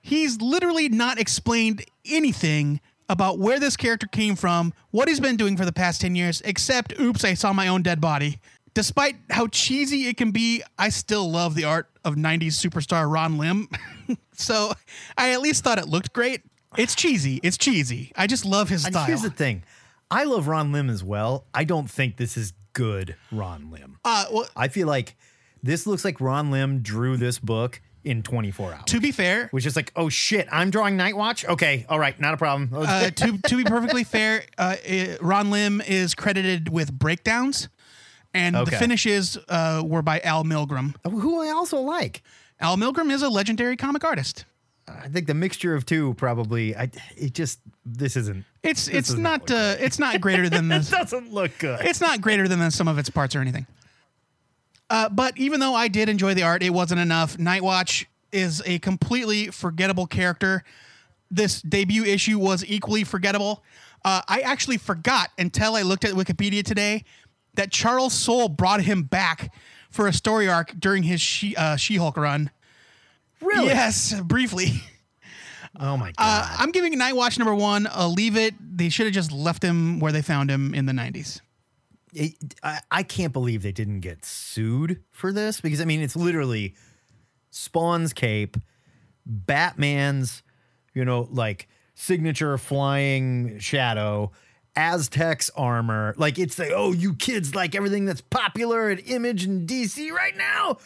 he's 0.00 0.40
literally 0.40 0.88
not 0.88 1.20
explained 1.20 1.84
anything 2.04 2.80
about 3.08 3.38
where 3.38 3.60
this 3.60 3.76
character 3.76 4.06
came 4.08 4.34
from, 4.36 4.72
what 4.90 5.08
he's 5.08 5.20
been 5.20 5.36
doing 5.36 5.56
for 5.56 5.64
the 5.64 5.72
past 5.72 6.00
10 6.00 6.16
years, 6.16 6.40
except, 6.44 6.98
oops, 7.00 7.24
I 7.24 7.34
saw 7.34 7.52
my 7.52 7.68
own 7.68 7.82
dead 7.82 8.00
body. 8.00 8.38
Despite 8.74 9.16
how 9.30 9.48
cheesy 9.48 10.06
it 10.06 10.16
can 10.16 10.30
be, 10.30 10.62
I 10.78 10.90
still 10.90 11.28
love 11.30 11.54
the 11.54 11.64
art 11.64 11.88
of 12.04 12.14
90s 12.14 12.52
superstar 12.54 13.10
Ron 13.12 13.36
Lim. 13.36 13.68
so 14.32 14.72
I 15.18 15.32
at 15.32 15.40
least 15.40 15.64
thought 15.64 15.78
it 15.78 15.88
looked 15.88 16.12
great. 16.12 16.42
It's 16.78 16.94
cheesy. 16.94 17.40
It's 17.42 17.58
cheesy. 17.58 18.12
I 18.16 18.26
just 18.28 18.44
love 18.44 18.68
his 18.68 18.84
And 18.84 18.94
style. 18.94 19.06
here's 19.06 19.22
the 19.22 19.30
thing. 19.30 19.64
I 20.10 20.24
love 20.24 20.46
Ron 20.46 20.70
Lim 20.72 20.88
as 20.88 21.02
well. 21.02 21.46
I 21.52 21.64
don't 21.64 21.90
think 21.90 22.16
this 22.16 22.36
is 22.36 22.52
good 22.72 23.16
Ron 23.32 23.70
Lim. 23.72 23.98
uh, 24.04 24.26
well, 24.32 24.48
I 24.54 24.68
feel 24.68 24.86
like 24.86 25.16
this 25.62 25.86
looks 25.86 26.04
like 26.04 26.20
Ron 26.20 26.50
Lim 26.52 26.80
drew 26.80 27.16
this 27.16 27.38
book 27.40 27.80
in 28.04 28.22
24 28.22 28.72
hours. 28.72 28.82
to 28.86 29.00
be 29.00 29.10
fair, 29.10 29.48
Which 29.50 29.66
is 29.66 29.74
like, 29.76 29.92
oh 29.96 30.08
shit, 30.08 30.48
I'm 30.50 30.70
drawing 30.70 30.96
Night 30.96 31.16
Watch? 31.16 31.44
Okay, 31.44 31.84
all 31.88 31.98
right, 31.98 32.18
not 32.20 32.32
a 32.32 32.36
problem. 32.38 32.70
uh, 32.72 33.10
to 33.10 33.36
to 33.48 33.56
be 33.56 33.64
perfectly 33.64 34.04
fair, 34.04 34.44
uh, 34.56 34.76
eh, 34.84 35.16
Ron 35.20 35.50
Lim 35.50 35.80
is 35.82 36.14
credited 36.14 36.70
with 36.70 36.92
breakdowns, 36.98 37.68
and 38.34 38.54
the 38.54 38.66
finishes 38.66 39.38
uh, 39.48 39.82
were 39.84 40.02
by 40.02 40.20
Al 40.20 40.44
Milgrom. 40.44 40.94
Who 41.04 41.40
I 41.40 41.50
also 41.50 41.78
like. 41.80 42.22
Al 42.60 42.76
Milgrom 42.76 43.10
is 43.10 43.22
a 43.22 43.28
legendary 43.28 43.76
comic 43.76 44.04
artist. 44.04 44.44
I 44.88 45.08
think 45.08 45.26
the 45.26 45.34
mixture 45.34 45.74
of 45.74 45.86
two 45.86 46.14
probably. 46.14 46.76
I 46.76 46.90
it 47.16 47.32
just 47.32 47.60
this 47.84 48.16
isn't. 48.16 48.44
It's 48.62 48.86
This 48.86 48.94
it's 48.94 49.10
not 49.12 49.48
not 49.48 49.50
uh, 49.50 49.76
it's 49.78 49.98
not 49.98 50.20
greater 50.20 50.48
than 50.48 50.68
this. 50.68 50.88
it 50.88 50.96
doesn't 50.96 51.32
look 51.32 51.52
good. 51.58 51.80
it's 51.82 52.00
not 52.00 52.20
greater 52.20 52.48
than 52.48 52.58
the 52.58 52.70
sum 52.70 52.88
of 52.88 52.98
its 52.98 53.10
parts 53.10 53.36
or 53.36 53.40
anything. 53.40 53.66
Uh, 54.88 55.08
but 55.08 55.38
even 55.38 55.60
though 55.60 55.74
I 55.74 55.86
did 55.88 56.08
enjoy 56.08 56.34
the 56.34 56.42
art, 56.42 56.62
it 56.62 56.70
wasn't 56.70 57.00
enough. 57.00 57.36
Nightwatch 57.36 58.06
is 58.32 58.60
a 58.66 58.80
completely 58.80 59.46
forgettable 59.46 60.06
character. 60.06 60.64
This 61.30 61.62
debut 61.62 62.04
issue 62.04 62.38
was 62.38 62.64
equally 62.66 63.04
forgettable. 63.04 63.62
Uh, 64.04 64.22
I 64.26 64.40
actually 64.40 64.78
forgot 64.78 65.30
until 65.38 65.76
I 65.76 65.82
looked 65.82 66.04
at 66.04 66.14
Wikipedia 66.14 66.64
today 66.64 67.04
that 67.54 67.70
Charles 67.70 68.12
Soule 68.14 68.48
brought 68.48 68.82
him 68.82 69.02
back 69.02 69.52
for 69.90 70.06
a 70.06 70.12
story 70.12 70.48
arc 70.48 70.72
during 70.78 71.02
his 71.02 71.20
she, 71.20 71.56
uh, 71.56 71.76
She-Hulk 71.76 72.16
run. 72.16 72.50
Really? 73.40 73.68
Yes, 73.68 74.18
briefly. 74.20 74.72
Oh 75.78 75.96
my 75.96 76.06
god. 76.06 76.14
Uh, 76.18 76.56
I'm 76.58 76.72
giving 76.72 76.98
Night 76.98 77.14
Watch 77.14 77.38
number 77.38 77.54
one 77.54 77.86
a 77.92 78.08
leave 78.08 78.36
it. 78.36 78.54
They 78.60 78.88
should 78.88 79.06
have 79.06 79.14
just 79.14 79.30
left 79.30 79.62
him 79.62 80.00
where 80.00 80.10
they 80.10 80.20
found 80.20 80.50
him 80.50 80.74
in 80.74 80.86
the 80.86 80.92
90s. 80.92 81.40
It- 82.12 82.34
I, 82.60 82.80
I 82.90 83.02
can't 83.04 83.32
believe 83.32 83.62
they 83.62 83.70
didn't 83.70 84.00
get 84.00 84.24
sued 84.24 85.00
for 85.12 85.32
this 85.32 85.60
because 85.60 85.80
I 85.80 85.84
mean 85.84 86.00
it's 86.02 86.16
literally 86.16 86.74
Spawn's 87.50 88.12
cape, 88.12 88.56
Batman's, 89.24 90.42
you 90.92 91.04
know, 91.04 91.28
like 91.30 91.68
signature 91.94 92.58
flying 92.58 93.58
shadow, 93.60 94.32
Aztec's 94.76 95.50
armor. 95.56 96.14
Like 96.16 96.38
it's 96.38 96.58
like, 96.58 96.70
oh, 96.74 96.92
you 96.92 97.14
kids 97.14 97.54
like 97.54 97.74
everything 97.74 98.04
that's 98.04 98.20
popular 98.20 98.90
at 98.90 99.08
Image 99.08 99.44
and 99.44 99.68
DC 99.68 100.10
right 100.10 100.36
now. 100.36 100.78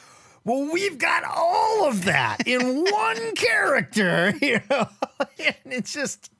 Well, 0.44 0.70
we've 0.72 0.98
got 0.98 1.24
all 1.24 1.88
of 1.88 2.04
that 2.04 2.46
in 2.46 2.84
one 2.90 3.34
character, 3.34 4.34
you 4.42 4.60
know, 4.70 4.88
and 5.38 5.56
it's 5.64 5.92
just 5.92 6.30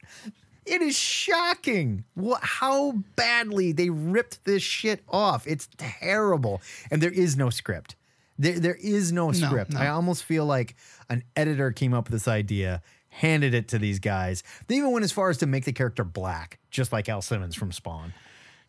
it 0.67 0.83
is 0.83 0.97
shocking 0.97 2.05
what 2.15 2.41
how 2.43 2.93
badly 3.17 3.73
they 3.73 3.91
ripped 3.91 4.45
this 4.45 4.63
shit 4.63 5.03
off. 5.09 5.47
It's 5.47 5.69
terrible, 5.77 6.61
and 6.91 7.03
there 7.03 7.11
is 7.11 7.37
no 7.37 7.51
script. 7.51 7.97
There, 8.39 8.59
there 8.59 8.75
is 8.75 9.13
no 9.13 9.31
script. 9.33 9.73
no. 9.73 9.81
I 9.81 9.89
almost 9.89 10.25
feel 10.25 10.45
like 10.45 10.75
an 11.09 11.23
editor 11.37 11.71
came 11.71 11.95
up 11.95 12.07
with 12.07 12.13
this 12.13 12.29
idea, 12.29 12.83
handed 13.15 13.55
it 13.55 13.69
to 13.69 13.79
these 13.79 13.99
guys. 13.99 14.43
They 14.67 14.77
even 14.77 14.91
went 14.93 15.05
as 15.05 15.13
far 15.13 15.31
as 15.31 15.39
to 15.39 15.47
make 15.47 15.65
the 15.65 15.73
character 15.73 16.05
black, 16.05 16.59
just 16.71 16.93
like 16.93 17.09
Al 17.09 17.23
Simmons 17.23 17.55
from 17.55 17.71
Spawn. 17.73 18.13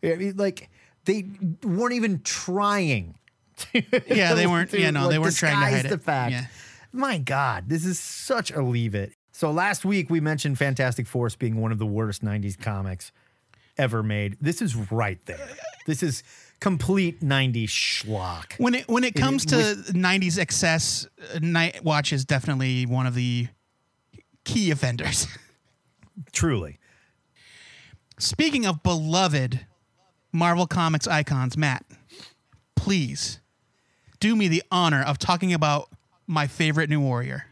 I 0.02 0.14
mean, 0.16 0.36
like 0.36 0.70
they 1.04 1.24
weren't 1.62 1.94
even 1.94 2.20
trying. 2.22 3.14
Yeah, 4.06 4.34
they 4.34 4.46
weren't- 4.46 4.70
to, 4.70 4.80
yeah, 4.80 4.90
no, 4.90 5.08
they 5.08 5.18
weren't 5.18 5.34
trying 5.36 5.52
to 5.52 5.56
hide 5.76 5.84
the 5.86 5.94
it. 5.94 6.02
fact. 6.02 6.32
Yeah. 6.32 6.46
My 6.92 7.18
God, 7.18 7.68
this 7.68 7.84
is 7.84 7.98
such 7.98 8.50
a 8.50 8.62
leave 8.62 8.94
it. 8.94 9.12
So 9.32 9.50
last 9.50 9.84
week 9.84 10.08
we 10.10 10.20
mentioned 10.20 10.58
Fantastic 10.58 11.06
Force 11.06 11.34
being 11.36 11.60
one 11.60 11.72
of 11.72 11.78
the 11.78 11.86
worst 11.86 12.24
90s 12.24 12.58
comics 12.58 13.12
ever 13.78 14.02
made. 14.02 14.36
This 14.40 14.62
is 14.62 14.74
right 14.76 15.18
there. 15.26 15.48
This 15.86 16.02
is 16.02 16.22
complete 16.60 17.20
90s 17.20 17.68
schlock. 17.68 18.52
When 18.58 18.74
it 18.74 18.88
when 18.88 19.04
it 19.04 19.14
comes 19.14 19.44
to 19.46 19.56
with- 19.56 19.94
90s 19.94 20.38
excess, 20.38 21.06
uh, 21.34 21.38
Night 21.42 21.82
Watch 21.84 22.12
is 22.12 22.24
definitely 22.24 22.86
one 22.86 23.06
of 23.06 23.14
the 23.14 23.48
key 24.46 24.70
offenders. 24.70 25.26
Truly. 26.32 26.78
Speaking 28.18 28.64
of 28.64 28.82
beloved 28.82 29.66
Marvel 30.32 30.66
Comics 30.66 31.06
icons, 31.06 31.56
Matt, 31.58 31.84
please 32.74 33.40
do 34.20 34.34
me 34.34 34.48
the 34.48 34.62
honor 34.70 35.02
of 35.02 35.18
talking 35.18 35.52
about 35.52 35.90
my 36.26 36.46
favorite 36.46 36.88
new 36.88 37.00
warrior. 37.00 37.44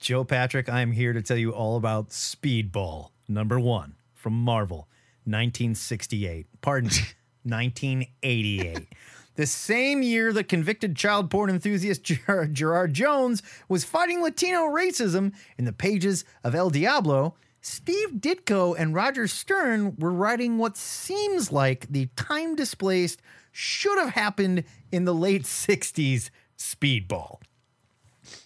Joe 0.00 0.24
Patrick, 0.24 0.68
I 0.68 0.80
am 0.80 0.90
here 0.92 1.12
to 1.12 1.22
tell 1.22 1.36
you 1.36 1.52
all 1.52 1.76
about 1.76 2.10
Speedball, 2.10 3.10
number 3.28 3.60
one 3.60 3.94
from 4.12 4.32
Marvel, 4.34 4.88
1968. 5.24 6.46
Pardon 6.60 6.88
me, 6.88 6.96
1988. 7.44 8.88
The 9.36 9.46
same 9.46 10.02
year 10.02 10.32
that 10.32 10.48
convicted 10.48 10.94
child 10.96 11.30
porn 11.30 11.50
enthusiast 11.50 12.02
Ger- 12.04 12.46
Gerard 12.46 12.94
Jones 12.94 13.42
was 13.68 13.84
fighting 13.84 14.22
Latino 14.22 14.62
racism 14.62 15.32
in 15.58 15.64
the 15.64 15.72
pages 15.72 16.24
of 16.42 16.54
El 16.54 16.70
Diablo, 16.70 17.34
Steve 17.60 18.16
Ditko 18.18 18.76
and 18.78 18.94
Roger 18.94 19.26
Stern 19.26 19.96
were 19.96 20.12
writing 20.12 20.58
what 20.58 20.76
seems 20.76 21.50
like 21.50 21.86
the 21.88 22.10
time 22.14 22.54
displaced 22.54 23.22
should 23.52 23.98
have 23.98 24.10
happened 24.10 24.64
in 24.92 25.06
the 25.06 25.14
late 25.14 25.44
60s 25.44 26.28
Speedball. 26.58 27.38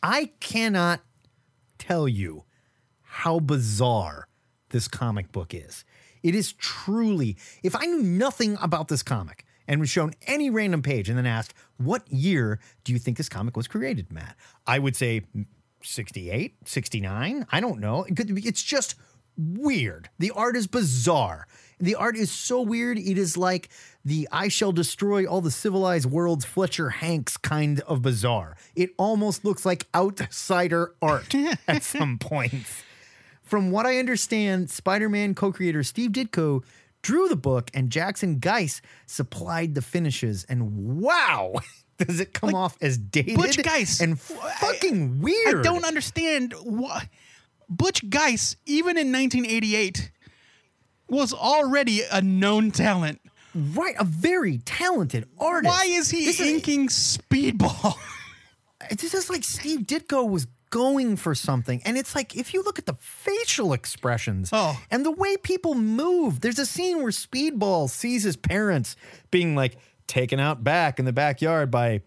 I 0.03 0.31
cannot 0.38 1.01
tell 1.79 2.07
you 2.07 2.44
how 3.03 3.40
bizarre 3.40 4.29
this 4.68 4.87
comic 4.87 5.33
book 5.33 5.53
is. 5.53 5.84
It 6.22 6.36
is 6.36 6.53
truly, 6.53 7.36
if 7.62 7.74
I 7.74 7.86
knew 7.86 8.03
nothing 8.03 8.57
about 8.61 8.86
this 8.86 9.03
comic 9.03 9.45
and 9.69 9.79
was 9.79 9.89
shown 9.91 10.12
any 10.27 10.51
random 10.51 10.83
page 10.83 11.09
and 11.09 11.16
then 11.16 11.27
asked, 11.27 11.55
what 11.77 12.03
year 12.11 12.59
do 12.85 12.93
you 12.93 12.99
think 12.99 13.16
this 13.19 13.29
comic 13.29 13.57
was 13.57 13.69
created, 13.69 14.11
Matt? 14.12 14.35
I 14.66 14.79
would 14.81 14.97
say 14.97 15.23
68, 15.83 16.57
69. 16.64 17.47
I 17.53 17.61
don't 17.61 17.79
know. 17.79 18.03
It 18.05 18.16
could 18.16 18.35
be- 18.35 18.47
It's 18.47 18.62
just 18.62 18.97
weird. 19.37 20.09
The 20.19 20.33
art 20.33 20.57
is 20.57 20.66
bizarre. 20.66 21.47
The 21.79 21.95
art 21.95 22.16
is 22.16 22.33
so 22.33 22.61
weird. 22.61 22.99
It 22.99 23.16
is 23.16 23.37
like 23.37 23.69
the 24.05 24.27
I 24.33 24.49
shall 24.49 24.73
destroy 24.73 25.27
all 25.27 25.41
the 25.41 25.51
civilized 25.53 26.07
worlds 26.11 26.45
Fletcher 26.45 26.91
Hanks 26.91 27.37
kind 27.37 27.79
of 27.83 28.03
bizarre. 28.03 28.57
It 28.75 28.91
almost 28.99 29.45
looks 29.45 29.64
like 29.64 29.87
outsider 29.95 30.95
art 31.01 31.33
at 31.69 31.85
some 31.85 32.19
points. 32.19 32.83
from 33.45 33.71
what 33.71 33.87
I 33.87 33.99
understand, 33.99 34.71
Spider-Man 34.71 35.37
co-creator 35.37 35.85
Steve 35.85 36.11
Ditko 36.11 36.64
drew 37.09 37.26
the 37.26 37.36
book, 37.36 37.70
and 37.72 37.88
Jackson 37.88 38.38
Guice 38.38 38.82
supplied 39.06 39.74
the 39.74 39.80
finishes. 39.80 40.44
And 40.46 41.00
wow, 41.00 41.54
does 41.96 42.20
it 42.20 42.34
come 42.34 42.54
off 42.54 42.76
as 42.82 42.98
dated 42.98 43.36
Butch 43.36 43.62
Guice. 43.62 44.02
and 44.02 44.20
fucking 44.20 45.22
weird? 45.22 45.61
I 45.61 45.62
don't 45.62 45.86
understand 45.86 46.52
why 46.62 47.09
Butch 47.66 48.09
Guice, 48.11 48.56
even 48.66 48.98
in 48.98 49.11
1988, 49.11 50.12
was 51.09 51.32
already 51.32 52.02
a 52.12 52.20
known 52.20 52.72
talent. 52.72 53.22
Right, 53.54 53.94
a 53.98 54.04
very 54.04 54.59
talented 54.59 55.26
artist. 55.38 55.74
Why 55.74 55.86
is 55.86 56.11
he 56.11 56.26
This 56.26 56.42
inking 56.42 56.88
Speedball? 56.88 57.94
it's 58.90 59.11
just 59.11 59.30
like 59.30 59.44
Steve 59.44 59.80
Ditko 59.80 60.28
was 60.28 60.46
going 60.71 61.16
for 61.16 61.35
something. 61.35 61.81
And 61.85 61.97
it's 61.97 62.14
like, 62.14 62.37
if 62.37 62.53
you 62.55 62.62
look 62.62 62.79
at 62.79 62.87
the 62.87 62.95
facial 62.95 63.73
expressions 63.73 64.51
Oh. 64.53 64.81
and 64.91 65.05
the 65.05 65.11
way 65.11 65.37
people 65.37 65.75
move, 65.75 66.41
there's 66.41 66.59
a 66.59 66.66
scene 66.66 66.99
where 67.03 67.11
Speedball 67.12 67.89
sees 67.91 68.23
his 68.23 68.37
parents 68.37 68.97
being 69.31 69.55
like 69.55 69.77
taken 70.07 70.41
out 70.41 70.64
back 70.64 70.99
in 70.99 71.05
the 71.05 71.12
backyard 71.12 71.71
by 71.71 72.03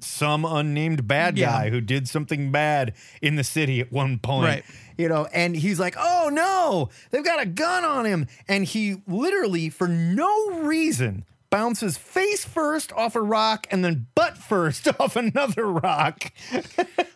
some 0.00 0.44
unnamed 0.44 1.06
bad 1.06 1.38
Yeah. 1.38 1.46
guy 1.50 1.70
who 1.70 1.80
did 1.80 2.08
something 2.08 2.50
bad 2.50 2.94
in 3.22 3.36
the 3.36 3.44
city 3.44 3.80
at 3.80 3.92
one 3.92 4.18
point. 4.18 4.44
Right. 4.48 4.64
You 4.98 5.08
know, 5.08 5.26
and 5.32 5.56
he's 5.56 5.80
like, 5.80 5.94
oh 5.98 6.30
no, 6.32 6.90
they've 7.10 7.24
got 7.24 7.40
a 7.42 7.46
gun 7.46 7.84
on 7.84 8.04
him. 8.04 8.26
And 8.48 8.64
he 8.64 9.02
literally, 9.06 9.70
for 9.70 9.88
no 9.88 10.60
reason, 10.60 11.24
bounces 11.54 11.96
face 11.96 12.44
first 12.44 12.92
off 12.94 13.14
a 13.14 13.22
rock 13.22 13.64
and 13.70 13.84
then 13.84 14.08
butt 14.16 14.36
first 14.36 14.88
off 14.98 15.14
another 15.14 15.70
rock. 15.70 16.32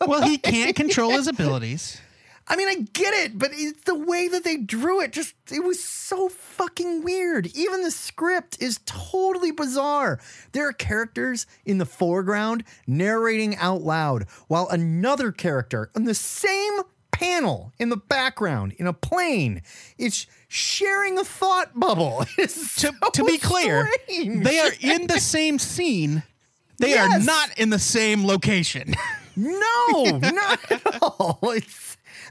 well, 0.07 0.23
he 0.23 0.39
can't 0.39 0.77
control 0.77 1.11
his 1.11 1.27
abilities. 1.27 2.01
I 2.47 2.55
mean, 2.55 2.69
I 2.69 2.77
get 2.93 3.15
it, 3.15 3.37
but 3.37 3.51
it's 3.53 3.83
the 3.83 3.97
way 3.97 4.29
that 4.29 4.45
they 4.45 4.57
drew 4.57 5.01
it 5.01 5.13
just, 5.13 5.35
it 5.51 5.65
was 5.65 5.83
so 5.83 6.29
fucking 6.29 7.03
weird. 7.03 7.49
Even 7.49 7.83
the 7.83 7.91
script 7.91 8.63
is 8.63 8.79
totally 8.87 9.51
bizarre. 9.51 10.21
There 10.53 10.69
are 10.69 10.73
characters 10.73 11.45
in 11.65 11.79
the 11.79 11.85
foreground 11.85 12.63
narrating 12.87 13.57
out 13.57 13.83
loud, 13.83 14.29
while 14.47 14.69
another 14.69 15.33
character 15.33 15.91
on 15.97 16.05
the 16.05 16.15
same 16.15 16.79
panel 17.11 17.73
in 17.79 17.89
the 17.89 17.97
background 17.97 18.73
in 18.79 18.87
a 18.87 18.93
plane 18.93 19.63
is 19.99 20.29
sharing 20.49 21.19
a 21.19 21.25
thought 21.25 21.79
bubble. 21.79 22.25
To, 22.37 22.49
so 22.49 22.91
to 23.13 23.25
be 23.25 23.39
clear, 23.39 23.89
strange. 24.05 24.45
they 24.45 24.59
are 24.61 24.73
in 24.81 25.07
the 25.07 25.21
same 25.21 25.59
scene. 25.59 26.23
They 26.79 26.97
are 26.97 27.19
not 27.19 27.59
in 27.59 27.71
the 27.71 27.79
same 27.79 28.27
location. 28.27 28.95
No, 29.41 30.19
not 30.19 30.59
at 30.73 31.01
all. 31.01 31.39
It's, 31.45 31.88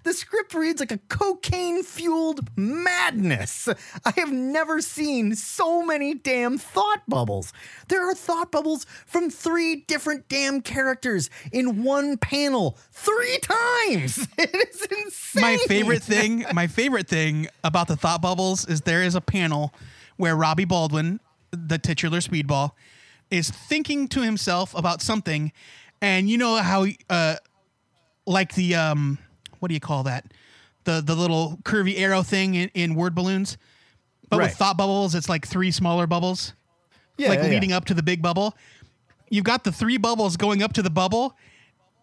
the 0.07 0.13
script 0.13 0.53
reads 0.53 0.79
like 0.79 0.93
a 0.93 0.99
cocaine 1.09 1.83
fueled 1.83 2.47
madness. 2.55 3.67
I 4.05 4.13
have 4.15 4.31
never 4.31 4.79
seen 4.79 5.35
so 5.35 5.83
many 5.83 6.13
damn 6.13 6.57
thought 6.57 7.01
bubbles. 7.09 7.51
There 7.89 8.09
are 8.09 8.15
thought 8.15 8.49
bubbles 8.49 8.85
from 9.05 9.29
three 9.29 9.83
different 9.87 10.29
damn 10.29 10.61
characters 10.61 11.29
in 11.51 11.83
one 11.83 12.17
panel 12.17 12.77
three 12.91 13.39
times. 13.39 14.27
It 14.37 14.55
is 14.55 14.81
insane. 14.85 15.41
my 15.41 15.57
favorite 15.67 16.03
thing, 16.03 16.45
my 16.53 16.67
favorite 16.67 17.07
thing 17.07 17.47
about 17.63 17.87
the 17.87 17.97
thought 17.97 18.21
bubbles 18.21 18.65
is 18.65 18.81
there 18.81 19.03
is 19.03 19.15
a 19.15 19.21
panel 19.21 19.73
where 20.15 20.35
Robbie 20.35 20.65
Baldwin, 20.65 21.19
the 21.51 21.77
titular 21.77 22.19
Speedball, 22.19 22.71
is 23.29 23.49
thinking 23.49 24.07
to 24.09 24.21
himself 24.21 24.73
about 24.73 25.01
something, 25.01 25.51
and 26.01 26.29
you 26.29 26.37
know 26.37 26.55
how, 26.57 26.85
uh, 27.09 27.35
like 28.25 28.53
the 28.53 28.75
um, 28.75 29.17
what 29.59 29.67
do 29.69 29.73
you 29.73 29.79
call 29.79 30.03
that? 30.03 30.33
The 30.85 31.01
the 31.01 31.15
little 31.15 31.57
curvy 31.63 31.97
arrow 31.99 32.23
thing 32.23 32.55
in, 32.55 32.69
in 32.73 32.95
word 32.95 33.13
balloons, 33.15 33.57
but 34.29 34.37
Right. 34.39 34.45
with 34.49 34.57
thought 34.57 34.77
bubbles, 34.77 35.15
it's 35.15 35.29
like 35.29 35.45
three 35.47 35.71
smaller 35.71 36.07
bubbles, 36.07 36.53
Yeah, 37.17 37.29
like 37.29 37.39
yeah, 37.39 37.45
yeah. 37.45 37.51
leading 37.51 37.71
up 37.71 37.85
to 37.85 37.93
the 37.93 38.03
big 38.03 38.21
bubble. 38.21 38.55
You've 39.29 39.43
got 39.45 39.63
the 39.63 39.71
three 39.71 39.97
bubbles 39.97 40.37
going 40.37 40.63
up 40.63 40.73
to 40.73 40.81
the 40.81 40.89
bubble. 40.89 41.35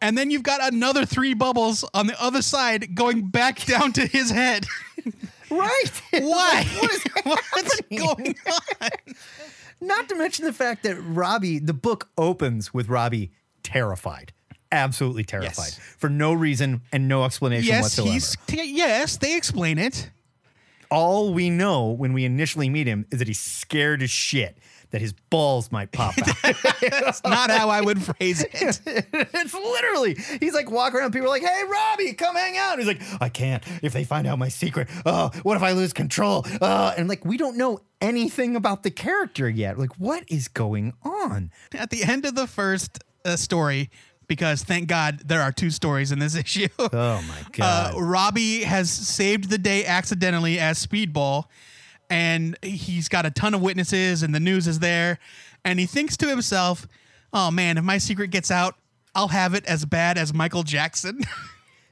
And 0.02 0.18
then 0.18 0.30
you've 0.30 0.42
got 0.42 0.60
another 0.70 1.06
three 1.06 1.32
bubbles 1.32 1.82
on 1.94 2.06
the 2.08 2.22
other 2.22 2.42
side 2.42 2.94
going 2.94 3.28
back 3.28 3.64
down 3.64 3.92
to 3.94 4.06
his 4.06 4.28
head. 4.30 4.66
Right. 5.50 5.84
Why? 6.12 6.66
what 6.80 6.92
is 6.92 7.04
What's 7.24 7.80
going 7.90 8.34
on? 8.50 8.88
Not 9.80 10.08
to 10.10 10.14
mention 10.16 10.44
the 10.44 10.52
fact 10.52 10.82
that 10.82 10.96
Robbie, 10.96 11.58
the 11.58 11.72
book 11.72 12.10
opens 12.18 12.74
with 12.74 12.88
Robbie 12.88 13.32
terrified. 13.62 14.32
Absolutely 14.74 15.24
terrified. 15.24 15.50
Yes. 15.56 15.78
For 15.98 16.08
no 16.10 16.32
reason 16.32 16.82
and 16.92 17.08
no 17.08 17.24
explanation 17.24 17.68
Yes, 17.68 17.82
whatsoever. 17.84 18.12
he's 18.12 18.36
yes. 18.50 19.16
They 19.16 19.36
explain 19.36 19.78
it. 19.78 20.10
all 20.90 21.32
we 21.32 21.50
know 21.50 21.90
when 21.90 22.12
we 22.12 22.24
initially 22.24 22.68
meet 22.68 22.86
him 22.86 23.06
is 23.10 23.18
that 23.18 23.28
he's 23.28 23.40
scared 23.40 24.02
as 24.02 24.10
shit 24.10 24.58
that 24.90 25.00
his 25.00 25.12
balls 25.28 25.72
might 25.72 25.90
pop 25.90 26.14
out. 26.18 26.54
That's 26.80 27.24
not 27.24 27.50
how 27.50 27.68
I 27.68 27.80
would 27.80 28.00
phrase 28.00 28.42
it. 28.44 28.50
it's 28.86 29.54
literally 29.54 30.16
he's 30.38 30.54
like 30.54 30.70
walking 30.70 31.00
around. 31.00 31.10
People 31.12 31.26
are 31.26 31.30
like, 31.30 31.42
"Hey, 31.42 31.62
Robbie, 31.68 32.12
come 32.12 32.36
hang 32.36 32.56
out." 32.56 32.78
He's 32.78 32.86
like, 32.86 33.00
"I 33.20 33.28
can't. 33.28 33.64
If 33.82 33.92
they 33.92 34.04
find 34.04 34.24
out 34.26 34.38
my 34.38 34.48
secret, 34.48 34.88
oh, 35.04 35.30
what 35.42 35.56
if 35.56 35.64
I 35.64 35.72
lose 35.72 35.92
control?" 35.92 36.46
Uh, 36.60 36.94
and 36.96 37.08
like, 37.08 37.24
we 37.24 37.36
don't 37.36 37.56
know 37.56 37.80
anything 38.00 38.54
about 38.54 38.84
the 38.84 38.90
character 38.92 39.48
yet. 39.48 39.78
Like, 39.80 39.98
what 39.98 40.22
is 40.28 40.46
going 40.46 40.92
on? 41.02 41.50
At 41.72 41.90
the 41.90 42.04
end 42.04 42.24
of 42.24 42.36
the 42.36 42.46
first 42.46 43.02
uh, 43.24 43.34
story, 43.34 43.90
because 44.26 44.62
thank 44.62 44.88
God 44.88 45.20
there 45.24 45.42
are 45.42 45.52
two 45.52 45.70
stories 45.70 46.12
in 46.12 46.18
this 46.18 46.34
issue. 46.44 46.68
Oh 46.78 46.88
my 47.28 47.40
uh, 47.64 47.92
god! 47.92 48.00
Robbie 48.00 48.64
has 48.64 48.90
saved 48.90 49.50
the 49.50 49.58
day 49.58 49.84
accidentally 49.84 50.58
as 50.58 50.84
Speedball, 50.84 51.44
and 52.10 52.56
he's 52.62 53.08
got 53.08 53.26
a 53.26 53.30
ton 53.30 53.54
of 53.54 53.62
witnesses, 53.62 54.22
and 54.22 54.34
the 54.34 54.40
news 54.40 54.66
is 54.66 54.78
there, 54.78 55.18
and 55.64 55.78
he 55.78 55.86
thinks 55.86 56.16
to 56.18 56.28
himself, 56.28 56.86
"Oh 57.32 57.50
man, 57.50 57.78
if 57.78 57.84
my 57.84 57.98
secret 57.98 58.30
gets 58.30 58.50
out, 58.50 58.76
I'll 59.14 59.28
have 59.28 59.54
it 59.54 59.64
as 59.66 59.84
bad 59.84 60.18
as 60.18 60.34
Michael 60.34 60.62
Jackson." 60.62 61.20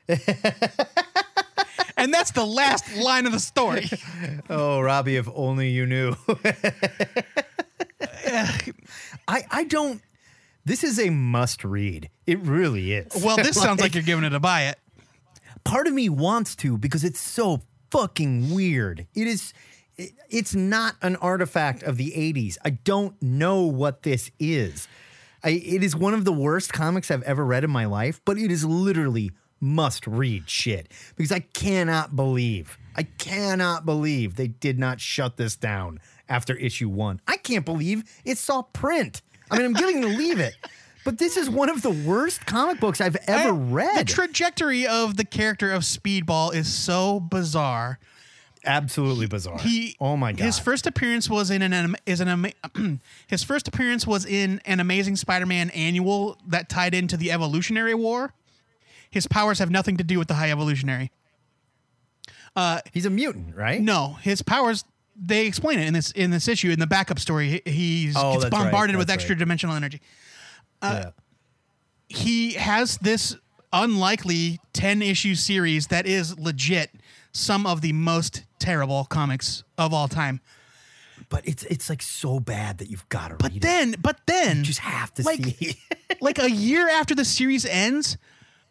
and 1.97 2.13
that's 2.13 2.33
the 2.33 2.45
last 2.45 2.97
line 2.97 3.27
of 3.27 3.33
the 3.33 3.41
story. 3.41 3.89
oh, 4.51 4.81
Robbie, 4.81 5.17
if 5.17 5.29
only 5.35 5.71
you 5.71 5.87
knew. 5.87 6.15
I 9.29 9.45
I 9.51 9.65
don't. 9.65 10.03
This 10.65 10.85
is 10.85 10.99
a 11.01 11.11
must 11.11 11.65
read. 11.65 12.09
It 12.27 12.39
really 12.41 12.93
is. 12.93 13.07
Well, 13.25 13.37
this 13.37 13.61
sounds 13.61 13.81
like 13.81 13.95
you're 13.95 14.03
giving 14.03 14.25
it 14.25 14.33
a 14.35 14.41
buy 14.41 14.65
it. 14.67 14.79
part 15.65 15.87
of 15.87 15.93
me 15.95 16.09
wants 16.09 16.55
to 16.57 16.79
because 16.79 17.05
it's 17.05 17.21
so 17.21 17.63
fucking 17.91 18.55
weird. 18.55 19.07
It 19.15 19.27
is 19.27 19.53
it- 19.97 20.13
it's 20.31 20.55
not 20.55 20.97
an 21.03 21.17
artifact 21.17 21.83
of 21.83 21.97
the 21.99 22.13
80s. 22.13 22.57
I 22.65 22.71
don't 22.71 23.21
know 23.23 23.63
what 23.63 24.03
this 24.05 24.31
is. 24.39 24.89
I, 25.45 25.51
it 25.51 25.83
is 25.83 25.95
one 25.97 26.15
of 26.15 26.25
the 26.25 26.33
worst 26.33 26.73
comics 26.73 27.11
I've 27.11 27.23
ever 27.25 27.45
read 27.45 27.65
in 27.65 27.71
my 27.71 27.85
life, 27.85 28.21
but 28.25 28.39
it 28.39 28.51
is 28.51 28.65
literally 28.65 29.33
must 29.61 30.07
read 30.07 30.49
shit 30.49 30.91
because 31.17 31.31
I 31.33 31.41
cannot 31.41 32.17
believe, 32.17 32.79
I 32.97 33.03
cannot 33.05 33.85
believe 33.85 34.37
they 34.37 34.49
did 34.49 34.79
not 34.79 35.01
shut 35.01 35.37
this 35.37 35.55
down 35.57 35.99
after 36.29 36.55
issue 36.57 36.89
one. 36.89 37.21
I 37.29 37.37
can't 37.37 37.65
believe 37.65 38.05
it 38.25 38.39
saw 38.39 38.63
print. 38.63 39.21
I 39.53 39.57
mean, 39.57 39.67
I'm 39.67 39.73
giving 39.75 40.03
to 40.03 40.09
leave 40.09 40.41
it, 40.41 40.55
but 41.05 41.19
this 41.19 41.37
is 41.37 41.49
one 41.51 41.69
of 41.69 41.83
the 41.83 41.91
worst 41.91 42.47
comic 42.47 42.81
books 42.81 43.01
I've 43.01 43.17
ever 43.29 43.49
I- 43.51 43.51
read. 43.51 43.99
The 44.07 44.13
trajectory 44.13 44.87
of 44.87 45.17
the 45.17 45.25
character 45.25 45.71
of 45.71 45.83
Speedball 45.83 46.55
is 46.55 46.73
so 46.73 47.21
bizarre. 47.21 47.99
absolutely 48.65 49.27
bizarre. 49.27 49.59
He 49.59 49.97
oh 50.01 50.17
my 50.17 50.33
god. 50.33 50.45
His 50.45 50.59
first 50.59 50.87
appearance 50.87 51.29
was 51.29 51.51
in 51.51 51.63
an 51.63 51.73
anim- 51.73 51.97
is 52.07 52.21
an 52.21 52.29
ama- 52.29 52.53
his 53.27 53.43
first 53.43 53.69
appearance 53.69 54.07
was 54.07 54.25
in 54.25 54.61
an 54.65 54.81
Amazing 54.81 55.17
Spider-Man 55.17 55.71
annual 55.71 56.39
that 56.47 56.69
tied 56.69 56.95
into 56.95 57.17
the 57.17 57.31
Evolutionary 57.33 57.95
War. 57.95 58.33
His 59.11 59.27
powers 59.27 59.59
have 59.59 59.71
nothing 59.71 59.97
to 59.99 60.05
do 60.05 60.19
with 60.19 60.29
the 60.29 60.35
High 60.35 60.51
Evolutionary. 60.51 61.11
Uh, 62.55 62.81
He's 62.93 63.07
a 63.07 63.11
mutant, 63.11 63.57
right? 63.57 63.81
No, 63.81 64.17
his 64.23 64.43
powers 64.43 64.85
they 65.25 65.47
explain 65.47 65.79
it 65.79 65.87
in 65.87 65.95
this 65.95 66.11
in 66.13 66.31
this 66.31 66.49
issue 66.49 66.71
in 66.71 66.79
the 66.81 66.87
backup 66.87 67.19
story. 67.19 67.63
He 67.65 67.73
he's 67.73 68.17
Oh, 68.17 68.33
gets 68.33 68.45
that's 68.45 68.53
right, 68.55 68.65
bombarded 68.65 68.97
with 68.97 69.09
right. 69.09 69.15
extra 69.15 69.37
dimensional 69.37 69.77
energy. 69.77 70.01
Uh, 70.81 71.03
yeah. 71.05 71.11
he 72.09 72.53
has 72.55 72.99
this 72.99 73.37
unlikely 73.73 74.59
10 74.73 75.01
issue 75.01 75.35
series 75.35 75.87
that 75.87 76.07
is 76.07 76.39
legit 76.39 76.91
some 77.33 77.67
of 77.67 77.81
the 77.81 77.93
most 77.93 78.45
terrible 78.59 79.05
comics 79.05 79.65
of 79.79 79.95
all 79.95 80.09
time. 80.09 80.41
But 81.29 81.47
it's 81.49 81.63
it's 81.65 81.89
like 81.89 82.03
so 82.03 82.41
bad 82.41 82.79
that 82.79 82.91
you've 82.91 83.09
got 83.09 83.29
to 83.29 83.37
But 83.37 83.59
then, 83.61 83.95
but 83.99 84.21
then. 84.27 84.59
You 84.59 84.63
just 84.65 84.81
have 84.81 85.15
to 85.15 85.23
like, 85.23 85.45
see. 85.45 85.77
like 86.21 86.39
a 86.39 86.51
year 86.51 86.89
after 86.89 87.15
the 87.15 87.25
series 87.25 87.65
ends, 87.65 88.19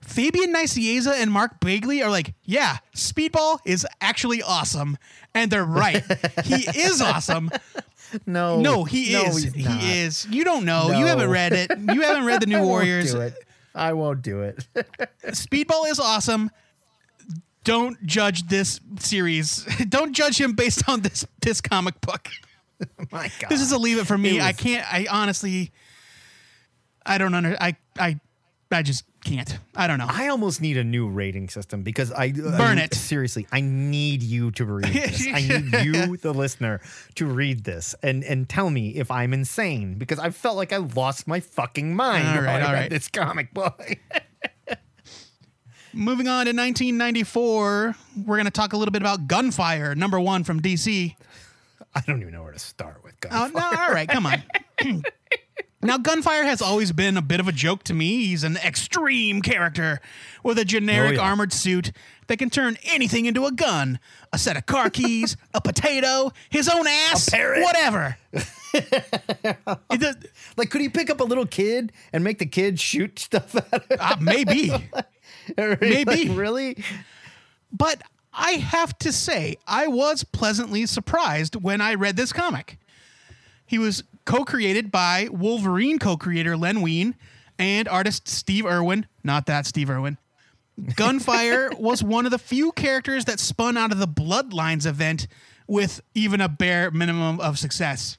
Fabian 0.02 0.54
Nicieza 0.54 1.14
and 1.14 1.32
Mark 1.32 1.60
Bagley 1.60 2.02
are 2.02 2.10
like, 2.10 2.34
yeah, 2.44 2.78
Speedball 2.96 3.60
is 3.66 3.86
actually 4.02 4.42
awesome. 4.42 4.98
And 5.34 5.52
they're 5.52 5.64
right. 5.66 6.04
he 6.44 6.56
is 6.56 7.02
awesome. 7.02 7.52
no, 8.26 8.60
No, 8.60 8.84
he 8.84 9.14
no, 9.14 9.24
is. 9.26 9.44
He 9.54 10.02
is. 10.02 10.28
You 10.30 10.44
don't 10.44 10.66
know. 10.66 10.92
You 10.92 11.06
haven't 11.06 11.30
read 11.30 11.54
it. 11.54 11.72
You 11.78 12.02
haven't 12.02 12.26
read 12.26 12.42
the 12.42 12.46
New 12.48 12.58
I 12.58 12.60
won't 12.60 12.70
Warriors. 12.70 13.12
do 13.14 13.22
it. 13.22 13.34
I 13.74 13.94
won't 13.94 14.22
do 14.22 14.42
it. 14.42 14.66
Speedball 15.28 15.90
is 15.90 16.00
awesome. 16.00 16.52
don't 17.64 18.04
judge 18.06 18.48
this 18.48 18.82
series. 19.00 19.64
Don't 19.88 20.14
judge 20.14 20.42
him 20.42 20.54
based 20.54 20.90
on 20.90 21.02
this 21.02 21.26
this 21.42 21.62
comic 21.62 22.02
book. 22.02 22.28
My 23.12 23.32
God. 23.40 23.50
This 23.50 23.62
is 23.62 23.72
a 23.72 23.78
leave 23.78 23.98
it 24.00 24.08
for 24.08 24.18
me. 24.18 24.40
It 24.40 24.44
I 24.44 24.52
can't. 24.52 24.86
I 24.92 25.06
honestly, 25.10 25.72
I 27.06 27.18
don't 27.18 27.34
under. 27.34 27.56
I 27.62 27.78
I 27.98 28.20
I 28.72 28.82
just 28.82 29.06
can't. 29.24 29.58
I 29.76 29.88
don't 29.88 29.98
know. 30.00 30.08
I 30.10 30.28
almost 30.30 30.62
need 30.62 30.78
a 30.78 30.84
new 30.84 31.08
rating 31.08 31.48
system 31.50 31.84
because 31.84 32.12
I 32.12 32.32
Burn 32.32 32.78
I- 32.80 32.84
it. 32.86 32.94
Seriously, 32.94 33.48
I 33.52 33.62
need 33.62 34.24
you 34.24 34.52
to 34.52 34.66
read 34.66 34.86
this. 34.94 35.28
I 35.28 35.42
need 35.42 35.86
you, 35.86 36.18
the 36.18 36.34
listener, 36.34 36.82
to 37.16 37.26
read 37.26 37.64
this 37.64 37.94
and 38.04 38.24
and 38.24 38.48
tell 38.50 38.70
me 38.70 38.90
if 38.96 39.10
I'm 39.12 39.34
insane 39.34 39.96
because 39.96 40.20
I 40.20 40.30
felt 40.32 40.56
like 40.58 40.74
I 40.74 40.78
lost 40.78 41.28
my 41.28 41.40
fucking 41.40 41.96
mind 41.96 42.28
All 42.28 42.44
right, 42.44 42.62
I 42.62 42.74
read 42.74 42.92
this 42.92 43.08
comic 43.08 43.54
book. 43.54 43.82
Moving 45.94 46.28
on 46.30 46.46
to 46.46 46.52
1994, 46.52 47.96
we're 48.26 48.38
going 48.38 48.46
to 48.46 48.52
talk 48.52 48.72
a 48.72 48.78
little 48.78 48.94
bit 48.94 49.02
about 49.02 49.28
Gunfire, 49.28 49.94
number 49.94 50.22
one 50.22 50.46
from 50.46 50.62
DC. 50.62 51.14
I 51.94 52.02
don't 52.08 52.22
even 52.22 52.34
know 52.34 52.44
where 52.44 52.54
to 52.54 52.60
start 52.60 53.04
with 53.04 53.16
Oh, 53.30 53.52
no, 53.54 53.60
all 53.60 53.92
right, 53.92 54.08
come 54.08 54.26
on. 54.26 54.42
now, 55.84 55.98
Gunfire 55.98 56.44
has 56.44 56.62
always 56.62 56.92
been 56.92 57.18
a 57.18 57.22
bit 57.22 57.40
of 57.40 57.48
a 57.48 57.52
joke 57.52 57.84
to 57.86 57.94
me. 57.94 58.26
He's 58.28 58.44
an 58.44 58.58
extreme 58.58 59.42
character 59.42 60.00
with 60.44 60.58
a 60.60 60.66
generic 60.66 61.12
Oh, 61.12 61.16
yeah. 61.16 61.22
armored 61.30 61.52
suit 61.54 61.92
that 62.28 62.38
can 62.38 62.50
turn 62.50 62.78
anything 62.86 63.26
into 63.26 63.46
a 63.46 63.52
gun 63.52 64.00
a 64.34 64.38
set 64.38 64.56
of 64.56 64.66
car 64.66 64.90
keys, 64.90 65.36
a 65.54 65.60
potato, 65.60 66.32
his 66.50 66.70
own 66.70 66.88
ass, 66.88 67.30
whatever. 67.34 68.18
Like, 70.58 70.70
could 70.70 70.82
he 70.82 70.90
pick 70.90 71.10
up 71.10 71.20
a 71.20 71.24
little 71.24 71.46
kid 71.46 71.92
and 72.14 72.24
make 72.24 72.40
the 72.40 72.46
kid 72.46 72.80
shoot 72.80 73.20
stuff 73.20 73.56
at 73.56 73.74
him? 73.92 73.98
uh, 74.00 74.16
maybe. 74.20 74.72
Maybe. 75.58 76.06
Like, 76.30 76.38
really? 76.38 76.84
But 77.74 78.02
I 78.34 78.52
have 78.52 78.98
to 79.00 79.12
say, 79.12 79.58
I 79.68 79.88
was 79.88 80.24
pleasantly 80.24 80.86
surprised 80.86 81.56
when 81.56 81.82
I 81.82 81.96
read 81.96 82.16
this 82.16 82.32
comic. 82.32 82.78
He 83.66 83.78
was 83.78 84.04
co 84.32 84.46
created 84.46 84.92
by 84.92 85.28
Wolverine 85.30 86.00
co 86.00 86.16
creator 86.16 86.56
Len 86.56 86.82
Wein 86.82 87.16
and 87.60 87.88
artist 87.90 88.30
Steve 88.30 88.66
Erwin, 88.66 89.06
not 89.26 89.46
that 89.48 89.66
Steve 89.66 89.90
Irwin. 89.90 90.18
Gunfire 90.96 91.72
was 91.78 92.02
one 92.02 92.24
of 92.24 92.32
the 92.32 92.40
few 92.40 92.72
characters 92.72 93.26
that 93.26 93.42
spun 93.42 93.76
out 93.76 93.92
of 93.92 94.00
the 94.00 94.08
Bloodlines 94.08 94.86
event 94.86 95.28
with 95.68 96.00
even 96.14 96.40
a 96.40 96.48
bare 96.48 96.92
minimum 96.92 97.42
of 97.42 97.60
success. 97.60 98.18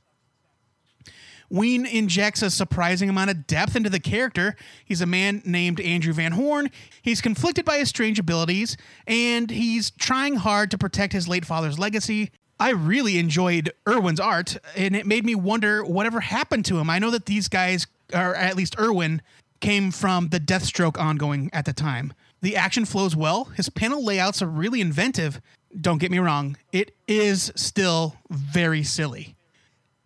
Wein 1.48 1.86
injects 1.86 2.42
a 2.42 2.50
surprising 2.50 3.08
amount 3.08 3.30
of 3.30 3.46
depth 3.46 3.74
into 3.74 3.88
the 3.88 4.00
character. 4.00 4.54
He's 4.84 5.00
a 5.00 5.06
man 5.06 5.40
named 5.46 5.80
Andrew 5.80 6.12
Van 6.12 6.32
Horn. 6.32 6.70
He's 7.00 7.22
conflicted 7.22 7.64
by 7.64 7.78
his 7.78 7.88
strange 7.88 8.18
abilities, 8.18 8.76
and 9.06 9.50
he's 9.50 9.90
trying 9.90 10.36
hard 10.36 10.70
to 10.72 10.78
protect 10.78 11.14
his 11.14 11.26
late 11.26 11.46
father's 11.46 11.78
legacy. 11.78 12.30
I 12.62 12.70
really 12.70 13.18
enjoyed 13.18 13.72
Erwin's 13.88 14.20
art, 14.20 14.56
and 14.76 14.94
it 14.94 15.04
made 15.04 15.24
me 15.24 15.34
wonder 15.34 15.84
whatever 15.84 16.20
happened 16.20 16.64
to 16.66 16.78
him. 16.78 16.88
I 16.88 17.00
know 17.00 17.10
that 17.10 17.26
these 17.26 17.48
guys, 17.48 17.88
or 18.14 18.36
at 18.36 18.54
least 18.54 18.76
Erwin, 18.78 19.20
came 19.58 19.90
from 19.90 20.28
the 20.28 20.38
Deathstroke 20.38 20.96
ongoing 20.96 21.50
at 21.52 21.64
the 21.64 21.72
time. 21.72 22.12
The 22.40 22.54
action 22.54 22.84
flows 22.84 23.16
well. 23.16 23.46
His 23.46 23.68
panel 23.68 24.04
layouts 24.04 24.42
are 24.42 24.46
really 24.46 24.80
inventive. 24.80 25.40
Don't 25.80 25.98
get 25.98 26.12
me 26.12 26.20
wrong, 26.20 26.56
it 26.70 26.94
is 27.08 27.50
still 27.56 28.14
very 28.30 28.84
silly. 28.84 29.34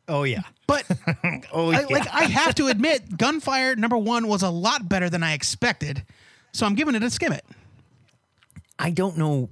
Oh 0.09 0.23
yeah. 0.23 0.45
But 0.67 0.87
Oh 1.53 1.71
I, 1.73 1.85
like 1.85 2.09
I 2.11 2.25
have 2.25 2.55
to 2.55 2.69
admit, 2.69 3.19
Gunfire 3.19 3.77
number 3.77 3.99
one 3.99 4.29
was 4.29 4.43
a 4.43 4.49
lot 4.49 4.89
better 4.89 5.11
than 5.11 5.23
I 5.23 5.35
expected, 5.35 6.05
so 6.53 6.65
I'm 6.65 6.75
giving 6.75 6.95
it 6.95 7.03
a 7.03 7.11
skim 7.11 7.33
it. 7.33 7.45
I 8.79 8.93
don't 8.93 9.19
know. 9.19 9.51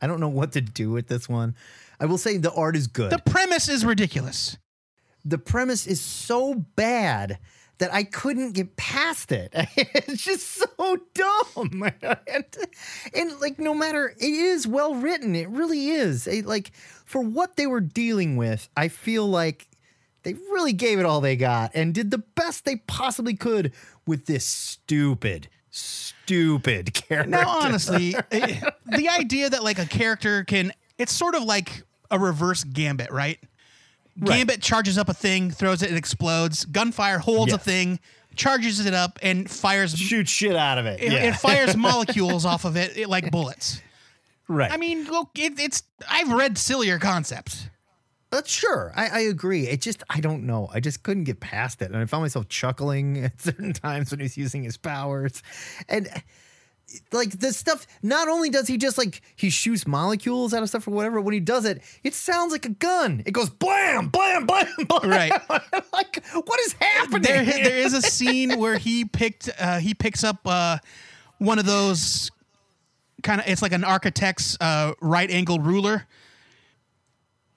I 0.00 0.06
don't 0.06 0.20
know 0.20 0.28
what 0.28 0.52
to 0.52 0.60
do 0.60 0.90
with 0.90 1.08
this 1.08 1.28
one. 1.28 1.54
I 1.98 2.06
will 2.06 2.18
say 2.18 2.36
the 2.36 2.52
art 2.52 2.76
is 2.76 2.86
good. 2.86 3.10
The 3.10 3.18
premise 3.18 3.68
is 3.68 3.84
ridiculous. 3.84 4.56
the 5.24 5.38
premise 5.38 5.86
is 5.86 6.00
so 6.00 6.54
bad 6.54 7.38
that 7.78 7.92
I 7.92 8.04
couldn't 8.04 8.52
get 8.52 8.76
past 8.76 9.32
it. 9.32 9.50
it's 9.76 10.24
just 10.24 10.46
so 10.46 10.98
dumb. 11.14 11.90
and, 12.26 12.44
and, 13.14 13.40
like 13.40 13.58
no 13.58 13.74
matter 13.74 14.14
it 14.18 14.24
is 14.24 14.66
well 14.66 14.94
written, 14.94 15.34
it 15.34 15.48
really 15.48 15.88
is. 15.88 16.26
It, 16.26 16.46
like 16.46 16.72
for 17.04 17.20
what 17.20 17.56
they 17.56 17.66
were 17.66 17.80
dealing 17.80 18.36
with, 18.36 18.68
I 18.76 18.88
feel 18.88 19.26
like 19.26 19.66
they 20.22 20.34
really 20.34 20.74
gave 20.74 20.98
it 20.98 21.06
all 21.06 21.20
they 21.20 21.36
got 21.36 21.72
and 21.74 21.94
did 21.94 22.10
the 22.10 22.18
best 22.18 22.64
they 22.64 22.76
possibly 22.76 23.34
could 23.34 23.72
with 24.06 24.26
this 24.26 24.44
stupid 24.44 25.48
stupid 25.70 26.09
character. 26.92 27.30
Now, 27.30 27.48
honestly, 27.48 28.14
eh, 28.30 28.60
the 28.86 29.08
idea 29.08 29.50
that 29.50 29.64
like 29.64 29.78
a 29.78 29.86
character 29.86 30.44
can, 30.44 30.72
it's 30.98 31.12
sort 31.12 31.34
of 31.34 31.44
like 31.44 31.82
a 32.10 32.18
reverse 32.18 32.64
Gambit, 32.64 33.10
right? 33.10 33.38
Right. 34.18 34.38
Gambit 34.38 34.60
charges 34.60 34.98
up 34.98 35.08
a 35.08 35.14
thing, 35.14 35.50
throws 35.50 35.82
it, 35.82 35.90
it 35.90 35.96
explodes. 35.96 36.64
Gunfire 36.64 37.18
holds 37.18 37.52
a 37.52 37.58
thing, 37.58 38.00
charges 38.34 38.84
it 38.84 38.94
up, 38.94 39.18
and 39.22 39.50
fires. 39.50 39.96
shoot 39.96 40.28
shit 40.28 40.56
out 40.56 40.78
of 40.78 40.86
it. 40.86 41.00
It, 41.00 41.12
yeah. 41.12 41.28
it 41.28 41.36
fires 41.36 41.76
molecules 41.76 42.44
off 42.44 42.64
of 42.64 42.76
it, 42.76 42.96
it 42.96 43.08
like 43.08 43.30
bullets. 43.30 43.80
right. 44.48 44.70
I 44.70 44.76
mean, 44.76 45.04
look, 45.04 45.30
it, 45.36 45.58
it's. 45.58 45.82
I've 46.08 46.32
read 46.32 46.58
sillier 46.58 46.98
concepts. 46.98 47.68
Uh, 48.32 48.42
sure, 48.44 48.92
I, 48.94 49.08
I 49.08 49.20
agree. 49.20 49.66
It 49.66 49.80
just 49.80 50.04
I 50.08 50.20
don't 50.20 50.46
know. 50.46 50.68
I 50.72 50.80
just 50.80 51.02
couldn't 51.02 51.24
get 51.24 51.40
past 51.40 51.82
it, 51.82 51.90
and 51.90 51.96
I 51.96 52.04
found 52.04 52.22
myself 52.22 52.48
chuckling 52.48 53.18
at 53.24 53.40
certain 53.40 53.72
times 53.72 54.10
when 54.10 54.20
he's 54.20 54.36
using 54.36 54.62
his 54.62 54.76
powers, 54.76 55.42
and 55.88 56.08
like 57.12 57.30
this 57.32 57.56
stuff. 57.56 57.86
Not 58.02 58.28
only 58.28 58.50
does 58.50 58.66
he 58.68 58.76
just 58.76 58.98
like 58.98 59.20
he 59.36 59.50
shoots 59.50 59.86
molecules 59.86 60.54
out 60.54 60.62
of 60.62 60.68
stuff 60.68 60.86
or 60.86 60.92
whatever. 60.92 61.20
When 61.20 61.34
he 61.34 61.40
does 61.40 61.64
it, 61.64 61.82
it 62.02 62.14
sounds 62.14 62.52
like 62.52 62.64
a 62.66 62.70
gun. 62.70 63.22
It 63.26 63.32
goes 63.32 63.50
blam, 63.50 64.08
blam, 64.08 64.46
blam, 64.46 64.66
blam. 64.88 65.10
Right. 65.10 65.32
like 65.92 66.24
what 66.32 66.60
is 66.60 66.74
happening? 66.74 67.22
there, 67.22 67.44
there 67.44 67.76
is 67.76 67.94
a 67.94 68.02
scene 68.02 68.58
where 68.58 68.78
he 68.78 69.04
picked 69.04 69.50
uh, 69.58 69.78
he 69.78 69.94
picks 69.94 70.24
up 70.24 70.38
uh, 70.46 70.78
one 71.38 71.58
of 71.58 71.66
those 71.66 72.30
kind 73.22 73.40
of 73.40 73.48
it's 73.48 73.62
like 73.62 73.72
an 73.72 73.84
architect's 73.84 74.56
uh, 74.60 74.92
right 75.00 75.30
angle 75.30 75.58
ruler 75.58 76.06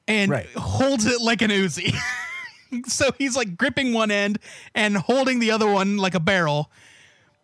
and 0.08 0.32
Right. 0.32 0.50
holds 0.56 1.06
it 1.06 1.22
like 1.22 1.42
an 1.42 1.52
Uzi. 1.52 1.94
so 2.88 3.12
he's 3.18 3.36
like 3.36 3.58
gripping 3.58 3.94
one 3.94 4.12
end 4.12 4.40
and 4.76 4.98
holding 4.98 5.40
the 5.40 5.52
other 5.52 5.68
one 5.72 5.98
like 5.98 6.16
a 6.16 6.20
barrel. 6.20 6.72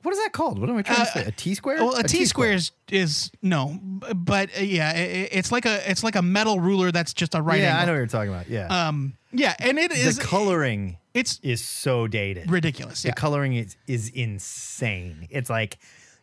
what 0.02 0.12
is 0.14 0.18
that 0.20 0.32
called? 0.34 0.58
What 0.60 0.70
am 0.70 0.78
I 0.78 0.82
trying 0.82 1.06
to 1.06 1.12
say? 1.12 1.24
A 1.26 1.32
T 1.32 1.54
square? 1.54 1.80
Uh, 1.80 1.86
Well, 1.86 1.96
a 1.98 2.04
T 2.04 2.26
square 2.26 2.54
is, 2.54 2.72
is 2.90 3.32
no, 3.42 3.80
but 4.16 4.50
uh, 4.58 4.62
yeah, 4.62 4.90
i 4.96 5.00
i- 5.00 5.30
it's 5.32 5.52
like 5.52 5.66
a 5.66 5.90
it's 5.90 6.04
like 6.04 6.16
a 6.16 6.22
metal 6.22 6.60
ruler 6.60 6.92
that's 6.92 7.14
just 7.14 7.36
a 7.36 7.42
right 7.42 7.62
Yeah, 7.62 7.78
I 7.78 7.86
know 7.86 7.92
what 7.92 7.98
you're 7.98 8.08
talking 8.08 8.30
about. 8.34 8.50
Yeah, 8.50 8.68
Um, 8.88 9.14
yeah, 9.32 9.56
and 9.60 9.78
it 9.78 9.92
is 9.92 10.18
the 10.18 10.24
coloring 10.24 10.98
it's 11.14 11.40
is 11.44 11.62
so 11.64 12.08
dated. 12.08 12.50
ridiculous. 12.50 13.02
The 13.04 13.10
Yeah. 13.10 13.14
coloring 13.16 13.54
is 13.56 13.76
is 13.88 14.10
insane. 14.10 15.28
It's 15.30 15.50
like 15.50 15.78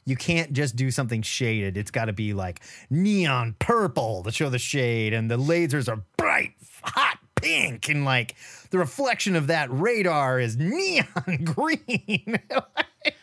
you 0.07 0.17
can't 0.17 0.53
just 0.53 0.77
do 0.77 0.91
something 0.91 1.21
shaded. 1.21 1.77
It's 1.77 1.91
got 1.91 2.07
to 2.07 2.13
be 2.13 2.33
like 2.33 2.61
neon 2.89 3.57
purple 3.59 4.23
to 4.23 4.31
show 4.33 4.49
the 4.49 4.59
shade, 4.59 5.13
and 5.13 5.31
the 5.31 5.37
lasers 5.37 5.93
are 5.93 6.03
bright 6.17 6.53
hot 6.83 7.19
pink, 7.35 7.89
and 7.89 8.05
like 8.05 8.37
the 8.71 8.79
reflection 8.79 9.37
of 9.37 9.49
that 9.49 9.69
radar 9.71 10.41
is 10.41 10.57
neon 10.57 11.07
green. 11.45 12.39
Like, 13.07 13.15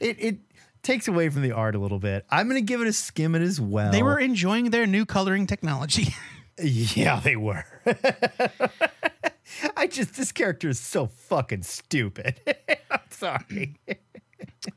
it 0.00 0.16
it 0.18 0.36
takes 0.82 1.06
away 1.08 1.28
from 1.28 1.42
the 1.42 1.52
art 1.52 1.74
a 1.74 1.78
little 1.78 1.98
bit. 1.98 2.24
I'm 2.30 2.48
gonna 2.48 2.60
give 2.60 2.80
it 2.80 2.86
a 2.86 2.92
skim 2.92 3.34
it 3.34 3.42
as 3.42 3.60
well. 3.60 3.92
They 3.92 4.02
were 4.02 4.18
enjoying 4.18 4.70
their 4.70 4.86
new 4.86 5.04
coloring 5.06 5.46
technology. 5.46 6.14
yeah, 6.62 7.20
they 7.20 7.36
were. 7.36 7.64
I 9.76 9.86
just 9.86 10.16
this 10.16 10.32
character 10.32 10.68
is 10.68 10.80
so 10.80 11.06
fucking 11.06 11.62
stupid. 11.62 12.40
I'm 12.90 13.00
sorry. 13.10 13.76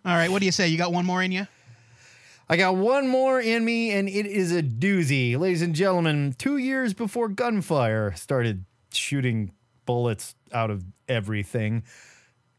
All 0.05 0.15
right, 0.15 0.29
what 0.31 0.39
do 0.39 0.45
you 0.45 0.51
say? 0.51 0.67
You 0.67 0.77
got 0.77 0.91
one 0.91 1.05
more 1.05 1.21
in 1.21 1.31
you? 1.31 1.47
I 2.49 2.57
got 2.57 2.75
one 2.75 3.07
more 3.07 3.39
in 3.39 3.63
me, 3.63 3.91
and 3.91 4.09
it 4.09 4.25
is 4.25 4.51
a 4.51 4.63
doozy. 4.63 5.37
Ladies 5.37 5.61
and 5.61 5.75
gentlemen, 5.75 6.33
two 6.37 6.57
years 6.57 6.93
before 6.95 7.29
gunfire 7.29 8.13
started 8.15 8.65
shooting 8.91 9.51
bullets 9.85 10.33
out 10.51 10.71
of 10.71 10.83
everything, 11.07 11.83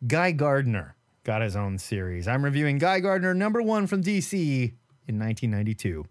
Guy 0.07 0.31
Gardner 0.31 0.95
got 1.25 1.43
his 1.43 1.57
own 1.57 1.79
series. 1.79 2.29
I'm 2.29 2.45
reviewing 2.45 2.79
Guy 2.79 3.01
Gardner, 3.01 3.35
number 3.35 3.61
one 3.61 3.87
from 3.89 4.03
DC 4.03 4.73
in 5.09 5.19
1992. 5.19 6.05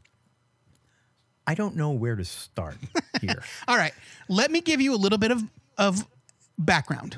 I 1.48 1.56
don't 1.56 1.76
know 1.76 1.92
where 1.92 2.16
to 2.16 2.26
start 2.26 2.78
here. 3.22 3.42
All 3.68 3.78
right, 3.78 3.94
let 4.28 4.52
me 4.52 4.62
give 4.62 4.82
you 4.82 4.94
a 4.94 4.98
little 4.98 5.18
bit 5.18 5.32
of 5.32 5.44
of 5.78 6.06
background. 6.58 7.18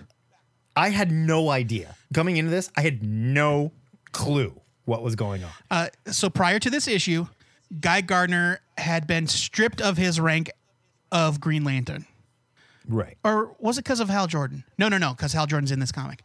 I 0.76 0.89
had 0.89 1.12
no 1.12 1.49
idea. 1.49 1.95
Coming 2.14 2.38
into 2.38 2.52
this, 2.52 2.72
I 2.78 2.82
had 2.82 3.04
no 3.04 3.74
clue 4.12 4.59
what 4.86 5.03
was 5.03 5.16
going 5.16 5.43
on. 5.43 5.51
Uh, 5.70 5.88
so 6.07 6.30
prior 6.30 6.59
to 6.59 6.70
this 6.70 6.88
issue, 6.88 7.28
Guy 7.80 8.01
Gardner 8.01 8.62
had 8.78 9.07
been 9.07 9.28
stripped 9.28 9.82
of 9.82 9.97
his 9.97 10.20
rank 10.20 10.51
of 11.12 11.39
Green 11.39 11.64
Lantern. 11.64 12.05
Right. 12.88 13.18
Or 13.24 13.55
was 13.59 13.78
it 13.78 13.84
because 13.84 13.99
of 13.99 14.09
Hal 14.09 14.28
Jordan? 14.28 14.64
No, 14.78 14.89
no, 14.89 14.97
no, 14.97 15.14
because 15.14 15.34
Hal 15.34 15.45
Jordan's 15.45 15.72
in 15.72 15.80
this 15.80 15.91
comic. 15.91 16.24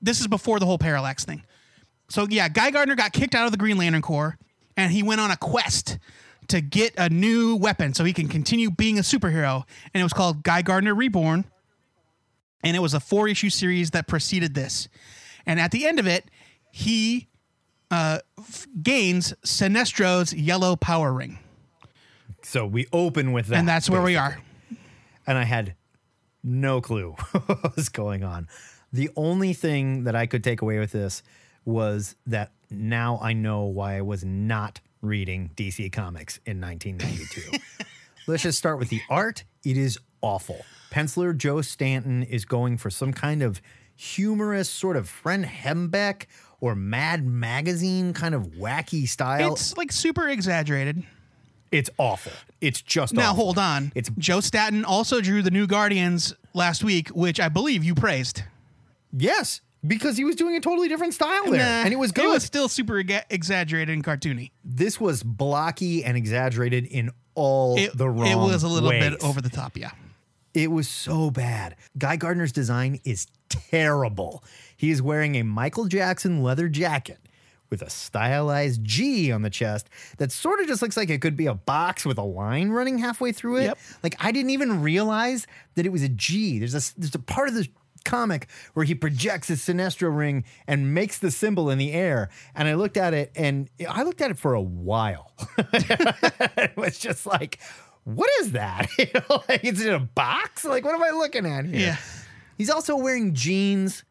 This 0.00 0.20
is 0.20 0.26
before 0.26 0.58
the 0.58 0.66
whole 0.66 0.78
Parallax 0.78 1.24
thing. 1.24 1.42
So 2.08 2.26
yeah, 2.28 2.48
Guy 2.48 2.70
Gardner 2.70 2.96
got 2.96 3.12
kicked 3.12 3.34
out 3.34 3.46
of 3.46 3.52
the 3.52 3.58
Green 3.58 3.76
Lantern 3.76 4.02
Corps, 4.02 4.36
and 4.76 4.92
he 4.92 5.02
went 5.02 5.20
on 5.20 5.30
a 5.30 5.36
quest 5.36 5.98
to 6.48 6.60
get 6.60 6.94
a 6.98 7.08
new 7.08 7.56
weapon 7.56 7.94
so 7.94 8.04
he 8.04 8.12
can 8.12 8.28
continue 8.28 8.70
being 8.70 8.98
a 8.98 9.02
superhero. 9.02 9.64
And 9.94 10.00
it 10.00 10.04
was 10.04 10.12
called 10.12 10.42
Guy 10.42 10.62
Gardner 10.62 10.94
Reborn. 10.94 11.44
And 12.64 12.76
it 12.76 12.80
was 12.80 12.94
a 12.94 13.00
four 13.00 13.28
issue 13.28 13.50
series 13.50 13.90
that 13.90 14.06
preceded 14.06 14.54
this. 14.54 14.88
And 15.46 15.58
at 15.58 15.70
the 15.70 15.86
end 15.86 15.98
of 15.98 16.06
it, 16.06 16.26
he 16.72 17.28
uh, 17.90 18.18
f- 18.38 18.66
gains 18.82 19.34
Sinestro's 19.44 20.32
yellow 20.32 20.74
power 20.74 21.12
ring. 21.12 21.38
So 22.42 22.66
we 22.66 22.86
open 22.92 23.30
with 23.32 23.46
that. 23.48 23.58
and 23.58 23.68
that's 23.68 23.88
where 23.88 24.02
we 24.02 24.16
are. 24.16 24.40
and 25.26 25.38
I 25.38 25.44
had 25.44 25.74
no 26.42 26.80
clue 26.80 27.12
what 27.46 27.76
was 27.76 27.88
going 27.88 28.24
on. 28.24 28.48
The 28.92 29.10
only 29.14 29.52
thing 29.52 30.04
that 30.04 30.16
I 30.16 30.26
could 30.26 30.42
take 30.42 30.60
away 30.62 30.78
with 30.78 30.90
this 30.92 31.22
was 31.64 32.16
that 32.26 32.50
now 32.70 33.20
I 33.22 33.32
know 33.34 33.62
why 33.64 33.96
I 33.98 34.00
was 34.02 34.24
not 34.24 34.80
reading 35.02 35.50
DC 35.54 35.92
Comics 35.92 36.40
in 36.46 36.60
1992. 36.60 37.58
Let's 38.26 38.42
just 38.42 38.58
start 38.58 38.78
with 38.78 38.88
the 38.88 39.00
art. 39.10 39.44
It 39.64 39.76
is 39.76 39.98
awful. 40.20 40.64
Penciler 40.90 41.36
Joe 41.36 41.60
Staton 41.60 42.22
is 42.22 42.44
going 42.44 42.76
for 42.78 42.90
some 42.90 43.12
kind 43.12 43.42
of 43.42 43.60
humorous 43.94 44.68
sort 44.68 44.96
of 44.96 45.08
Fred 45.08 45.42
Hembeck 45.44 46.26
or 46.62 46.74
Mad 46.74 47.26
Magazine 47.26 48.14
kind 48.14 48.34
of 48.34 48.46
wacky 48.52 49.06
style. 49.06 49.52
It's 49.52 49.76
like 49.76 49.92
super 49.92 50.28
exaggerated. 50.28 51.02
It's 51.72 51.90
awful. 51.98 52.32
It's 52.60 52.80
just 52.80 53.12
Now 53.14 53.32
awful. 53.32 53.44
hold 53.44 53.58
on. 53.58 53.92
It's- 53.94 54.12
Joe 54.16 54.40
Staton 54.40 54.84
also 54.84 55.20
drew 55.20 55.42
the 55.42 55.50
new 55.50 55.66
Guardians 55.66 56.34
last 56.54 56.84
week, 56.84 57.08
which 57.08 57.40
I 57.40 57.48
believe 57.48 57.82
you 57.82 57.94
praised. 57.94 58.44
Yes, 59.12 59.60
because 59.86 60.16
he 60.16 60.24
was 60.24 60.36
doing 60.36 60.54
a 60.54 60.60
totally 60.60 60.88
different 60.88 61.14
style 61.14 61.50
there, 61.50 61.58
Nah, 61.60 61.82
and 61.84 61.92
it 61.92 61.96
was 61.98 62.12
good. 62.12 62.26
It 62.26 62.28
was 62.28 62.44
still 62.44 62.68
super 62.68 62.98
exaggerated 63.30 63.92
and 63.92 64.04
cartoony. 64.04 64.50
this 64.64 65.00
was 65.00 65.22
blocky 65.22 66.04
and 66.04 66.16
exaggerated 66.16 66.86
in 66.86 67.10
all 67.34 67.76
It, 67.78 67.96
the 67.96 68.08
wrong 68.08 68.28
it 68.28 68.36
was 68.36 68.62
a 68.62 68.68
little 68.68 68.90
ways. 68.90 69.02
bit 69.10 69.22
over 69.24 69.40
the 69.40 69.50
top, 69.50 69.76
yeah. 69.76 69.90
It 70.54 70.70
was 70.70 70.86
so 70.86 71.30
bad. 71.30 71.76
Guy 71.96 72.16
Gardner's 72.16 72.52
design 72.52 73.00
is 73.04 73.26
terrible. 73.48 74.44
He 74.82 74.90
is 74.90 75.00
wearing 75.00 75.36
a 75.36 75.44
Michael 75.44 75.84
Jackson 75.86 76.42
leather 76.42 76.68
jacket 76.68 77.20
with 77.70 77.82
a 77.82 77.88
stylized 77.88 78.82
G 78.82 79.30
on 79.30 79.42
the 79.42 79.48
chest 79.48 79.88
that 80.18 80.32
sort 80.32 80.58
of 80.58 80.66
just 80.66 80.82
looks 80.82 80.96
like 80.96 81.08
it 81.08 81.20
could 81.20 81.36
be 81.36 81.46
a 81.46 81.54
box 81.54 82.04
with 82.04 82.18
a 82.18 82.24
line 82.24 82.70
running 82.70 82.98
halfway 82.98 83.30
through 83.30 83.58
it. 83.58 83.64
Yep. 83.66 83.78
Like 84.02 84.16
I 84.18 84.32
didn't 84.32 84.50
even 84.50 84.82
realize 84.82 85.46
that 85.76 85.86
it 85.86 85.92
was 85.92 86.02
a 86.02 86.08
G. 86.08 86.58
There's 86.58 86.74
a 86.74 86.98
there's 86.98 87.14
a 87.14 87.20
part 87.20 87.46
of 87.48 87.54
the 87.54 87.68
comic 88.04 88.48
where 88.74 88.84
he 88.84 88.96
projects 88.96 89.46
his 89.46 89.60
Sinestro 89.60 90.14
ring 90.14 90.42
and 90.66 90.92
makes 90.92 91.16
the 91.16 91.30
symbol 91.30 91.70
in 91.70 91.78
the 91.78 91.92
air. 91.92 92.28
And 92.56 92.66
I 92.66 92.74
looked 92.74 92.96
at 92.96 93.14
it 93.14 93.30
and 93.36 93.70
I 93.88 94.02
looked 94.02 94.20
at 94.20 94.32
it 94.32 94.36
for 94.36 94.54
a 94.54 94.60
while. 94.60 95.30
it 95.58 96.76
was 96.76 96.98
just 96.98 97.24
like, 97.24 97.60
what 98.02 98.28
is 98.40 98.50
that? 98.50 98.88
You 98.98 99.06
know, 99.14 99.44
like, 99.48 99.62
is 99.62 99.80
it 99.80 99.94
a 99.94 100.00
box? 100.00 100.64
Like, 100.64 100.84
what 100.84 100.96
am 100.96 101.04
I 101.04 101.10
looking 101.10 101.46
at 101.46 101.66
here? 101.66 101.78
Yeah. 101.78 101.96
He's 102.58 102.68
also 102.68 102.96
wearing 102.96 103.32
jeans 103.32 104.02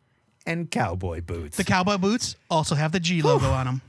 and 0.46 0.70
cowboy 0.70 1.22
boots. 1.22 1.58
The 1.58 1.64
cowboy 1.64 1.98
boots 1.98 2.36
also 2.50 2.76
have 2.76 2.92
the 2.92 3.00
G 3.00 3.22
logo 3.22 3.48
on 3.48 3.66
them. 3.66 3.82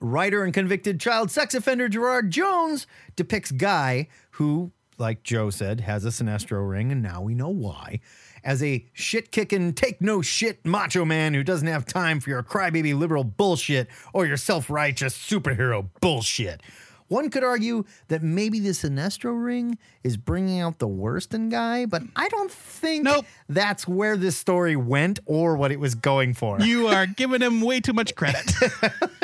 Writer 0.00 0.44
and 0.44 0.54
convicted 0.54 0.98
child 0.98 1.30
sex 1.30 1.54
offender 1.54 1.88
Gerard 1.88 2.30
Jones 2.30 2.86
depicts 3.16 3.50
Guy, 3.50 4.08
who, 4.32 4.72
like 4.98 5.22
Joe 5.22 5.50
said, 5.50 5.80
has 5.80 6.04
a 6.04 6.08
Sinestro 6.08 6.68
ring, 6.68 6.90
and 6.90 7.02
now 7.02 7.20
we 7.20 7.34
know 7.34 7.50
why, 7.50 8.00
as 8.42 8.62
a 8.62 8.86
shit 8.94 9.30
kicking, 9.30 9.74
take 9.74 10.00
no 10.00 10.22
shit 10.22 10.64
macho 10.64 11.04
man 11.04 11.34
who 11.34 11.42
doesn't 11.42 11.68
have 11.68 11.84
time 11.84 12.20
for 12.20 12.30
your 12.30 12.42
crybaby 12.42 12.98
liberal 12.98 13.24
bullshit 13.24 13.88
or 14.14 14.26
your 14.26 14.38
self 14.38 14.70
righteous 14.70 15.16
superhero 15.16 15.88
bullshit. 16.00 16.62
One 17.10 17.28
could 17.28 17.42
argue 17.42 17.82
that 18.06 18.22
maybe 18.22 18.60
the 18.60 18.68
Sinestro 18.68 19.34
ring 19.34 19.78
is 20.04 20.16
bringing 20.16 20.60
out 20.60 20.78
the 20.78 20.86
worst 20.86 21.34
in 21.34 21.48
Guy, 21.48 21.84
but 21.84 22.02
I 22.14 22.28
don't 22.28 22.52
think 22.52 23.02
Nope. 23.02 23.26
that's 23.48 23.88
where 23.88 24.16
this 24.16 24.36
story 24.36 24.76
went 24.76 25.18
or 25.26 25.56
what 25.56 25.72
it 25.72 25.80
was 25.80 25.96
going 25.96 26.34
for. 26.34 26.60
You 26.60 26.86
are 26.86 27.06
giving 27.06 27.40
him 27.42 27.62
way 27.62 27.80
too 27.80 27.92
much 27.92 28.14
credit. 28.14 28.48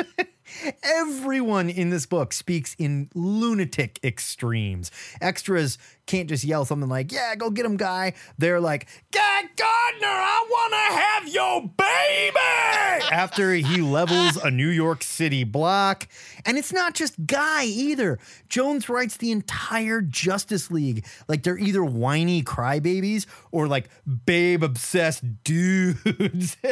Everyone 0.83 1.69
in 1.69 1.89
this 1.89 2.05
book 2.05 2.33
speaks 2.33 2.75
in 2.79 3.09
lunatic 3.13 3.99
extremes. 4.03 4.91
Extras 5.21 5.77
can't 6.05 6.29
just 6.29 6.43
yell 6.43 6.65
something 6.65 6.89
like, 6.89 7.11
Yeah, 7.11 7.35
go 7.35 7.49
get 7.49 7.65
him, 7.65 7.77
guy. 7.77 8.13
They're 8.37 8.59
like, 8.59 8.87
Guy 9.11 9.41
Gardner, 9.55 10.07
I 10.07 10.45
want 10.49 10.73
to 10.73 10.95
have 10.97 11.27
your 11.33 11.61
baby. 11.77 13.13
After 13.13 13.53
he 13.53 13.81
levels 13.81 14.37
a 14.37 14.49
New 14.49 14.69
York 14.69 15.03
City 15.03 15.43
block. 15.43 16.07
And 16.45 16.57
it's 16.57 16.73
not 16.73 16.93
just 16.93 17.25
Guy 17.25 17.65
either. 17.65 18.19
Jones 18.49 18.89
writes 18.89 19.17
the 19.17 19.31
entire 19.31 20.01
Justice 20.01 20.71
League 20.71 21.05
like 21.27 21.43
they're 21.43 21.57
either 21.57 21.83
whiny 21.83 22.41
crybabies 22.43 23.25
or 23.51 23.67
like 23.67 23.89
babe 24.25 24.63
obsessed 24.63 25.43
dudes. 25.43 26.57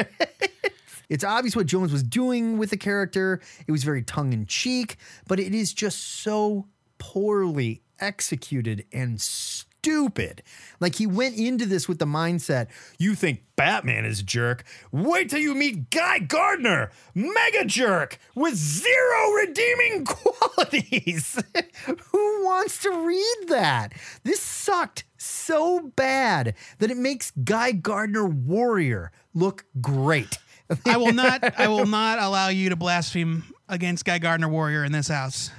It's 1.09 1.23
obvious 1.23 1.55
what 1.55 1.65
Jones 1.65 1.91
was 1.91 2.03
doing 2.03 2.57
with 2.57 2.69
the 2.69 2.77
character. 2.77 3.41
It 3.67 3.71
was 3.71 3.83
very 3.83 4.03
tongue 4.03 4.33
in 4.33 4.45
cheek, 4.45 4.97
but 5.27 5.39
it 5.39 5.53
is 5.53 5.73
just 5.73 6.21
so 6.21 6.67
poorly 6.97 7.81
executed 7.99 8.85
and 8.91 9.19
stupid. 9.21 10.41
Like 10.79 10.95
he 10.95 11.05
went 11.05 11.37
into 11.37 11.65
this 11.65 11.87
with 11.87 11.99
the 11.99 12.05
mindset 12.05 12.67
you 12.97 13.13
think 13.13 13.43
Batman 13.55 14.03
is 14.03 14.19
a 14.19 14.23
jerk. 14.23 14.63
Wait 14.91 15.29
till 15.29 15.39
you 15.39 15.53
meet 15.53 15.91
Guy 15.91 16.19
Gardner, 16.19 16.91
mega 17.13 17.65
jerk 17.65 18.17
with 18.33 18.55
zero 18.55 19.31
redeeming 19.33 20.05
qualities. 20.05 21.41
Who 22.11 22.45
wants 22.45 22.79
to 22.81 23.05
read 23.05 23.49
that? 23.49 23.93
This 24.23 24.41
sucked 24.41 25.03
so 25.17 25.91
bad 25.95 26.55
that 26.79 26.91
it 26.91 26.97
makes 26.97 27.31
Guy 27.31 27.71
Gardner 27.71 28.25
Warrior 28.25 29.11
look 29.33 29.65
great. 29.81 30.37
I 30.85 30.97
will 30.97 31.13
not 31.13 31.59
I 31.59 31.67
will 31.67 31.85
not 31.85 32.19
allow 32.19 32.49
you 32.49 32.69
to 32.69 32.75
blaspheme 32.75 33.43
against 33.69 34.05
Guy 34.05 34.19
Gardner 34.19 34.49
Warrior 34.49 34.83
in 34.83 34.91
this 34.91 35.07
house. 35.07 35.51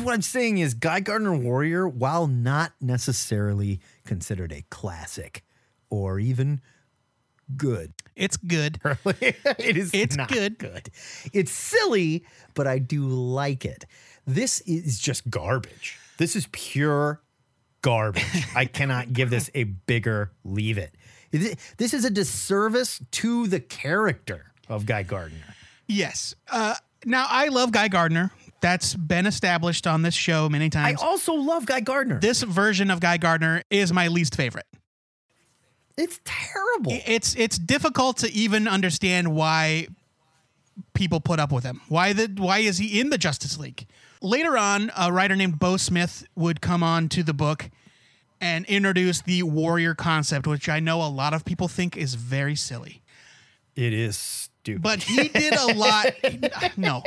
what 0.00 0.12
I'm 0.14 0.22
saying 0.22 0.58
is 0.58 0.74
Guy 0.74 1.00
Gardner 1.00 1.34
Warrior, 1.36 1.88
while 1.88 2.26
not 2.26 2.72
necessarily 2.80 3.80
considered 4.04 4.52
a 4.52 4.62
classic 4.70 5.44
or 5.90 6.18
even 6.18 6.60
good, 7.56 7.92
It's 8.16 8.36
good. 8.38 8.78
it 9.04 9.76
is 9.76 9.90
It's 9.92 10.16
not 10.16 10.28
good. 10.28 10.58
good. 10.58 10.88
It's 11.32 11.50
silly, 11.52 12.24
but 12.54 12.66
I 12.66 12.78
do 12.78 13.06
like 13.06 13.64
it. 13.64 13.84
This 14.26 14.60
is 14.62 14.98
just 14.98 15.28
garbage. 15.28 15.98
This 16.16 16.36
is 16.36 16.46
pure 16.52 17.20
garbage. 17.82 18.46
I 18.54 18.64
cannot 18.66 19.12
give 19.12 19.28
this 19.30 19.50
a 19.54 19.64
bigger 19.64 20.30
leave 20.44 20.78
it. 20.78 20.94
This 21.32 21.94
is 21.94 22.04
a 22.04 22.10
disservice 22.10 23.00
to 23.12 23.46
the 23.46 23.58
character 23.60 24.52
of 24.68 24.86
Guy 24.86 25.02
Gardner. 25.02 25.54
Yes. 25.86 26.34
Uh, 26.50 26.74
now 27.04 27.26
I 27.28 27.48
love 27.48 27.72
Guy 27.72 27.88
Gardner. 27.88 28.30
That's 28.60 28.94
been 28.94 29.26
established 29.26 29.86
on 29.86 30.02
this 30.02 30.14
show 30.14 30.48
many 30.48 30.70
times. 30.70 31.00
I 31.02 31.04
also 31.04 31.34
love 31.34 31.66
Guy 31.66 31.80
Gardner. 31.80 32.20
this 32.20 32.42
version 32.42 32.90
of 32.90 33.00
Guy 33.00 33.16
Gardner 33.16 33.62
is 33.70 33.92
my 33.92 34.08
least 34.08 34.36
favorite. 34.36 34.66
it's 35.96 36.20
terrible. 36.24 36.92
It's 37.06 37.34
it's 37.34 37.58
difficult 37.58 38.18
to 38.18 38.32
even 38.32 38.68
understand 38.68 39.34
why 39.34 39.88
people 40.94 41.20
put 41.20 41.40
up 41.40 41.50
with 41.50 41.64
him. 41.64 41.80
Why 41.88 42.12
the 42.12 42.32
why 42.38 42.58
is 42.58 42.78
he 42.78 43.00
in 43.00 43.10
the 43.10 43.18
Justice 43.18 43.58
League? 43.58 43.86
Later 44.20 44.56
on, 44.56 44.92
a 44.96 45.12
writer 45.12 45.34
named 45.34 45.58
Beau 45.58 45.76
Smith 45.76 46.24
would 46.36 46.60
come 46.60 46.82
on 46.84 47.08
to 47.10 47.22
the 47.24 47.34
book 47.34 47.68
and 48.42 48.66
introduce 48.66 49.22
the 49.22 49.42
warrior 49.44 49.94
concept, 49.94 50.46
which 50.46 50.68
I 50.68 50.80
know 50.80 51.00
a 51.00 51.08
lot 51.08 51.32
of 51.32 51.44
people 51.44 51.68
think 51.68 51.96
is 51.96 52.14
very 52.14 52.56
silly. 52.56 53.02
It 53.76 53.92
is 53.94 54.16
stupid. 54.18 54.82
But 54.82 55.02
he 55.02 55.28
did 55.28 55.54
a 55.54 55.66
lot. 55.74 56.06
No, 56.76 57.02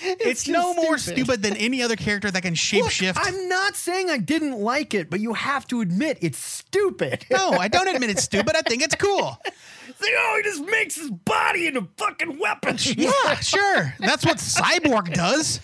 it's, 0.00 0.48
no 0.48 0.74
just 0.74 0.76
more 0.76 0.98
stupid. 0.98 1.24
stupid 1.24 1.42
than 1.42 1.56
any 1.56 1.82
other 1.82 1.96
character 1.96 2.30
that 2.30 2.42
can 2.42 2.52
Look, 2.52 2.58
shapeshift. 2.58 3.16
I'm 3.16 3.48
not 3.48 3.76
saying 3.76 4.10
I 4.10 4.18
didn't 4.18 4.58
like 4.58 4.94
it, 4.94 5.10
but 5.10 5.20
you 5.20 5.32
have 5.34 5.66
to 5.68 5.80
admit 5.80 6.18
it's 6.20 6.38
stupid. 6.38 7.24
no, 7.30 7.50
I 7.50 7.68
don't 7.68 7.88
admit 7.88 8.10
it's 8.10 8.22
stupid. 8.22 8.56
I 8.56 8.62
think 8.62 8.82
it's 8.82 8.94
cool. 8.96 9.38
It's 9.44 10.00
like, 10.00 10.10
oh, 10.16 10.34
he 10.42 10.42
just 10.50 10.64
makes 10.70 10.96
his 10.96 11.10
body 11.10 11.66
into 11.66 11.86
fucking 11.96 12.38
weapons. 12.38 12.94
Yeah, 12.96 13.34
sure. 13.36 13.94
That's 14.00 14.24
what 14.24 14.38
Cyborg 14.38 15.12
does. 15.14 15.60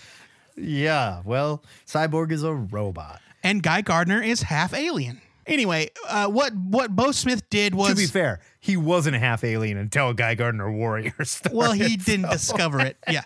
yeah, 0.57 1.23
well, 1.25 1.63
Cyborg 1.87 2.33
is 2.33 2.43
a 2.43 2.53
robot. 2.55 3.21
And 3.45 3.63
Guy 3.63 3.83
Gardner 3.83 4.21
is 4.21 4.43
half 4.43 4.75
alien. 4.75 5.21
Anyway, 5.47 5.91
uh, 6.09 6.27
what 6.29 6.55
what 6.57 6.97
Beau 6.97 7.13
Smith 7.13 7.49
did 7.51 7.75
was 7.75 7.91
to 7.91 7.95
be 7.97 8.07
fair, 8.07 8.41
he 8.61 8.79
wasn't 8.79 9.15
half 9.17 9.45
alien 9.45 9.77
until 9.77 10.15
Guy 10.15 10.35
Gardner 10.35 10.73
Warrior 10.73 11.13
started. 11.25 11.55
well, 11.57 11.73
he 11.73 11.99
didn't 11.99 12.31
discover 12.31 12.81
it. 12.81 12.97
Yeah. 13.11 13.25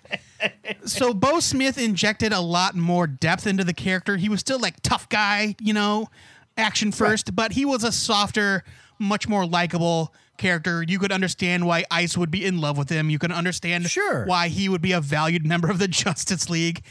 So 0.85 1.15
Beau 1.15 1.39
Smith 1.39 1.79
injected 1.79 2.33
a 2.33 2.41
lot 2.41 2.75
more 2.75 3.07
depth 3.07 3.47
into 3.47 3.63
the 3.63 3.73
character. 3.73 4.17
He 4.17 4.29
was 4.29 4.41
still 4.41 4.59
like 4.59 4.83
tough 4.83 5.09
guy, 5.09 5.55
you 5.61 5.73
know, 5.73 6.09
action 6.57 6.91
first, 6.91 7.37
but 7.37 7.53
he 7.53 7.65
was 7.65 7.85
a 7.85 7.93
softer, 7.93 8.65
much 8.99 9.29
more 9.29 9.47
likable 9.47 10.13
character. 10.39 10.83
You 10.87 10.99
could 10.99 11.13
understand 11.13 11.67
why 11.67 11.85
Ice 11.89 12.17
would 12.19 12.33
be 12.33 12.45
in 12.45 12.61
love 12.61 12.77
with 12.77 12.89
him. 12.89 13.11
You 13.11 13.21
could 13.21 13.31
understand 13.33 13.89
Sure. 13.91 14.25
why 14.27 14.49
he 14.49 14.69
would 14.69 14.83
be 14.83 14.91
a 14.91 15.01
valued 15.01 15.47
member 15.47 15.71
of 15.71 15.79
the 15.79 15.87
Justice 15.89 16.51
League. 16.51 16.83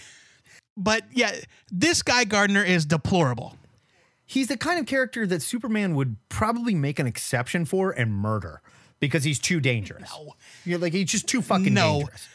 But 0.78 1.04
yeah, 1.12 1.36
this 1.72 2.04
guy 2.04 2.24
Gardner 2.24 2.64
is 2.64 2.86
deplorable. 2.86 3.58
He's 4.26 4.48
the 4.48 4.58
kind 4.58 4.80
of 4.80 4.86
character 4.86 5.26
that 5.26 5.42
Superman 5.42 5.96
would 5.96 6.18
probably 6.30 6.76
make 6.76 7.00
an 7.00 7.08
exception 7.08 7.66
for 7.66 7.92
and 7.92 8.14
murder 8.14 8.62
because 9.00 9.24
he's 9.24 9.40
too 9.40 9.60
dangerous. 9.60 10.10
No. 10.16 10.36
You're 10.66 10.80
like 10.80 10.94
he's 10.94 11.10
just 11.12 11.28
too 11.28 11.42
fucking 11.42 11.74
No. 11.74 12.00
dangerous. 12.00 12.28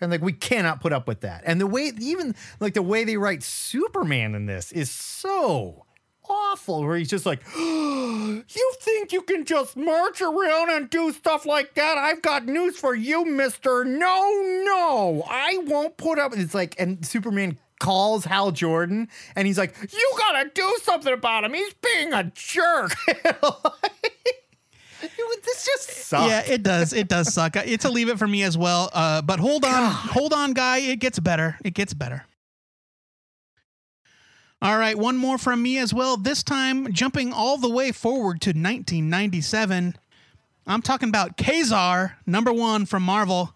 And 0.00 0.10
like 0.10 0.22
we 0.22 0.32
cannot 0.32 0.80
put 0.80 0.92
up 0.94 1.06
with 1.06 1.20
that. 1.20 1.42
And 1.44 1.60
the 1.60 1.66
way 1.66 1.92
even 2.00 2.34
like 2.58 2.74
the 2.74 2.82
way 2.82 3.04
they 3.04 3.16
write 3.18 3.42
Superman 3.42 4.34
in 4.34 4.46
this 4.46 4.72
is 4.72 4.90
so 4.90 5.84
awful 6.28 6.84
where 6.84 6.96
he's 6.96 7.10
just 7.10 7.26
like 7.26 7.42
you 7.58 8.72
think 8.80 9.12
you 9.12 9.20
can 9.22 9.44
just 9.44 9.76
march 9.76 10.22
around 10.22 10.70
and 10.70 10.88
do 10.88 11.12
stuff 11.12 11.44
like 11.44 11.74
that 11.74 11.98
i've 11.98 12.22
got 12.22 12.46
news 12.46 12.76
for 12.78 12.94
you 12.94 13.24
mister 13.24 13.84
no 13.84 14.30
no 14.64 15.24
i 15.28 15.58
won't 15.66 15.96
put 15.96 16.20
up 16.20 16.30
it's 16.36 16.54
like 16.54 16.76
and 16.78 17.04
superman 17.04 17.58
calls 17.80 18.24
hal 18.24 18.52
jordan 18.52 19.08
and 19.34 19.46
he's 19.46 19.58
like 19.58 19.74
you 19.92 20.12
gotta 20.18 20.48
do 20.54 20.78
something 20.82 21.12
about 21.12 21.42
him 21.42 21.52
he's 21.52 21.74
being 21.74 22.12
a 22.12 22.24
jerk 22.34 22.94
this 25.44 25.64
just 25.64 25.90
sucks 25.90 26.28
Yeah, 26.30 26.42
it 26.54 26.62
does. 26.62 26.92
It 26.92 27.08
does 27.08 27.32
suck. 27.32 27.56
It's 27.56 27.84
a 27.84 27.90
leave 27.90 28.08
it 28.08 28.18
for 28.18 28.26
me 28.28 28.42
as 28.42 28.58
well. 28.58 28.90
Uh, 28.92 29.22
but 29.22 29.40
hold 29.40 29.64
on, 29.64 29.90
hold 29.90 30.32
on, 30.32 30.52
guy. 30.52 30.78
It 30.78 30.98
gets 31.00 31.18
better. 31.18 31.56
It 31.64 31.74
gets 31.74 31.94
better. 31.94 32.26
All 34.62 34.76
right, 34.78 34.98
one 34.98 35.16
more 35.16 35.38
from 35.38 35.62
me 35.62 35.78
as 35.78 35.94
well. 35.94 36.18
This 36.18 36.42
time, 36.42 36.92
jumping 36.92 37.32
all 37.32 37.56
the 37.56 37.70
way 37.70 37.92
forward 37.92 38.42
to 38.42 38.50
1997. 38.50 39.96
I'm 40.66 40.82
talking 40.82 41.08
about 41.08 41.38
Kazar, 41.38 42.12
number 42.26 42.52
one 42.52 42.84
from 42.84 43.02
Marvel. 43.02 43.54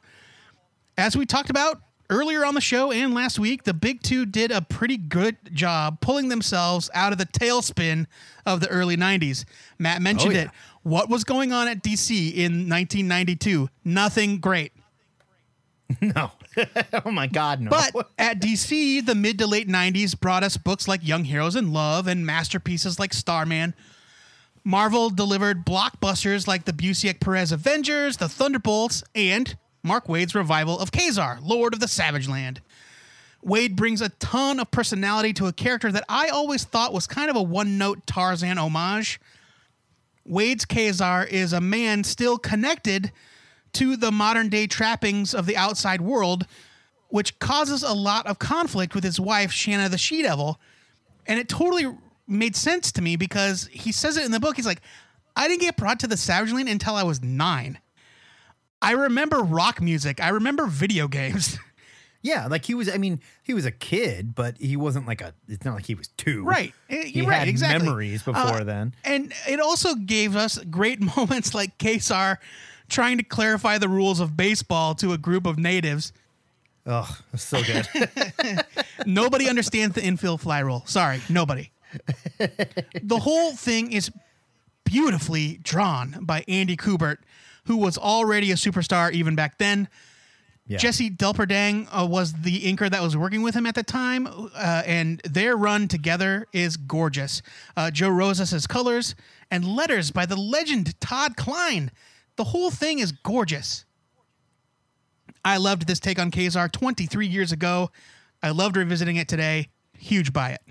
As 0.96 1.16
we 1.16 1.26
talked 1.26 1.50
about 1.50 1.82
earlier 2.10 2.44
on 2.44 2.54
the 2.54 2.60
show 2.60 2.92
and 2.92 3.14
last 3.14 3.38
week, 3.38 3.64
the 3.64 3.74
Big 3.74 4.02
Two 4.02 4.26
did 4.26 4.50
a 4.50 4.62
pretty 4.62 4.96
good 4.96 5.36
job 5.52 6.00
pulling 6.00 6.28
themselves 6.28 6.90
out 6.94 7.12
of 7.12 7.18
the 7.18 7.26
tailspin 7.26 8.06
of 8.46 8.60
the 8.60 8.68
early 8.68 8.96
90s. 8.96 9.44
Matt 9.78 10.02
mentioned 10.02 10.32
Oh, 10.34 10.36
yeah. 10.36 10.44
it. 10.44 10.50
What 10.82 11.08
was 11.08 11.24
going 11.24 11.52
on 11.52 11.66
at 11.68 11.82
DC 11.82 12.32
in 12.34 12.68
1992? 12.68 13.68
Nothing 13.84 14.38
great. 14.38 14.72
no 16.00 16.30
oh 17.04 17.10
my 17.10 17.26
god 17.26 17.60
no 17.60 17.68
But 17.70 18.08
at 18.18 18.40
DC, 18.40 19.04
the 19.04 19.14
mid 19.14 19.38
to 19.38 19.46
late 19.46 19.68
90s 19.68 20.18
brought 20.18 20.42
us 20.42 20.56
books 20.56 20.88
like 20.88 21.06
Young 21.06 21.24
Heroes 21.24 21.56
in 21.56 21.72
Love 21.72 22.06
and 22.06 22.24
masterpieces 22.24 22.98
like 22.98 23.12
Starman. 23.12 23.74
Marvel 24.64 25.10
delivered 25.10 25.66
blockbusters 25.66 26.46
like 26.46 26.64
the 26.64 26.72
Busiek 26.72 27.20
Perez 27.20 27.52
Avengers, 27.52 28.16
the 28.16 28.30
Thunderbolts, 28.30 29.02
and 29.14 29.56
Mark 29.84 30.06
Waid's 30.06 30.34
revival 30.34 30.78
of 30.80 30.90
Kazar, 30.90 31.38
Lord 31.42 31.74
of 31.74 31.80
the 31.80 31.86
Savage 31.86 32.26
Land. 32.26 32.62
Waid 33.44 33.76
brings 33.76 34.00
a 34.00 34.08
ton 34.08 34.58
of 34.58 34.70
personality 34.70 35.34
to 35.34 35.46
a 35.46 35.52
character 35.52 35.92
that 35.92 36.04
I 36.08 36.28
always 36.28 36.64
thought 36.64 36.94
was 36.94 37.06
kind 37.06 37.28
of 37.28 37.36
a 37.36 37.42
one 37.42 37.76
note 37.76 38.06
Tarzan 38.06 38.56
homage. 38.56 39.20
Waid's 40.26 40.64
Kazar 40.64 41.28
is 41.28 41.52
a 41.52 41.60
man 41.60 42.02
still 42.02 42.38
connected 42.38 43.12
to 43.74 43.96
the 43.96 44.10
modern 44.10 44.48
day 44.48 44.66
trappings 44.66 45.34
of 45.34 45.44
the 45.44 45.58
outside 45.58 46.00
world, 46.00 46.46
which 47.08 47.38
causes 47.38 47.82
a 47.82 47.92
lot 47.92 48.26
of 48.26 48.38
conflict 48.38 48.94
with 48.94 49.04
his 49.04 49.20
wife, 49.20 49.52
Shanna 49.52 49.90
the 49.90 49.98
She 49.98 50.22
Devil. 50.22 50.58
And 51.26 51.38
it 51.38 51.50
totally 51.50 51.94
made 52.26 52.56
sense 52.56 52.90
to 52.92 53.02
me 53.02 53.16
because 53.16 53.68
he 53.70 53.92
says 53.92 54.16
it 54.16 54.24
in 54.24 54.32
the 54.32 54.40
book. 54.40 54.56
He's 54.56 54.66
like, 54.66 54.80
I 55.36 55.46
didn't 55.46 55.60
get 55.60 55.76
brought 55.76 56.00
to 56.00 56.06
the 56.06 56.16
Savage 56.16 56.52
Land 56.54 56.70
until 56.70 56.94
I 56.94 57.02
was 57.02 57.22
nine. 57.22 57.78
I 58.84 58.92
remember 58.92 59.38
rock 59.38 59.80
music, 59.80 60.20
I 60.22 60.28
remember 60.30 60.66
video 60.66 61.08
games. 61.08 61.58
yeah 62.22 62.46
like 62.46 62.64
he 62.64 62.72
was 62.72 62.88
i 62.88 62.96
mean 62.96 63.20
he 63.42 63.52
was 63.52 63.66
a 63.66 63.70
kid 63.70 64.34
but 64.34 64.56
he 64.56 64.76
wasn't 64.78 65.06
like 65.06 65.20
a 65.20 65.34
it's 65.46 65.62
not 65.62 65.74
like 65.74 65.84
he 65.84 65.94
was 65.94 66.08
two 66.16 66.42
Right. 66.42 66.72
Eh, 66.88 67.04
he 67.04 67.18
You're 67.18 67.28
right. 67.28 67.40
had 67.40 67.48
exactly. 67.48 67.84
memories 67.86 68.22
before 68.22 68.60
Uh, 68.60 68.64
then 68.64 68.94
And 69.04 69.30
it 69.46 69.60
also 69.60 69.94
gave 69.94 70.34
us 70.34 70.58
great 70.70 71.00
moments 71.16 71.52
like 71.54 71.76
Kazar 71.76 72.38
trying 72.88 73.18
to 73.18 73.24
clarify 73.24 73.76
the 73.76 73.90
rules 73.90 74.20
of 74.20 74.38
baseball 74.38 74.94
to 74.94 75.12
a 75.12 75.18
group 75.18 75.44
of 75.46 75.58
natives. 75.58 76.14
oh 76.86 77.14
so 77.36 77.60
good 77.62 77.86
Nobody 79.06 79.46
understands 79.46 79.94
the 79.94 80.02
infield 80.02 80.40
fly 80.40 80.60
rule. 80.60 80.82
Sorry, 80.86 81.20
nobody. 81.28 81.70
the 82.38 83.18
whole 83.18 83.52
thing 83.54 83.92
is 83.92 84.10
beautifully 84.84 85.58
drawn 85.62 86.18
by 86.22 86.44
Andy 86.48 86.76
Kubert, 86.76 87.18
who 87.66 87.76
was 87.76 87.98
already 87.98 88.50
a 88.50 88.54
superstar 88.54 89.12
even 89.12 89.34
back 89.34 89.58
then. 89.58 89.88
Yeah. 90.66 90.78
Jesse 90.78 91.10
Delperdang 91.10 91.88
uh, 91.92 92.06
was 92.06 92.32
the 92.32 92.62
inker 92.62 92.90
that 92.90 93.02
was 93.02 93.16
working 93.16 93.42
with 93.42 93.54
him 93.54 93.66
at 93.66 93.74
the 93.74 93.82
time, 93.82 94.26
uh, 94.26 94.82
and 94.86 95.20
their 95.20 95.56
run 95.56 95.88
together 95.88 96.46
is 96.54 96.78
gorgeous. 96.78 97.42
Uh, 97.76 97.90
Joe 97.90 98.08
Rosas' 98.08 98.66
colors 98.66 99.14
and 99.50 99.66
letters 99.66 100.10
by 100.10 100.24
the 100.24 100.36
legend 100.36 100.98
Todd 101.00 101.36
Klein. 101.36 101.90
The 102.36 102.44
whole 102.44 102.70
thing 102.70 102.98
is 102.98 103.12
gorgeous. 103.12 103.84
I 105.44 105.58
loved 105.58 105.86
this 105.86 106.00
take 106.00 106.18
on 106.18 106.30
Kazar 106.30 106.72
23 106.72 107.26
years 107.26 107.52
ago. 107.52 107.90
I 108.42 108.50
loved 108.50 108.78
revisiting 108.78 109.16
it 109.16 109.28
today. 109.28 109.68
Huge 109.98 110.32
buy 110.32 110.52
it. 110.52 110.62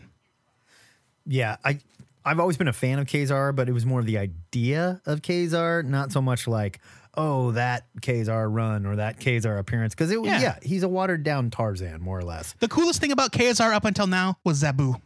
Yeah, 1.26 1.58
I 1.64 1.80
I've 2.26 2.40
always 2.40 2.58
been 2.58 2.68
a 2.70 2.74
fan 2.74 3.00
of 3.00 3.08
Kazar, 3.08 3.54
but 3.56 3.68
it 3.68 3.74
was 3.74 3.86
more 3.86 4.00
of 4.00 4.06
the 4.06 4.18
idea 4.18 5.02
of 5.06 5.22
Kazar, 5.22 5.84
not 5.84 6.12
so 6.12 6.22
much 6.22 6.48
like 6.48 6.80
oh 7.16 7.52
that 7.52 7.86
Kazar 8.02 8.52
run 8.52 8.86
or 8.88 8.96
that 8.96 9.20
Kazar 9.20 9.60
appearance 9.60 9.94
because 9.94 10.10
it 10.12 10.20
was 10.22 10.32
Yeah. 10.32 10.42
yeah. 10.42 10.56
he's 10.64 10.82
a 10.84 10.88
watered 10.88 11.24
down 11.24 11.50
Tarzan 11.52 12.02
more 12.02 12.18
or 12.18 12.24
less. 12.24 12.54
The 12.60 12.68
coolest 12.68 13.00
thing 13.02 13.12
about 13.12 13.32
Kazar 13.32 13.74
up 13.74 13.86
until 13.86 14.08
now 14.08 14.38
was 14.44 14.64
Zabu. 14.64 15.00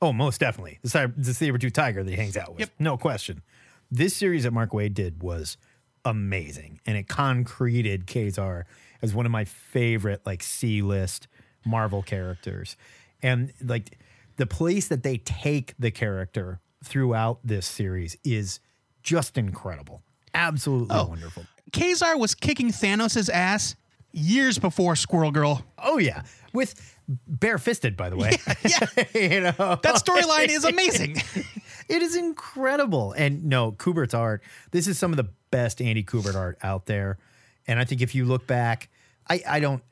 Oh, 0.00 0.12
most 0.12 0.38
definitely 0.40 0.78
the 0.82 0.88
saber, 0.90 1.14
the 1.16 1.34
saber 1.34 1.58
tooth 1.58 1.72
tiger 1.72 2.04
that 2.04 2.10
he 2.10 2.16
hangs 2.16 2.36
out 2.36 2.50
with, 2.52 2.60
Yep. 2.60 2.70
no 2.78 2.96
question. 2.96 3.42
This 3.90 4.14
series 4.14 4.44
that 4.44 4.52
Mark 4.52 4.70
Waid 4.70 4.94
did 4.94 5.22
was 5.22 5.56
amazing, 6.04 6.80
and 6.86 6.96
it 6.96 7.08
concreted 7.08 8.06
Kazar 8.06 8.64
as 9.02 9.14
one 9.14 9.26
of 9.26 9.32
my 9.32 9.44
favorite 9.44 10.20
like 10.24 10.42
C 10.42 10.82
list 10.82 11.26
Marvel 11.64 12.02
characters, 12.02 12.76
and 13.22 13.52
like 13.64 13.98
the 14.38 14.46
place 14.46 14.88
that 14.88 15.02
they 15.02 15.18
take 15.18 15.74
the 15.78 15.90
character 15.90 16.60
throughout 16.82 17.40
this 17.44 17.66
series 17.66 18.16
is 18.24 18.60
just 19.02 19.36
incredible, 19.36 20.02
absolutely 20.32 20.96
oh, 20.96 21.06
wonderful. 21.06 21.44
Kazar 21.70 22.18
was 22.18 22.34
kicking 22.34 22.70
Thanos' 22.70 23.28
ass 23.28 23.76
years 24.12 24.58
before 24.58 24.96
Squirrel 24.96 25.30
Girl. 25.30 25.64
Oh 25.76 25.98
yeah, 25.98 26.22
with 26.52 26.96
barefisted, 27.26 27.96
by 27.96 28.08
the 28.08 28.16
way. 28.16 28.32
Yeah, 28.64 29.04
you 29.14 29.40
know 29.40 29.78
that 29.82 29.96
storyline 29.96 30.48
is 30.48 30.64
amazing. 30.64 31.20
It 31.88 32.02
is 32.02 32.16
incredible. 32.16 33.12
And 33.12 33.46
no, 33.46 33.72
Kubert's 33.72 34.14
art, 34.14 34.42
this 34.70 34.86
is 34.86 34.98
some 34.98 35.10
of 35.10 35.16
the 35.16 35.28
best 35.50 35.80
Andy 35.80 36.04
Kubert 36.04 36.34
art 36.34 36.58
out 36.62 36.86
there. 36.86 37.18
And 37.66 37.78
I 37.78 37.84
think 37.84 38.02
if 38.02 38.14
you 38.14 38.24
look 38.24 38.46
back, 38.46 38.90
I, 39.28 39.42
I 39.48 39.60
don't, 39.60 39.82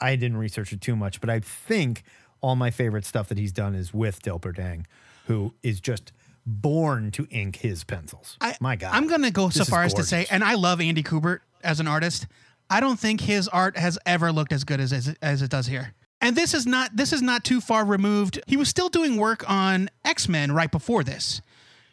I 0.00 0.16
didn't 0.16 0.38
research 0.38 0.72
it 0.72 0.80
too 0.80 0.96
much, 0.96 1.20
but 1.20 1.28
I 1.28 1.40
think 1.40 2.04
all 2.40 2.56
my 2.56 2.70
favorite 2.70 3.04
stuff 3.04 3.28
that 3.28 3.38
he's 3.38 3.52
done 3.52 3.74
is 3.74 3.92
with 3.94 4.22
Delperdang, 4.22 4.84
who 5.26 5.54
is 5.62 5.80
just 5.80 6.12
born 6.46 7.10
to 7.12 7.26
ink 7.30 7.56
his 7.56 7.84
pencils. 7.84 8.36
I, 8.40 8.56
my 8.60 8.76
God. 8.76 8.94
I'm 8.94 9.06
going 9.06 9.22
to 9.22 9.30
go 9.30 9.50
so 9.50 9.64
far 9.64 9.82
as 9.82 9.94
to 9.94 10.02
say, 10.04 10.26
and 10.30 10.42
I 10.42 10.54
love 10.54 10.80
Andy 10.80 11.02
Kubert 11.02 11.40
as 11.62 11.80
an 11.80 11.86
artist. 11.86 12.26
I 12.70 12.80
don't 12.80 12.98
think 12.98 13.20
his 13.20 13.46
art 13.48 13.76
has 13.76 13.98
ever 14.06 14.32
looked 14.32 14.52
as 14.52 14.64
good 14.64 14.80
as 14.80 14.92
as, 14.92 15.14
as 15.20 15.42
it 15.42 15.50
does 15.50 15.66
here. 15.66 15.92
And 16.22 16.36
this 16.36 16.54
is 16.54 16.66
not 16.66 16.94
this 16.96 17.12
is 17.12 17.22
not 17.22 17.44
too 17.44 17.60
far 17.60 17.84
removed. 17.84 18.40
He 18.46 18.56
was 18.56 18.68
still 18.68 18.88
doing 18.88 19.16
work 19.16 19.48
on 19.48 19.88
X 20.04 20.28
Men 20.28 20.52
right 20.52 20.70
before 20.70 21.02
this 21.02 21.40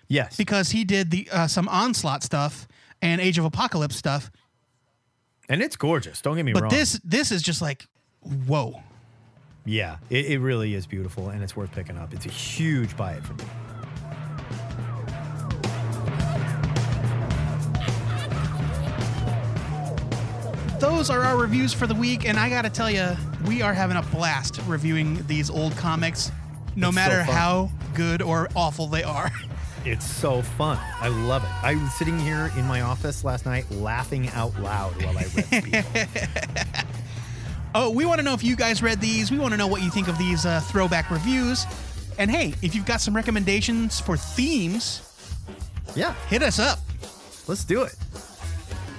yes. 0.07 0.35
because 0.37 0.69
he 0.71 0.83
did 0.83 1.11
the 1.11 1.27
uh, 1.31 1.47
some 1.47 1.67
onslaught 1.67 2.23
stuff 2.23 2.67
and 3.01 3.21
Age 3.21 3.37
of 3.37 3.45
Apocalypse 3.45 3.95
stuff. 3.95 4.31
and 5.49 5.61
it's 5.61 5.75
gorgeous. 5.75 6.21
Don't 6.21 6.35
get 6.35 6.43
me 6.45 6.53
But 6.53 6.63
wrong. 6.63 6.71
this 6.71 6.99
this 7.03 7.31
is 7.31 7.41
just 7.41 7.61
like 7.61 7.85
whoa. 8.21 8.81
Yeah, 9.68 9.97
it, 10.09 10.26
it 10.26 10.39
really 10.39 10.74
is 10.74 10.88
beautiful 10.88 11.30
and 11.30 11.43
it's 11.43 11.55
worth 11.55 11.72
picking 11.72 11.97
up. 11.97 12.13
It's 12.13 12.26
a 12.26 12.30
huge 12.30 12.97
buy 12.97 13.13
it 13.13 13.24
for 13.24 13.34
me. 13.34 13.43
those 20.80 21.09
are 21.11 21.22
our 21.24 21.38
reviews 21.38 21.74
for 21.74 21.86
the 21.86 21.93
week, 21.93 22.26
and 22.28 22.39
I 22.39 22.49
gotta 22.49 22.70
tell 22.70 22.89
you, 22.89 23.15
we 23.45 23.61
are 23.61 23.74
having 23.74 23.97
a 23.97 24.01
blast 24.01 24.59
reviewing 24.68 25.24
these 25.28 25.49
old 25.49 25.76
comics, 25.78 26.32
no 26.76 26.88
It's 26.88 26.95
matter 26.95 27.24
fun. 27.24 27.36
how 27.36 27.72
good 27.93 28.22
or 28.22 28.49
awful 28.55 28.88
they 28.88 29.03
are. 29.03 29.32
It's 29.86 30.05
so 30.05 30.41
fun. 30.41 30.78
I 30.99 31.07
love 31.07 31.45
it. 31.45 31.49
I 31.63 31.76
was 31.76 31.93
sitting 31.93 32.20
here 32.20 32.51
in 32.57 32.65
my 32.65 32.82
office 32.82 33.24
last 33.24 33.45
night 33.45 33.72
laughing 33.72 34.28
out 34.32 34.59
loud 34.59 35.01
while 35.01 35.18
I 35.18 35.26
read. 35.34 36.07
Oh, 37.80 37.91
we 37.91 38.05
want 38.05 38.17
to 38.17 38.23
know 38.23 38.34
if 38.34 38.43
you 38.43 38.55
guys 38.55 38.82
read 38.82 38.99
these. 38.99 39.30
We 39.30 39.38
want 39.38 39.51
to 39.51 39.57
know 39.57 39.67
what 39.67 39.84
you 39.84 39.91
think 39.91 40.07
of 40.07 40.17
these 40.17 40.47
uh, 40.47 40.61
throwback 40.61 41.11
reviews. 41.11 41.67
And 42.17 42.32
hey, 42.32 42.55
if 42.63 42.73
you've 42.73 42.88
got 42.88 43.01
some 43.01 43.15
recommendations 43.15 43.99
for 43.99 44.17
themes, 44.17 45.03
yeah, 45.95 46.15
hit 46.28 46.41
us 46.41 46.57
up. 46.57 46.80
let's 47.45 47.63
do 47.63 47.84
it. 47.84 47.95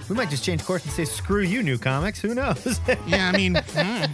We 0.08 0.14
might 0.14 0.30
just 0.30 0.44
change 0.44 0.64
course 0.64 0.84
and 0.84 0.92
say, 0.92 1.06
screw 1.06 1.42
you, 1.42 1.60
new 1.64 1.76
comics. 1.76 2.20
Who 2.20 2.36
knows? 2.36 2.80
Yeah, 3.08 3.32
I 3.34 3.36
mean, 3.36 3.56
hmm. 3.56 4.04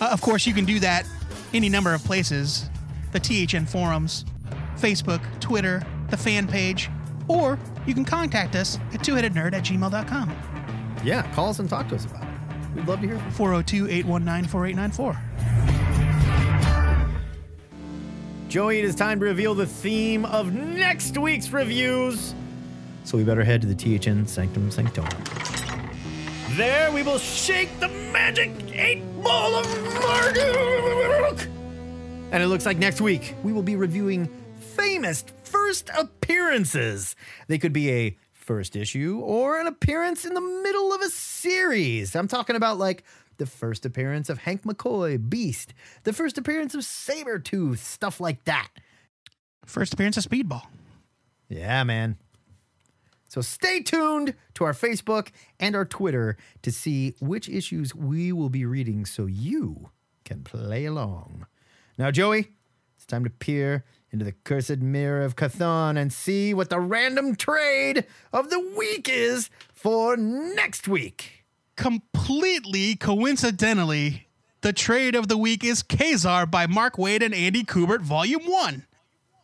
Uh, 0.00 0.08
of 0.12 0.20
course, 0.20 0.46
you 0.46 0.54
can 0.54 0.64
do 0.64 0.78
that 0.78 1.04
any 1.52 1.68
number 1.68 1.92
of 1.92 2.04
places 2.04 2.70
the 3.10 3.18
THN 3.18 3.66
forums, 3.66 4.24
Facebook, 4.76 5.20
Twitter, 5.40 5.82
the 6.10 6.16
fan 6.16 6.46
page, 6.46 6.88
or 7.26 7.58
you 7.88 7.94
can 7.94 8.04
contact 8.04 8.54
us 8.54 8.76
at 8.94 9.00
twoheadednerd 9.00 9.52
at 9.52 9.64
gmail.com. 9.64 10.36
Yeah, 11.02 11.28
call 11.34 11.48
us 11.50 11.58
and 11.58 11.68
talk 11.68 11.88
to 11.88 11.96
us 11.96 12.04
about 12.04 12.19
it. 12.19 12.19
We'd 12.74 12.86
love 12.86 13.00
to 13.00 13.06
hear 13.08 13.18
from 13.18 13.30
402 13.32 13.88
819 13.88 14.48
4894. 14.48 15.20
Joey, 18.48 18.78
it 18.78 18.84
is 18.84 18.94
time 18.94 19.20
to 19.20 19.26
reveal 19.26 19.54
the 19.54 19.66
theme 19.66 20.24
of 20.24 20.52
next 20.52 21.16
week's 21.18 21.50
reviews. 21.50 22.34
So 23.04 23.16
we 23.16 23.24
better 23.24 23.44
head 23.44 23.60
to 23.62 23.66
the 23.66 23.74
THN 23.74 24.26
Sanctum 24.26 24.70
Sanctorum. 24.70 25.10
There 26.56 26.92
we 26.92 27.02
will 27.02 27.18
shake 27.18 27.78
the 27.80 27.88
magic 27.88 28.50
eight 28.72 29.02
ball 29.22 29.54
of 29.54 29.66
Marduk. 29.94 31.46
And 32.32 32.42
it 32.42 32.46
looks 32.46 32.66
like 32.66 32.78
next 32.78 33.00
week 33.00 33.34
we 33.42 33.52
will 33.52 33.62
be 33.62 33.76
reviewing 33.76 34.28
famous 34.58 35.24
first 35.42 35.90
appearances. 35.96 37.16
They 37.48 37.58
could 37.58 37.72
be 37.72 37.90
a 37.90 38.16
first 38.50 38.74
issue 38.74 39.20
or 39.22 39.60
an 39.60 39.68
appearance 39.68 40.24
in 40.24 40.34
the 40.34 40.40
middle 40.40 40.92
of 40.92 41.00
a 41.02 41.08
series. 41.08 42.16
I'm 42.16 42.26
talking 42.26 42.56
about 42.56 42.78
like 42.78 43.04
the 43.36 43.46
first 43.46 43.86
appearance 43.86 44.28
of 44.28 44.38
Hank 44.38 44.64
McCoy, 44.64 45.30
Beast, 45.30 45.72
the 46.02 46.12
first 46.12 46.36
appearance 46.36 46.74
of 46.74 46.80
Sabretooth, 46.80 47.78
stuff 47.78 48.18
like 48.18 48.42
that. 48.46 48.66
First 49.66 49.94
appearance 49.94 50.16
of 50.16 50.24
Speedball. 50.24 50.64
Yeah, 51.48 51.84
man. 51.84 52.16
So 53.28 53.40
stay 53.40 53.82
tuned 53.82 54.34
to 54.54 54.64
our 54.64 54.72
Facebook 54.72 55.28
and 55.60 55.76
our 55.76 55.84
Twitter 55.84 56.36
to 56.62 56.72
see 56.72 57.14
which 57.20 57.48
issues 57.48 57.94
we 57.94 58.32
will 58.32 58.50
be 58.50 58.64
reading 58.64 59.06
so 59.06 59.26
you 59.26 59.90
can 60.24 60.42
play 60.42 60.86
along. 60.86 61.46
Now, 61.96 62.10
Joey, 62.10 62.48
it's 62.96 63.06
time 63.06 63.22
to 63.22 63.30
peer 63.30 63.84
into 64.12 64.24
the 64.24 64.32
cursed 64.44 64.78
mirror 64.78 65.22
of 65.22 65.36
Cathon 65.36 65.96
and 65.96 66.12
see 66.12 66.52
what 66.52 66.70
the 66.70 66.80
random 66.80 67.36
trade 67.36 68.04
of 68.32 68.50
the 68.50 68.58
week 68.58 69.08
is 69.08 69.50
for 69.72 70.16
next 70.16 70.88
week. 70.88 71.44
Completely 71.76 72.96
coincidentally, 72.96 74.28
the 74.62 74.72
trade 74.72 75.14
of 75.14 75.28
the 75.28 75.38
week 75.38 75.64
is 75.64 75.82
Kazar 75.82 76.50
by 76.50 76.66
Mark 76.66 76.96
Waid 76.96 77.22
and 77.22 77.34
Andy 77.34 77.64
Kubert, 77.64 78.02
Volume 78.02 78.42
1. 78.44 78.84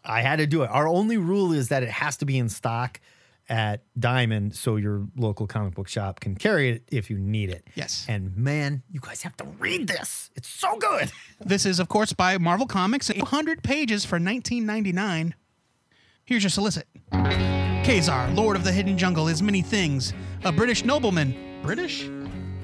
I 0.04 0.20
had 0.20 0.36
to 0.36 0.46
do 0.46 0.62
it. 0.62 0.70
Our 0.70 0.86
only 0.86 1.16
rule 1.16 1.52
is 1.52 1.68
that 1.68 1.82
it 1.82 1.88
has 1.88 2.16
to 2.18 2.26
be 2.26 2.38
in 2.38 2.48
stock 2.48 3.00
at 3.48 3.84
Diamond 3.98 4.54
so 4.56 4.76
your 4.76 5.06
local 5.16 5.46
comic 5.46 5.74
book 5.74 5.88
shop 5.88 6.20
can 6.20 6.34
carry 6.34 6.70
it 6.70 6.82
if 6.90 7.10
you 7.10 7.18
need 7.18 7.48
it. 7.50 7.66
Yes. 7.74 8.04
And 8.08 8.36
man, 8.36 8.82
you 8.90 9.00
guys 9.00 9.22
have 9.22 9.36
to 9.36 9.44
read 9.58 9.86
this. 9.88 10.30
It's 10.34 10.48
so 10.48 10.76
good. 10.78 11.10
This 11.44 11.66
is, 11.66 11.78
of 11.78 11.88
course, 11.88 12.14
by 12.14 12.38
Marvel 12.38 12.66
Comics, 12.66 13.08
100 13.12 13.62
pages 13.62 14.06
for 14.06 14.18
19.99. 14.18 15.34
Here's 16.24 16.42
your 16.42 16.50
solicit. 16.50 16.86
Kazar, 17.12 18.34
Lord 18.34 18.56
of 18.56 18.64
the 18.64 18.72
Hidden 18.72 18.96
Jungle, 18.96 19.28
is 19.28 19.42
many 19.42 19.60
things. 19.62 20.14
A 20.44 20.50
British 20.50 20.82
nobleman. 20.84 21.60
British? 21.62 22.08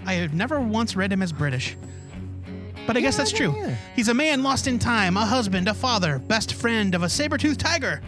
I 0.07 0.15
have 0.15 0.33
never 0.33 0.59
once 0.59 0.97
read 0.97 1.13
him 1.13 1.21
as 1.23 1.33
British. 1.33 1.77
But 2.87 2.97
I 2.97 3.01
guess 3.01 3.17
that's 3.17 3.31
true. 3.31 3.55
yeah. 3.57 3.77
He's 3.95 4.09
a 4.09 4.15
man 4.15 4.43
lost 4.43 4.67
in 4.67 4.79
time, 4.79 5.17
a 5.17 5.25
husband, 5.25 5.69
a 5.69 5.75
father, 5.75 6.19
best 6.19 6.55
friend 6.55 6.95
of 6.95 7.03
a 7.03 7.09
saber-toothed 7.09 7.61
tiger, 7.61 8.01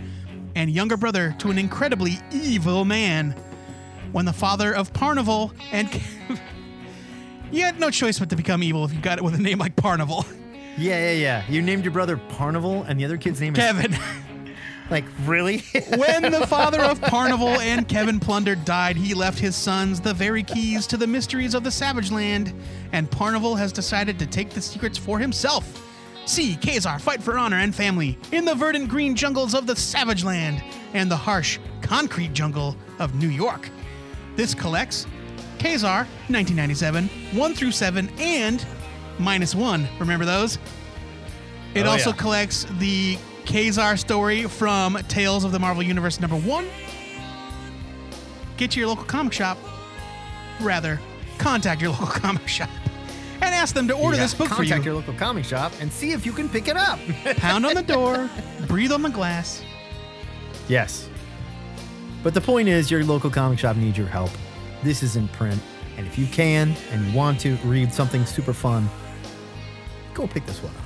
and 0.55 0.71
younger 0.71 0.97
brother 0.97 1.35
to 1.39 1.51
an 1.51 1.59
incredibly 1.59 2.19
evil 2.33 2.85
man. 2.85 3.35
When 4.13 4.25
the 4.25 4.33
father 4.33 4.75
of 4.75 4.93
Parnival 4.93 5.53
and. 5.73 5.89
you 7.53 7.63
had 7.63 7.81
no 7.81 7.91
choice 7.91 8.19
but 8.19 8.31
to 8.31 8.37
become 8.37 8.63
evil 8.63 8.85
if 8.85 8.93
you 8.93 9.01
got 9.01 9.19
it 9.19 9.25
with 9.25 9.35
a 9.35 9.43
name 9.43 9.59
like 9.59 9.77
Parnival. 9.77 10.25
Yeah, 10.77 11.13
yeah, 11.13 11.13
yeah. 11.13 11.45
You 11.49 11.63
named 11.63 11.85
your 11.85 11.93
brother 11.93 12.17
Parnival 12.17 12.83
and 12.83 12.99
the 12.99 13.05
other 13.05 13.17
kid's 13.17 13.41
name 13.41 13.55
is 13.55 13.61
Kevin. 13.61 13.97
like 14.91 15.05
really? 15.25 15.59
when 15.97 16.33
the 16.33 16.47
father 16.49 16.81
of 16.81 17.01
Parnival 17.01 17.61
and 17.61 17.89
Kevin 17.89 18.19
Plunder 18.19 18.57
died, 18.57 18.97
he 18.97 19.15
left 19.15 19.39
his 19.39 19.55
sons 19.55 20.01
the 20.01 20.13
very 20.13 20.43
keys 20.43 20.89
to 20.89 20.97
the 20.97 21.07
mysteries 21.07 21.55
of 21.55 21.63
the 21.63 21.71
Savage 21.71 22.11
Land, 22.11 22.53
and 22.93 23.09
Parnival 23.09 23.55
has 23.55 23.73
decided 23.73 24.19
to 24.19 24.27
take 24.27 24.51
the 24.51 24.61
secrets 24.61 24.99
for 24.99 25.21
himself. 25.21 25.81
See 26.27 26.57
Kazar 26.57 27.01
fight 27.01 27.23
for 27.23 27.39
honor 27.39 27.59
and 27.59 27.75
family 27.75 28.19
in 28.33 28.45
the 28.45 28.55
verdant 28.55 28.89
green 28.89 29.15
jungles 29.15 29.55
of 29.55 29.67
the 29.67 29.77
Savage 29.77 30.25
Land 30.25 30.63
and 30.95 31.11
the 31.11 31.17
harsh 31.17 31.59
concrete 31.83 32.33
jungle 32.33 32.77
of 32.99 33.15
New 33.15 33.29
York. 33.29 33.69
This 34.37 34.55
collects 34.55 35.07
Kazar, 35.59 36.07
1997, 36.29 37.09
1 37.35 37.55
through 37.55 37.73
7, 37.73 38.09
and 38.19 38.65
minus 39.19 39.55
1. 39.55 39.87
Remember 39.99 40.25
those? 40.25 40.59
It 41.75 41.87
Oh, 41.87 41.91
also 41.91 42.11
yeah. 42.11 42.17
collects 42.17 42.67
the 42.79 43.19
Kazar 43.45 43.99
story 43.99 44.45
from 44.45 44.95
Tales 45.09 45.45
of 45.45 45.53
the 45.53 45.59
Marvel 45.59 45.83
Universe 45.83 46.21
number 46.21 46.37
1. 46.37 46.67
Get 48.57 48.71
to 48.73 48.81
your 48.81 48.89
local 48.89 49.05
comic 49.05 49.33
shop. 49.33 49.59
Rather, 50.61 51.01
contact 51.39 51.83
your 51.83 51.91
local 51.93 52.07
comic 52.07 52.49
shop 52.49 52.71
and 53.41 53.55
ask 53.55 53.75
them 53.75 53.87
to 53.89 53.95
order 53.95 54.17
You 54.17 54.23
this 54.23 54.35
book 54.35 54.49
for 54.49 54.63
you. 54.63 54.69
Contact 54.69 54.85
your 54.85 54.95
local 54.95 55.15
comic 55.15 55.45
shop 55.45 55.73
and 55.81 55.93
see 55.93 56.13
if 56.13 56.25
you 56.27 56.33
can 56.33 56.49
pick 56.49 56.69
it 56.69 56.77
up. 56.77 56.99
Pound 57.37 57.67
on 57.67 57.75
the 57.75 57.83
door, 57.83 58.29
breathe 58.67 58.93
on 58.93 59.03
the 59.03 59.11
glass. 59.11 59.63
yes. 60.69 61.09
But 62.23 62.33
the 62.33 62.41
point 62.41 62.69
is, 62.69 62.91
your 62.91 63.05
local 63.05 63.29
comic 63.31 63.59
shop 63.59 63.77
needs 63.77 63.99
your 63.99 64.07
help. 64.07 64.31
This 64.83 65.03
is 65.03 65.17
in 65.17 65.29
print, 65.29 65.61
and 65.99 66.07
if 66.07 66.19
you 66.19 66.27
can 66.27 66.75
and 66.91 67.05
you 67.07 67.15
want 67.17 67.39
to 67.41 67.57
read 67.65 67.93
something 67.93 68.25
super 68.25 68.55
fun, 68.55 68.89
go 70.15 70.27
pick 70.27 70.47
this 70.47 70.63
one 70.63 70.75
up. 70.77 70.84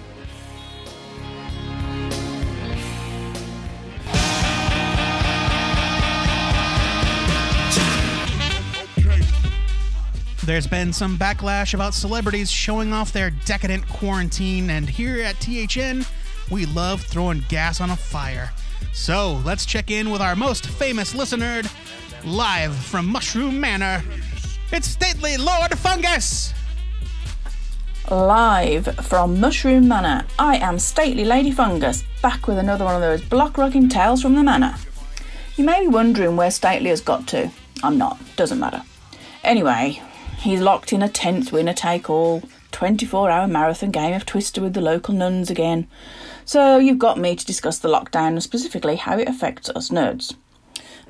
There's 10.49 10.67
been 10.67 10.95
some 10.95 11.19
backlash 11.19 11.75
about 11.75 11.93
celebrities 11.93 12.51
showing 12.51 12.95
off 12.95 13.13
their 13.13 13.29
decadent 13.29 13.87
quarantine, 13.87 14.71
and 14.71 14.89
here 14.89 15.21
at 15.21 15.39
THN, 15.41 16.07
we 16.51 16.65
love 16.65 17.03
throwing 17.03 17.45
gas 17.51 17.83
on 17.83 17.91
a 17.91 17.97
fire. 17.97 18.51
So 18.95 19.43
let's 19.45 19.67
check 19.67 19.91
in 19.91 20.11
with 20.11 20.23
our 20.23 20.35
most 20.35 20.67
famous 20.67 21.15
listener, 21.15 21.61
live 22.25 22.75
from 22.75 23.05
Mushroom 23.05 23.61
Manor. 23.61 24.03
It's 24.73 24.89
stately 24.89 25.37
Lord 25.37 25.79
Fungus! 25.79 26.55
Live 28.11 28.87
from 29.05 29.39
Mushroom 29.39 29.87
Manor, 29.87 30.25
I 30.39 30.57
am 30.57 30.79
Stately 30.79 31.27
Lady 31.27 31.51
Fungus, 31.51 32.05
back 32.23 32.49
with 32.49 32.57
another 32.57 32.87
one 32.87 32.95
of 32.95 33.03
those 33.03 33.21
block 33.21 33.59
rocking 33.59 33.91
tales 33.91 34.23
from 34.23 34.35
the 34.35 34.43
manor. 34.43 34.77
You 35.57 35.65
may 35.65 35.83
be 35.83 35.89
wondering 35.89 36.37
where 36.37 36.51
Stately 36.51 36.89
has 36.89 37.03
got 37.03 37.27
to. 37.29 37.51
I'm 37.83 37.99
not, 37.99 38.19
doesn't 38.37 38.59
matter. 38.59 38.83
Anyway, 39.45 40.01
he's 40.39 40.61
locked 40.61 40.93
in 40.93 41.03
a 41.03 41.09
10th 41.09 41.53
winner 41.53 41.73
take 41.73 42.09
all 42.09 42.43
24 42.73 43.31
hour 43.31 43.47
marathon 43.47 43.91
game 43.91 44.15
of 44.15 44.25
Twister 44.25 44.61
with 44.61 44.75
the 44.75 44.81
local 44.81 45.15
nuns 45.15 45.51
again. 45.51 45.87
So 46.45 46.79
you've 46.79 46.99
got 46.99 47.19
me 47.19 47.37
to 47.37 47.47
discuss 47.47 47.79
the 47.79 47.89
lockdown 47.89 48.29
and 48.29 48.43
specifically 48.43 48.97
how 48.97 49.19
it 49.19 49.29
affects 49.29 49.69
us 49.71 49.91
nerds. 49.91 50.35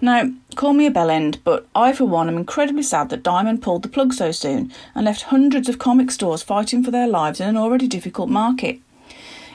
Now, 0.01 0.31
call 0.55 0.72
me 0.72 0.87
a 0.87 0.91
bell 0.91 1.11
end, 1.11 1.41
but 1.43 1.66
I, 1.74 1.93
for 1.93 2.05
one, 2.05 2.29
am 2.29 2.37
incredibly 2.37 2.85
sad 2.85 3.09
that 3.11 3.24
Diamond 3.24 3.62
pulled 3.62 3.83
the 3.83 3.89
plug 3.89 4.12
so 4.12 4.31
soon 4.31 4.72
and 4.95 5.05
left 5.05 5.22
hundreds 5.22 5.68
of 5.68 5.79
comic 5.79 6.11
stores 6.12 6.43
fighting 6.43 6.85
for 6.85 6.93
their 6.93 7.09
lives 7.09 7.41
in 7.41 7.49
an 7.49 7.57
already 7.57 7.89
difficult 7.89 8.29
market. 8.29 8.79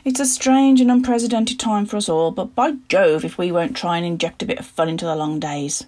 It's 0.04 0.20
a 0.20 0.26
strange 0.26 0.82
and 0.82 0.92
unprecedented 0.92 1.60
time 1.60 1.86
for 1.86 1.96
us 1.96 2.10
all, 2.10 2.32
but 2.32 2.54
by 2.56 2.74
Jove, 2.90 3.24
if 3.24 3.38
we 3.38 3.54
won't 3.54 3.78
try 3.78 3.96
and 3.98 4.06
inject 4.06 4.44
a 4.44 4.46
bit 4.46 4.60
of 4.60 4.66
fun 4.66 4.90
into 4.90 5.06
the 5.06 5.16
long 5.16 5.40
days. 5.40 5.86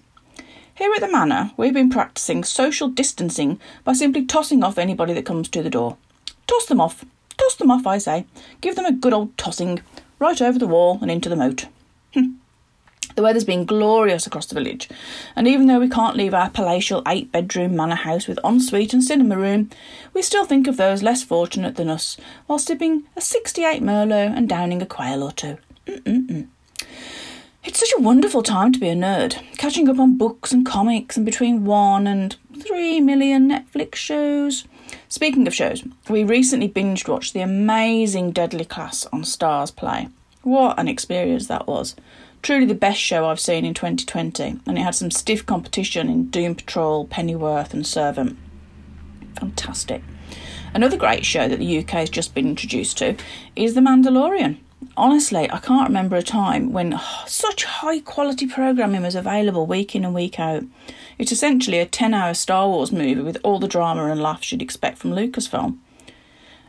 Here 0.76 0.92
at 0.92 1.00
the 1.00 1.08
Manor, 1.08 1.52
we've 1.56 1.72
been 1.72 1.88
practicing 1.88 2.44
social 2.44 2.88
distancing 2.88 3.58
by 3.82 3.94
simply 3.94 4.26
tossing 4.26 4.62
off 4.62 4.76
anybody 4.76 5.14
that 5.14 5.24
comes 5.24 5.48
to 5.48 5.62
the 5.62 5.70
door. 5.70 5.96
Toss 6.46 6.66
them 6.66 6.82
off. 6.82 7.02
Toss 7.38 7.54
them 7.54 7.70
off, 7.70 7.86
I 7.86 7.96
say. 7.96 8.26
Give 8.60 8.76
them 8.76 8.84
a 8.84 8.92
good 8.92 9.14
old 9.14 9.38
tossing, 9.38 9.80
right 10.18 10.40
over 10.42 10.58
the 10.58 10.66
wall 10.66 10.98
and 11.00 11.10
into 11.10 11.30
the 11.30 11.36
moat. 11.36 11.68
Hmm. 12.12 12.32
The 13.14 13.22
weather's 13.22 13.44
been 13.44 13.64
glorious 13.64 14.26
across 14.26 14.44
the 14.44 14.54
village, 14.54 14.90
and 15.34 15.48
even 15.48 15.66
though 15.66 15.80
we 15.80 15.88
can't 15.88 16.16
leave 16.16 16.34
our 16.34 16.50
palatial 16.50 17.02
eight 17.08 17.32
bedroom 17.32 17.74
manor 17.74 17.94
house 17.94 18.28
with 18.28 18.38
ensuite 18.44 18.92
and 18.92 19.02
cinema 19.02 19.38
room, 19.38 19.70
we 20.12 20.20
still 20.20 20.44
think 20.44 20.66
of 20.66 20.76
those 20.76 21.02
less 21.02 21.22
fortunate 21.22 21.76
than 21.76 21.88
us 21.88 22.18
while 22.46 22.58
sipping 22.58 23.04
a 23.16 23.22
68 23.22 23.82
Merlot 23.82 24.36
and 24.36 24.46
downing 24.46 24.82
a 24.82 24.86
quail 24.86 25.22
or 25.22 25.32
two. 25.32 25.56
Mm-mm-mm. 25.86 26.48
It's 27.66 27.80
such 27.80 27.92
a 27.98 28.00
wonderful 28.00 28.44
time 28.44 28.72
to 28.72 28.78
be 28.78 28.88
a 28.88 28.94
nerd, 28.94 29.42
catching 29.58 29.88
up 29.88 29.98
on 29.98 30.16
books 30.16 30.52
and 30.52 30.64
comics 30.64 31.16
and 31.16 31.26
between 31.26 31.64
one 31.64 32.06
and 32.06 32.36
three 32.60 33.00
million 33.00 33.50
Netflix 33.50 33.96
shows. 33.96 34.68
Speaking 35.08 35.48
of 35.48 35.54
shows, 35.54 35.82
we 36.08 36.22
recently 36.22 36.68
binge 36.68 37.08
watched 37.08 37.34
the 37.34 37.40
amazing 37.40 38.30
Deadly 38.30 38.64
Class 38.64 39.04
on 39.06 39.22
Starzplay. 39.22 40.12
What 40.42 40.78
an 40.78 40.86
experience 40.86 41.48
that 41.48 41.66
was! 41.66 41.96
Truly 42.40 42.66
the 42.66 42.74
best 42.74 43.00
show 43.00 43.26
I've 43.26 43.40
seen 43.40 43.64
in 43.64 43.74
2020, 43.74 44.60
and 44.64 44.78
it 44.78 44.82
had 44.82 44.94
some 44.94 45.10
stiff 45.10 45.44
competition 45.44 46.08
in 46.08 46.30
Doom 46.30 46.54
Patrol, 46.54 47.04
Pennyworth, 47.04 47.74
and 47.74 47.84
Servant. 47.84 48.38
Fantastic. 49.40 50.04
Another 50.72 50.96
great 50.96 51.26
show 51.26 51.48
that 51.48 51.58
the 51.58 51.78
UK 51.78 51.90
has 51.90 52.10
just 52.10 52.32
been 52.32 52.46
introduced 52.46 52.96
to 52.98 53.16
is 53.56 53.74
The 53.74 53.80
Mandalorian. 53.80 54.58
Honestly, 54.96 55.50
I 55.50 55.58
can't 55.58 55.88
remember 55.88 56.16
a 56.16 56.22
time 56.22 56.72
when 56.72 56.94
oh, 56.94 57.24
such 57.26 57.64
high 57.64 58.00
quality 58.00 58.46
programming 58.46 59.02
was 59.02 59.14
available 59.14 59.66
week 59.66 59.94
in 59.94 60.04
and 60.04 60.14
week 60.14 60.38
out. 60.38 60.64
It's 61.18 61.32
essentially 61.32 61.78
a 61.78 61.86
10 61.86 62.14
hour 62.14 62.34
Star 62.34 62.68
Wars 62.68 62.92
movie 62.92 63.20
with 63.20 63.38
all 63.42 63.58
the 63.58 63.68
drama 63.68 64.06
and 64.06 64.22
laughs 64.22 64.52
you'd 64.52 64.62
expect 64.62 64.98
from 64.98 65.12
Lucasfilm. 65.12 65.78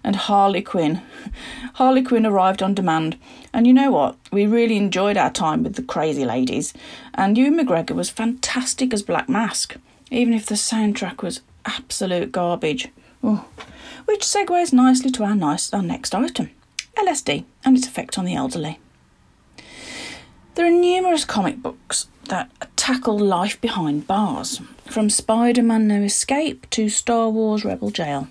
And 0.03 0.15
Harley 0.15 0.61
Quinn. 0.61 1.01
Harley 1.75 2.01
Quinn 2.01 2.25
arrived 2.25 2.63
on 2.63 2.73
demand. 2.73 3.17
And 3.53 3.67
you 3.67 3.73
know 3.73 3.91
what? 3.91 4.15
We 4.31 4.45
really 4.45 4.77
enjoyed 4.77 5.17
our 5.17 5.31
time 5.31 5.63
with 5.63 5.75
the 5.75 5.83
crazy 5.83 6.23
ladies. 6.23 6.73
And 7.13 7.37
Ewan 7.37 7.59
McGregor 7.59 7.95
was 7.95 8.09
fantastic 8.09 8.93
as 8.93 9.03
Black 9.03 9.27
Mask, 9.27 9.75
even 10.11 10.33
if 10.33 10.45
the 10.45 10.55
soundtrack 10.55 11.21
was 11.21 11.41
absolute 11.65 12.31
garbage. 12.31 12.87
Which 13.21 14.21
segues 14.21 14.71
nicely 14.71 15.11
to 15.11 15.23
our, 15.23 15.35
nice, 15.35 15.73
our 15.73 15.81
next 15.81 16.15
item 16.15 16.51
LSD 16.97 17.45
and 17.63 17.77
its 17.77 17.87
effect 17.87 18.17
on 18.17 18.25
the 18.25 18.35
elderly. 18.35 18.79
There 20.55 20.65
are 20.65 20.71
numerous 20.71 21.25
comic 21.25 21.61
books 21.61 22.07
that 22.29 22.49
tackle 22.75 23.19
life 23.19 23.61
behind 23.61 24.07
bars, 24.07 24.61
from 24.85 25.09
Spider 25.09 25.61
Man 25.61 25.87
No 25.87 26.01
Escape 26.01 26.69
to 26.71 26.89
Star 26.89 27.29
Wars 27.29 27.63
Rebel 27.63 27.91
Jail. 27.91 28.27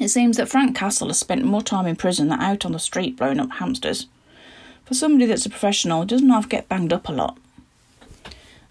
It 0.00 0.08
seems 0.08 0.36
that 0.36 0.48
Frank 0.48 0.76
Castle 0.76 1.08
has 1.08 1.18
spent 1.18 1.44
more 1.44 1.62
time 1.62 1.86
in 1.86 1.96
prison 1.96 2.28
than 2.28 2.40
out 2.40 2.64
on 2.64 2.72
the 2.72 2.78
street 2.78 3.16
blowing 3.16 3.40
up 3.40 3.50
hamsters. 3.52 4.06
For 4.84 4.94
somebody 4.94 5.26
that's 5.26 5.46
a 5.46 5.50
professional, 5.50 6.02
he 6.02 6.06
doesn't 6.06 6.28
have 6.28 6.44
to 6.44 6.48
get 6.48 6.68
banged 6.68 6.92
up 6.92 7.08
a 7.08 7.12
lot. 7.12 7.38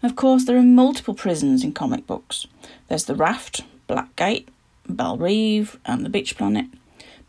Of 0.01 0.16
course, 0.16 0.45
there 0.45 0.58
are 0.58 0.64
multiple 0.64 1.14
prisons 1.14 1.64
in 1.64 1.72
comic 1.72 2.06
books. 2.06 2.45
There's 2.88 3.06
the 3.06 3.16
Raft, 3.16 3.62
Blackgate, 3.88 4.47
Belle 4.88 5.18
Reve, 5.18 5.80
and 5.86 6.06
the 6.06 6.10
Beach 6.10 6.38
Planet, 6.38 6.66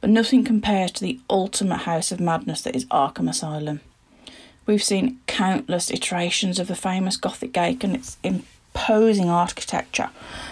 but 0.04 0.10
nothing 0.10 0.44
compares 0.44 0.92
to 0.92 1.00
the 1.00 1.18
ultimate 1.30 1.78
house 1.78 2.12
of 2.12 2.20
madness 2.20 2.60
that 2.60 2.76
is 2.76 2.84
Arkham 2.90 3.26
Asylum. 3.26 3.80
We've 4.66 4.82
seen 4.82 5.18
countless 5.26 5.90
iterations 5.90 6.58
of 6.58 6.66
the 6.66 6.74
famous 6.74 7.16
Gothic 7.16 7.54
gate 7.54 7.82
and 7.82 7.96
its 7.96 8.18
imposing 8.22 9.30
architecture, 9.30 10.10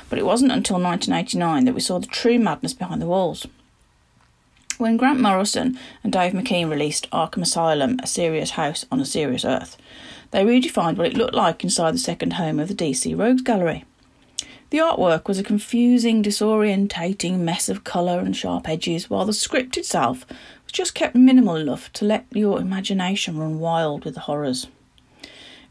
but 0.09 0.19
it 0.19 0.25
wasn't 0.25 0.53
until 0.53 0.81
1989 0.81 1.67
that 1.67 1.75
we 1.75 1.83
saw 1.83 1.99
the 1.99 2.07
true 2.07 2.39
madness 2.39 2.73
behind 2.73 3.03
the 3.03 3.07
walls. 3.07 3.47
When 4.79 4.97
Grant 4.97 5.21
Morrison 5.21 5.79
and 6.03 6.11
Dave 6.11 6.33
McKean 6.33 6.71
released 6.71 7.11
Arkham 7.11 7.43
Asylum, 7.43 8.01
A 8.03 8.07
Serious 8.07 8.53
House 8.53 8.87
on 8.91 9.01
a 9.01 9.05
Serious 9.05 9.45
Earth, 9.45 9.77
they 10.31 10.47
redefined 10.47 10.97
what 10.97 11.09
it 11.09 11.17
looked 11.19 11.35
like 11.35 11.63
inside 11.63 11.93
the 11.93 11.99
second 11.99 12.33
home 12.33 12.59
of 12.59 12.69
the 12.69 12.75
DC 12.75 13.15
Rogues 13.19 13.43
Gallery. 13.43 13.85
The 14.73 14.79
artwork 14.79 15.29
was 15.29 15.39
a 15.39 15.43
confusing, 15.43 16.23
disorientating 16.23 17.41
mess 17.41 17.69
of 17.69 17.85
colour 17.85 18.21
and 18.21 18.35
sharp 18.35 18.67
edges, 18.67 19.11
while 19.11 19.27
the 19.27 19.35
script 19.35 19.77
itself 19.77 20.25
was 20.65 20.73
just 20.73 20.95
kept 20.95 21.15
minimal 21.15 21.57
enough 21.57 21.93
to 21.93 22.07
let 22.07 22.25
your 22.31 22.59
imagination 22.59 23.37
run 23.37 23.61
wild 23.61 24.07
with 24.07 24.15
the 24.15 24.21
horrors. 24.21 24.69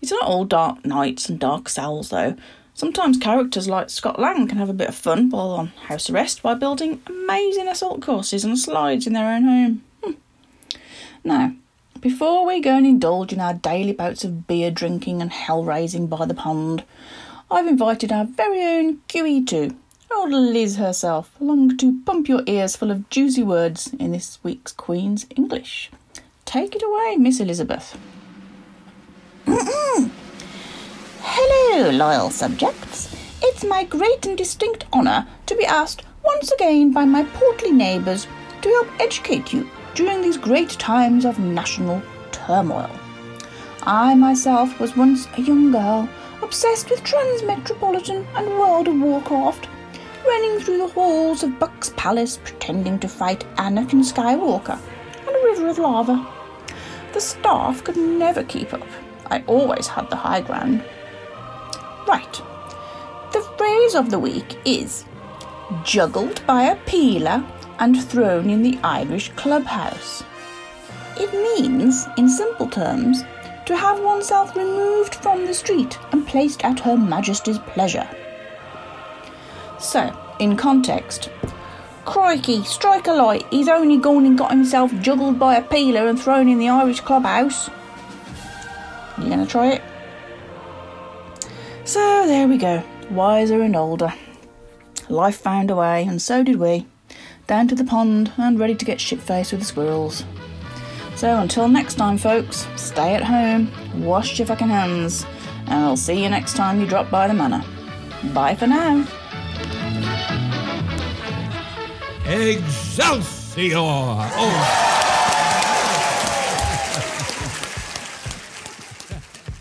It's 0.03 0.11
not 0.11 0.21
all 0.21 0.45
dark 0.45 0.85
nights 0.85 1.29
and 1.29 1.39
dark 1.39 1.67
cells, 1.67 2.09
though. 2.09 2.35
Sometimes 2.75 3.17
characters 3.17 3.67
like 3.67 3.89
Scott 3.89 4.19
Lang 4.19 4.47
can 4.47 4.59
have 4.59 4.69
a 4.69 4.73
bit 4.73 4.89
of 4.89 4.93
fun 4.93 5.31
while 5.31 5.49
on 5.49 5.67
house 5.87 6.07
arrest 6.07 6.43
by 6.43 6.53
building 6.53 7.01
amazing 7.07 7.67
assault 7.67 8.03
courses 8.03 8.45
and 8.45 8.59
slides 8.59 9.07
in 9.07 9.13
their 9.13 9.33
own 9.33 9.45
home. 9.45 9.83
Hm. 10.03 10.17
Now, 11.23 11.55
before 12.01 12.45
we 12.45 12.59
go 12.59 12.77
and 12.77 12.85
indulge 12.85 13.33
in 13.33 13.39
our 13.39 13.55
daily 13.55 13.93
bouts 13.93 14.23
of 14.23 14.45
beer 14.45 14.69
drinking 14.69 15.23
and 15.23 15.31
hell 15.31 15.63
raising 15.63 16.05
by 16.05 16.27
the 16.27 16.35
pond, 16.35 16.83
I've 17.53 17.67
invited 17.67 18.13
our 18.13 18.23
very 18.23 18.63
own 18.63 18.99
QE2, 19.09 19.75
old 20.15 20.31
Liz 20.31 20.77
herself, 20.77 21.35
along 21.41 21.75
to 21.79 22.01
pump 22.05 22.29
your 22.29 22.43
ears 22.47 22.77
full 22.77 22.91
of 22.91 23.09
juicy 23.09 23.43
words 23.43 23.93
in 23.99 24.13
this 24.13 24.39
week's 24.41 24.71
Queen's 24.71 25.25
English. 25.35 25.91
Take 26.45 26.77
it 26.77 26.81
away, 26.81 27.17
Miss 27.17 27.41
Elizabeth. 27.41 27.97
Hello, 31.19 31.89
loyal 31.89 32.29
subjects. 32.29 33.13
It's 33.41 33.65
my 33.65 33.83
great 33.83 34.25
and 34.25 34.37
distinct 34.37 34.85
honour 34.93 35.27
to 35.47 35.55
be 35.57 35.65
asked 35.65 36.03
once 36.23 36.53
again 36.53 36.93
by 36.93 37.03
my 37.03 37.25
portly 37.33 37.73
neighbours 37.73 38.27
to 38.61 38.69
help 38.69 38.87
educate 39.01 39.51
you 39.51 39.69
during 39.93 40.21
these 40.21 40.37
great 40.37 40.69
times 40.69 41.25
of 41.25 41.37
national 41.37 42.01
turmoil. 42.31 42.89
I 43.83 44.15
myself 44.15 44.79
was 44.79 44.95
once 44.95 45.27
a 45.35 45.41
young 45.41 45.73
girl 45.73 46.07
obsessed 46.41 46.89
with 46.89 47.03
Transmetropolitan 47.03 48.25
and 48.35 48.47
World 48.47 48.87
of 48.87 48.99
Warcraft, 48.99 49.67
running 50.25 50.59
through 50.59 50.77
the 50.79 50.87
halls 50.87 51.43
of 51.43 51.59
Buck's 51.59 51.93
Palace 51.95 52.39
pretending 52.43 52.99
to 52.99 53.07
fight 53.07 53.45
Anakin 53.55 54.03
Skywalker 54.03 54.79
and 55.27 55.35
a 55.35 55.43
river 55.45 55.67
of 55.67 55.77
lava. 55.77 56.27
The 57.13 57.21
staff 57.21 57.83
could 57.83 57.97
never 57.97 58.43
keep 58.43 58.73
up. 58.73 58.87
I 59.27 59.43
always 59.47 59.87
had 59.87 60.09
the 60.09 60.15
high 60.15 60.41
ground. 60.41 60.83
Right. 62.07 62.41
The 63.33 63.47
phrase 63.57 63.95
of 63.95 64.09
the 64.09 64.19
week 64.19 64.57
is 64.65 65.05
juggled 65.83 66.45
by 66.45 66.63
a 66.63 66.75
peeler 66.85 67.43
and 67.79 68.03
thrown 68.03 68.49
in 68.49 68.61
the 68.61 68.77
Irish 68.83 69.29
clubhouse. 69.35 70.23
It 71.17 71.31
means, 71.33 72.07
in 72.17 72.29
simple 72.29 72.67
terms, 72.67 73.23
to 73.71 73.77
have 73.77 74.01
oneself 74.01 74.53
removed 74.53 75.15
from 75.15 75.45
the 75.45 75.53
street 75.53 75.97
and 76.11 76.27
placed 76.27 76.65
at 76.65 76.81
Her 76.81 76.97
Majesty's 76.97 77.57
pleasure. 77.57 78.05
So, 79.79 80.13
in 80.39 80.57
context, 80.57 81.29
crikey, 82.03 82.65
strike 82.65 83.07
a 83.07 83.13
light, 83.13 83.45
he's 83.49 83.69
only 83.69 83.97
gone 83.97 84.25
and 84.25 84.37
got 84.37 84.51
himself 84.51 84.93
juggled 84.99 85.39
by 85.39 85.55
a 85.55 85.61
peeler 85.61 86.09
and 86.09 86.19
thrown 86.19 86.49
in 86.49 86.59
the 86.59 86.67
Irish 86.67 86.99
clubhouse. 86.99 87.69
You 89.17 89.29
gonna 89.29 89.45
try 89.45 89.67
it? 89.67 89.81
So 91.85 92.27
there 92.27 92.49
we 92.49 92.57
go, 92.57 92.83
wiser 93.09 93.61
and 93.61 93.77
older. 93.77 94.13
Life 95.07 95.37
found 95.37 95.71
a 95.71 95.77
way, 95.77 96.03
and 96.03 96.21
so 96.21 96.43
did 96.43 96.57
we. 96.57 96.87
Down 97.47 97.69
to 97.69 97.75
the 97.75 97.85
pond 97.85 98.33
and 98.35 98.59
ready 98.59 98.75
to 98.75 98.83
get 98.83 98.99
shit 98.99 99.21
faced 99.21 99.53
with 99.53 99.61
the 99.61 99.65
squirrels. 99.65 100.25
So 101.21 101.37
until 101.37 101.67
next 101.67 101.99
time, 101.99 102.17
folks, 102.17 102.67
stay 102.75 103.13
at 103.13 103.23
home, 103.23 103.71
wash 104.03 104.39
your 104.39 104.47
fucking 104.47 104.69
hands, 104.69 105.23
and 105.67 105.75
I'll 105.75 105.95
see 105.95 106.23
you 106.23 106.27
next 106.27 106.55
time 106.55 106.79
you 106.79 106.87
drop 106.87 107.11
by 107.11 107.27
the 107.27 107.33
manor. 107.35 107.63
Bye 108.33 108.55
for 108.55 108.65
now. 108.65 109.05
Excelsior! 112.25 113.75
Oh. 113.77 114.87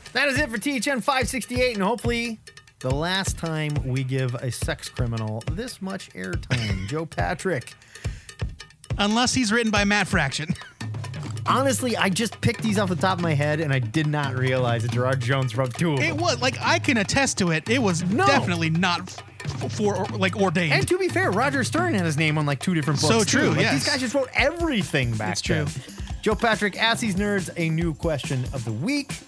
That 0.15 0.29
is 0.29 0.39
it 0.39 0.51
for 0.51 0.57
THN 0.57 1.03
568, 1.03 1.75
and 1.75 1.83
hopefully 1.83 2.41
the 2.79 2.95
last 2.95 3.37
time 3.37 3.75
we 3.85 4.03
give 4.03 4.35
a 4.37 4.51
sex 4.51 4.89
criminal 4.89 5.45
this 5.53 5.83
much 5.83 6.09
airtime. 6.15 6.87
Joe 6.89 7.05
Patrick. 7.05 7.75
Unless 8.97 9.35
he's 9.35 9.53
written 9.53 9.71
by 9.71 9.85
Matt 9.85 10.09
Fraction. 10.09 10.55
Honestly, 11.47 11.97
I 11.97 12.09
just 12.09 12.41
picked 12.41 12.63
these 12.63 12.79
off 12.79 12.89
the 12.89 12.97
top 12.97 13.19
of 13.19 13.23
my 13.23 13.35
head, 13.35 13.61
and 13.61 13.73
I 13.73 13.79
did 13.79 14.07
not 14.07 14.35
realize 14.37 14.83
that 14.83 14.93
Gerard 14.93 15.21
Jones 15.21 15.57
wrote 15.57 15.75
two 15.75 15.93
of 15.95 16.01
them. 16.01 16.07
It 16.09 16.17
was 16.21 16.41
like 16.41 16.57
I 16.61 16.79
can 16.79 16.99
attest 16.99 17.39
to 17.39 17.51
it. 17.51 17.69
It 17.69 17.81
was 17.83 18.03
No. 18.05 18.27
definitely 18.27 18.71
not 18.71 19.01
f- 19.45 19.73
for 19.73 19.97
or, 19.97 20.05
like 20.19 20.37
ordained. 20.37 20.73
And 20.73 20.87
to 20.89 20.99
be 20.99 21.09
fair, 21.09 21.31
Roger 21.31 21.65
Stern 21.65 21.95
had 21.95 22.05
his 22.05 22.17
name 22.17 22.39
on 22.39 22.47
like 22.47 22.61
two 22.61 22.75
different 22.75 23.01
books. 23.01 23.13
So 23.13 23.25
too. 23.25 23.39
true, 23.41 23.49
Like, 23.51 23.61
yes. 23.61 23.73
These 23.75 23.87
guys 23.89 24.01
just 24.01 24.15
wrote 24.15 24.29
everything 24.35 25.15
back 25.17 25.33
It's 25.33 25.41
true. 25.41 25.65
then. 25.65 25.83
Joe 26.23 26.35
Patrick 26.35 26.77
asks 26.81 27.01
these 27.01 27.15
nerds 27.17 27.49
a 27.57 27.71
new 27.71 27.95
question 27.95 28.45
of 28.53 28.65
the 28.65 28.73
week. 28.73 29.19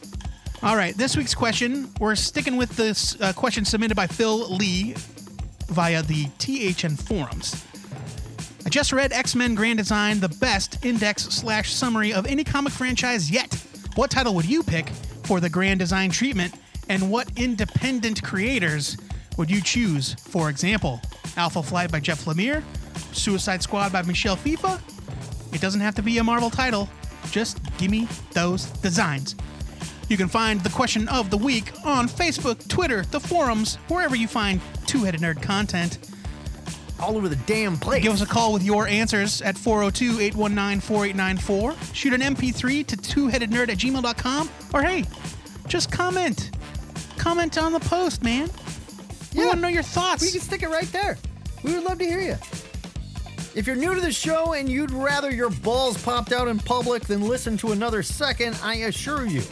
All 0.62 0.76
right, 0.76 0.94
this 0.96 1.16
week's 1.16 1.34
question, 1.34 1.90
we're 1.98 2.14
sticking 2.14 2.56
with 2.56 2.76
this 2.76 3.20
uh, 3.20 3.32
question 3.32 3.64
submitted 3.64 3.96
by 3.96 4.06
Phil 4.06 4.48
Lee 4.54 4.94
via 5.68 6.02
the 6.02 6.26
THN 6.38 6.96
forums. 6.96 7.64
I 8.64 8.68
just 8.68 8.92
read 8.92 9.12
X 9.12 9.34
Men 9.34 9.54
Grand 9.54 9.78
Design, 9.78 10.20
the 10.20 10.28
best 10.28 10.84
index 10.84 11.24
slash 11.24 11.72
summary 11.72 12.12
of 12.12 12.26
any 12.26 12.44
comic 12.44 12.72
franchise 12.72 13.30
yet. 13.30 13.54
What 13.96 14.10
title 14.10 14.34
would 14.34 14.44
you 14.44 14.62
pick 14.62 14.88
for 15.24 15.40
the 15.40 15.50
Grand 15.50 15.80
Design 15.80 16.10
treatment, 16.10 16.54
and 16.88 17.10
what 17.10 17.28
independent 17.36 18.22
creators 18.22 18.96
would 19.36 19.50
you 19.50 19.60
choose? 19.60 20.14
For 20.14 20.48
example, 20.48 21.00
Alpha 21.36 21.62
Flight 21.62 21.90
by 21.90 21.98
Jeff 21.98 22.24
Lemire, 22.24 22.62
Suicide 23.12 23.62
Squad 23.62 23.92
by 23.92 24.02
Michel 24.02 24.36
Fiffe. 24.36 24.80
It 25.52 25.60
doesn't 25.60 25.80
have 25.80 25.96
to 25.96 26.02
be 26.02 26.18
a 26.18 26.24
Marvel 26.24 26.50
title, 26.50 26.88
just 27.30 27.58
give 27.78 27.90
me 27.90 28.06
those 28.32 28.66
designs. 28.80 29.34
You 30.08 30.16
can 30.16 30.28
find 30.28 30.60
the 30.60 30.70
question 30.70 31.08
of 31.08 31.30
the 31.30 31.36
week 31.36 31.72
on 31.84 32.08
Facebook, 32.08 32.68
Twitter, 32.68 33.02
the 33.10 33.20
forums, 33.20 33.76
wherever 33.88 34.14
you 34.14 34.28
find 34.28 34.60
Two 34.86 35.04
Headed 35.04 35.20
Nerd 35.20 35.42
content. 35.42 35.98
All 37.02 37.16
over 37.16 37.28
the 37.28 37.36
damn 37.36 37.76
place. 37.76 38.02
Give 38.02 38.12
us 38.12 38.22
a 38.22 38.26
call 38.26 38.52
with 38.52 38.62
your 38.62 38.86
answers 38.86 39.42
at 39.42 39.58
402 39.58 40.20
819 40.20 40.80
4894. 40.80 41.74
Shoot 41.92 42.12
an 42.14 42.20
MP3 42.20 42.86
to 42.86 42.96
twoheadednerd 42.96 43.68
at 43.70 43.78
gmail.com. 43.78 44.48
Or 44.72 44.82
hey, 44.82 45.04
just 45.66 45.90
comment. 45.90 46.52
Comment 47.18 47.58
on 47.58 47.72
the 47.72 47.80
post, 47.80 48.22
man. 48.22 48.48
We 49.34 49.40
Yeah. 49.40 49.46
want 49.46 49.56
to 49.56 49.62
know 49.62 49.68
your 49.68 49.82
thoughts. 49.82 50.22
We 50.22 50.30
can 50.30 50.40
stick 50.40 50.62
it 50.62 50.68
right 50.68 50.90
there. 50.92 51.18
We 51.64 51.74
would 51.74 51.82
love 51.84 51.98
to 51.98 52.04
hear 52.04 52.20
you. 52.20 52.36
If 53.54 53.66
you're 53.66 53.76
new 53.76 53.94
to 53.94 54.00
the 54.00 54.12
show 54.12 54.52
and 54.54 54.68
you'd 54.68 54.90
rather 54.92 55.30
your 55.30 55.50
balls 55.50 56.00
popped 56.02 56.32
out 56.32 56.48
in 56.48 56.58
public 56.58 57.04
than 57.04 57.20
listen 57.28 57.56
to 57.58 57.72
another 57.72 58.02
second, 58.02 58.56
I 58.62 58.76
assure 58.76 59.26
you, 59.26 59.42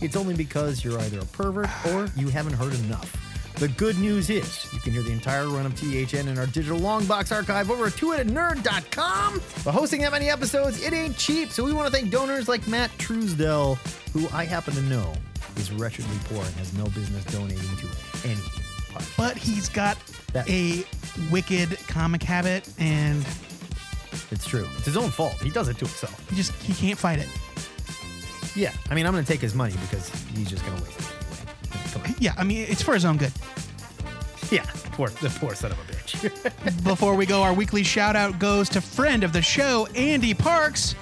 it's 0.00 0.14
only 0.16 0.34
because 0.34 0.84
you're 0.84 0.98
either 1.00 1.20
a 1.20 1.24
pervert 1.24 1.68
or 1.86 2.08
you 2.16 2.28
haven't 2.28 2.52
heard 2.54 2.74
enough. 2.74 3.16
The 3.56 3.68
good 3.68 3.98
news 3.98 4.28
is 4.28 4.66
you 4.72 4.80
can 4.80 4.92
hear 4.92 5.02
the 5.02 5.12
entire 5.12 5.46
run 5.48 5.66
of 5.66 5.74
THN 5.76 6.26
in 6.28 6.36
our 6.38 6.46
digital 6.46 6.78
long 6.78 7.04
box 7.06 7.30
archive 7.30 7.70
over 7.70 7.86
at 7.86 7.92
twoheadednerd.com. 7.92 9.40
But 9.64 9.72
hosting 9.72 10.00
that 10.00 10.10
many 10.10 10.30
episodes, 10.30 10.82
it 10.82 10.92
ain't 10.92 11.16
cheap, 11.16 11.50
so 11.50 11.62
we 11.64 11.72
want 11.72 11.86
to 11.86 11.92
thank 11.96 12.10
donors 12.10 12.48
like 12.48 12.66
Matt 12.66 12.90
Truesdell, 12.98 13.76
who 14.12 14.28
I 14.36 14.44
happen 14.44 14.74
to 14.74 14.82
know 14.82 15.12
is 15.56 15.70
wretchedly 15.70 16.16
poor 16.24 16.42
and 16.44 16.54
has 16.54 16.72
no 16.74 16.84
business 16.86 17.24
donating 17.26 17.58
to 17.76 17.88
any 18.28 18.34
podcast. 18.90 19.16
But 19.16 19.36
he's 19.36 19.68
got 19.68 19.96
That- 20.32 20.48
a 20.48 20.84
wicked 21.30 21.78
comic 21.88 22.22
habit, 22.22 22.68
and 22.78 23.24
It's 24.30 24.46
true. 24.46 24.66
It's 24.76 24.86
his 24.86 24.96
own 24.96 25.10
fault. 25.10 25.34
He 25.42 25.50
does 25.50 25.68
it 25.68 25.74
to 25.78 25.84
himself. 25.86 26.18
he 26.30 26.36
just 26.36 26.52
he 26.62 26.72
can't 26.74 26.98
fight 26.98 27.18
it. 27.18 27.28
Yeah, 28.56 28.72
I 28.90 28.94
mean, 28.94 29.06
I'm 29.06 29.12
going 29.12 29.24
to 29.24 29.30
take 29.32 29.40
his 29.40 29.54
money 29.54 29.74
because 29.82 30.08
he's 30.34 30.48
just 30.50 30.64
going 30.66 30.76
to 30.78 30.82
waste 30.84 30.98
it 30.98 31.06
anyway. 31.06 31.10
Come 31.10 31.11
on. 31.11 31.11
Yeah, 32.22 32.34
I 32.38 32.44
mean 32.44 32.66
it's 32.68 32.82
for 32.82 32.94
his 32.94 33.04
own 33.04 33.16
good. 33.16 33.32
Yeah, 34.48 34.64
poor, 34.92 35.08
the 35.08 35.28
poor 35.40 35.56
son 35.56 35.72
of 35.72 35.78
a 35.80 35.92
bitch. 35.92 36.84
Before 36.84 37.16
we 37.16 37.26
go, 37.26 37.42
our 37.42 37.52
weekly 37.52 37.82
shout 37.82 38.14
out 38.14 38.38
goes 38.38 38.68
to 38.70 38.80
friend 38.80 39.24
of 39.24 39.32
the 39.32 39.42
show, 39.42 39.88
Ande 39.96 40.38
Parks, 40.38 40.94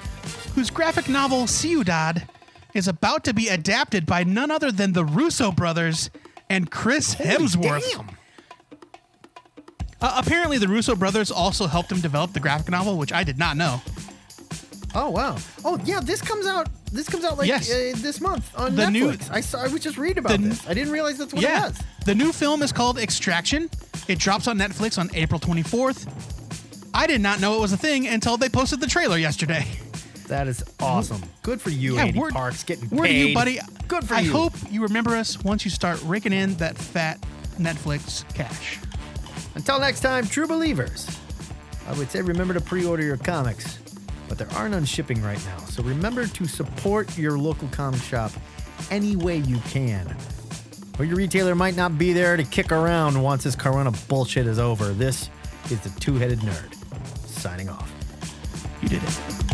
whose 0.55 0.71
graphic 0.71 1.11
novel 1.11 1.47
Ciudad 1.47 2.27
is 2.73 2.89
about 2.89 3.25
to 3.25 3.35
be 3.35 3.49
adapted 3.49 4.07
by 4.07 4.25
none 4.25 4.51
other 4.51 4.73
than 4.73 4.95
the 4.95 5.05
Russo 5.05 5.53
brothers 5.53 6.09
and 6.49 6.71
Chris 6.71 7.14
Hemsworth. 7.16 7.87
Damn. 7.93 8.09
Uh, 10.01 10.23
apparently, 10.25 10.57
the 10.57 10.68
Russo 10.68 10.97
brothers 10.97 11.31
also 11.31 11.66
helped 11.66 11.93
him 11.93 12.01
develop 12.01 12.33
the 12.33 12.41
graphic 12.41 12.71
novel, 12.71 12.97
which 12.97 13.12
I 13.12 13.25
did 13.25 13.37
not 13.37 13.59
know. 13.59 13.83
Oh 14.95 15.11
wow. 15.11 15.37
Oh 15.66 15.79
yeah, 15.85 16.01
this 16.01 16.23
comes 16.23 16.47
out. 16.47 16.68
This 16.93 17.09
comes 17.09 17.24
out 17.24 17.38
like 17.38 17.47
Yes. 17.49 17.70
uh, 17.70 17.93
this 17.97 18.20
month 18.20 18.51
on 18.59 18.74
The 18.74 18.91
new- 18.91 19.12
Netflix. 19.12 19.30
I 19.30 19.41
saw. 19.41 19.62
I 19.62 19.68
was 19.68 19.80
just 19.82 19.97
reading 19.97 20.18
about 20.24 20.41
The- 20.41 20.49
this. 20.49 20.66
I 20.66 20.74
didn't 20.74 20.93
realize 20.93 21.18
that's 21.18 21.32
what 21.32 21.43
yeah. 21.43 21.66
it 21.66 21.70
was. 21.70 21.78
The 22.07 22.14
new 22.14 22.32
film 22.32 22.62
is 22.62 22.72
called 22.72 22.99
Extraction. 22.99 23.70
It 24.09 24.18
drops 24.18 24.49
on 24.49 24.59
Netflix 24.59 24.99
on 24.99 25.09
April 25.14 25.38
24th. 25.38 26.07
I 26.93 27.07
did 27.07 27.20
not 27.20 27.41
know 27.41 27.57
it 27.57 27.61
was 27.61 27.72
a 27.72 27.76
thing 27.76 28.09
until 28.09 28.36
they 28.36 28.49
posted 28.49 28.80
the 28.80 28.86
trailer 28.88 29.16
yesterday. 29.16 29.64
That 30.26 30.49
is 30.49 30.62
awesome. 30.80 31.22
Good 31.43 31.61
for 31.61 31.70
you, 31.70 31.97
Yeah, 31.97 32.05
Ande 32.07 32.16
word- 32.16 32.32
Parks, 32.32 32.62
getting 32.64 32.88
Word 32.91 33.07
to 33.07 33.12
paid. 33.12 33.28
you, 33.30 33.34
buddy. 33.34 33.61
Good 33.88 34.05
for 34.07 34.14
I 34.14 34.20
you. 34.20 34.32
hope 34.32 34.53
you 34.70 34.82
remember 34.82 35.16
us 35.16 35.43
once 35.43 35.64
you 35.64 35.70
start 35.70 36.01
raking 36.05 36.32
in 36.32 36.55
that 36.57 36.76
fat 36.78 37.18
Netflix 37.61 38.24
cash. 38.34 38.78
Until 39.57 39.80
next 39.80 40.01
time, 40.01 40.26
true 40.26 40.47
believers. 40.47 41.07
I 41.88 41.93
would 41.95 42.11
say 42.11 42.22
remember 42.22 42.55
to 42.55 42.61
pre-order 42.61 43.03
your 43.03 43.16
comics, 43.16 43.78
but 44.31 44.39
there 44.39 44.51
are 44.53 44.68
none 44.68 44.85
shipping 44.85 45.20
right 45.22 45.45
now. 45.45 45.59
So 45.64 45.83
remember 45.83 46.24
to 46.24 46.47
support 46.47 47.18
your 47.18 47.37
local 47.37 47.66
comic 47.72 48.01
shop 48.01 48.31
any 48.89 49.16
way 49.16 49.39
you 49.39 49.59
can. 49.70 50.16
Or 51.01 51.05
your 51.05 51.16
retailer 51.16 51.57
might 51.57 51.74
not 51.74 51.99
be 51.99 52.12
there 52.12 52.37
to 52.37 52.45
kick 52.45 52.70
around 52.70 53.20
once 53.20 53.43
this 53.43 53.57
Corona 53.57 53.91
bullshit 54.09 54.47
is 54.47 54.61
over. 54.61 54.91
This 54.93 55.28
is 55.68 55.81
the 55.81 55.91
Two-Headed 55.99 56.39
Nerd 56.41 56.74
signing 57.26 57.68
off. 57.68 57.93
You 58.81 58.89
did 58.89 59.03
it. 59.03 59.50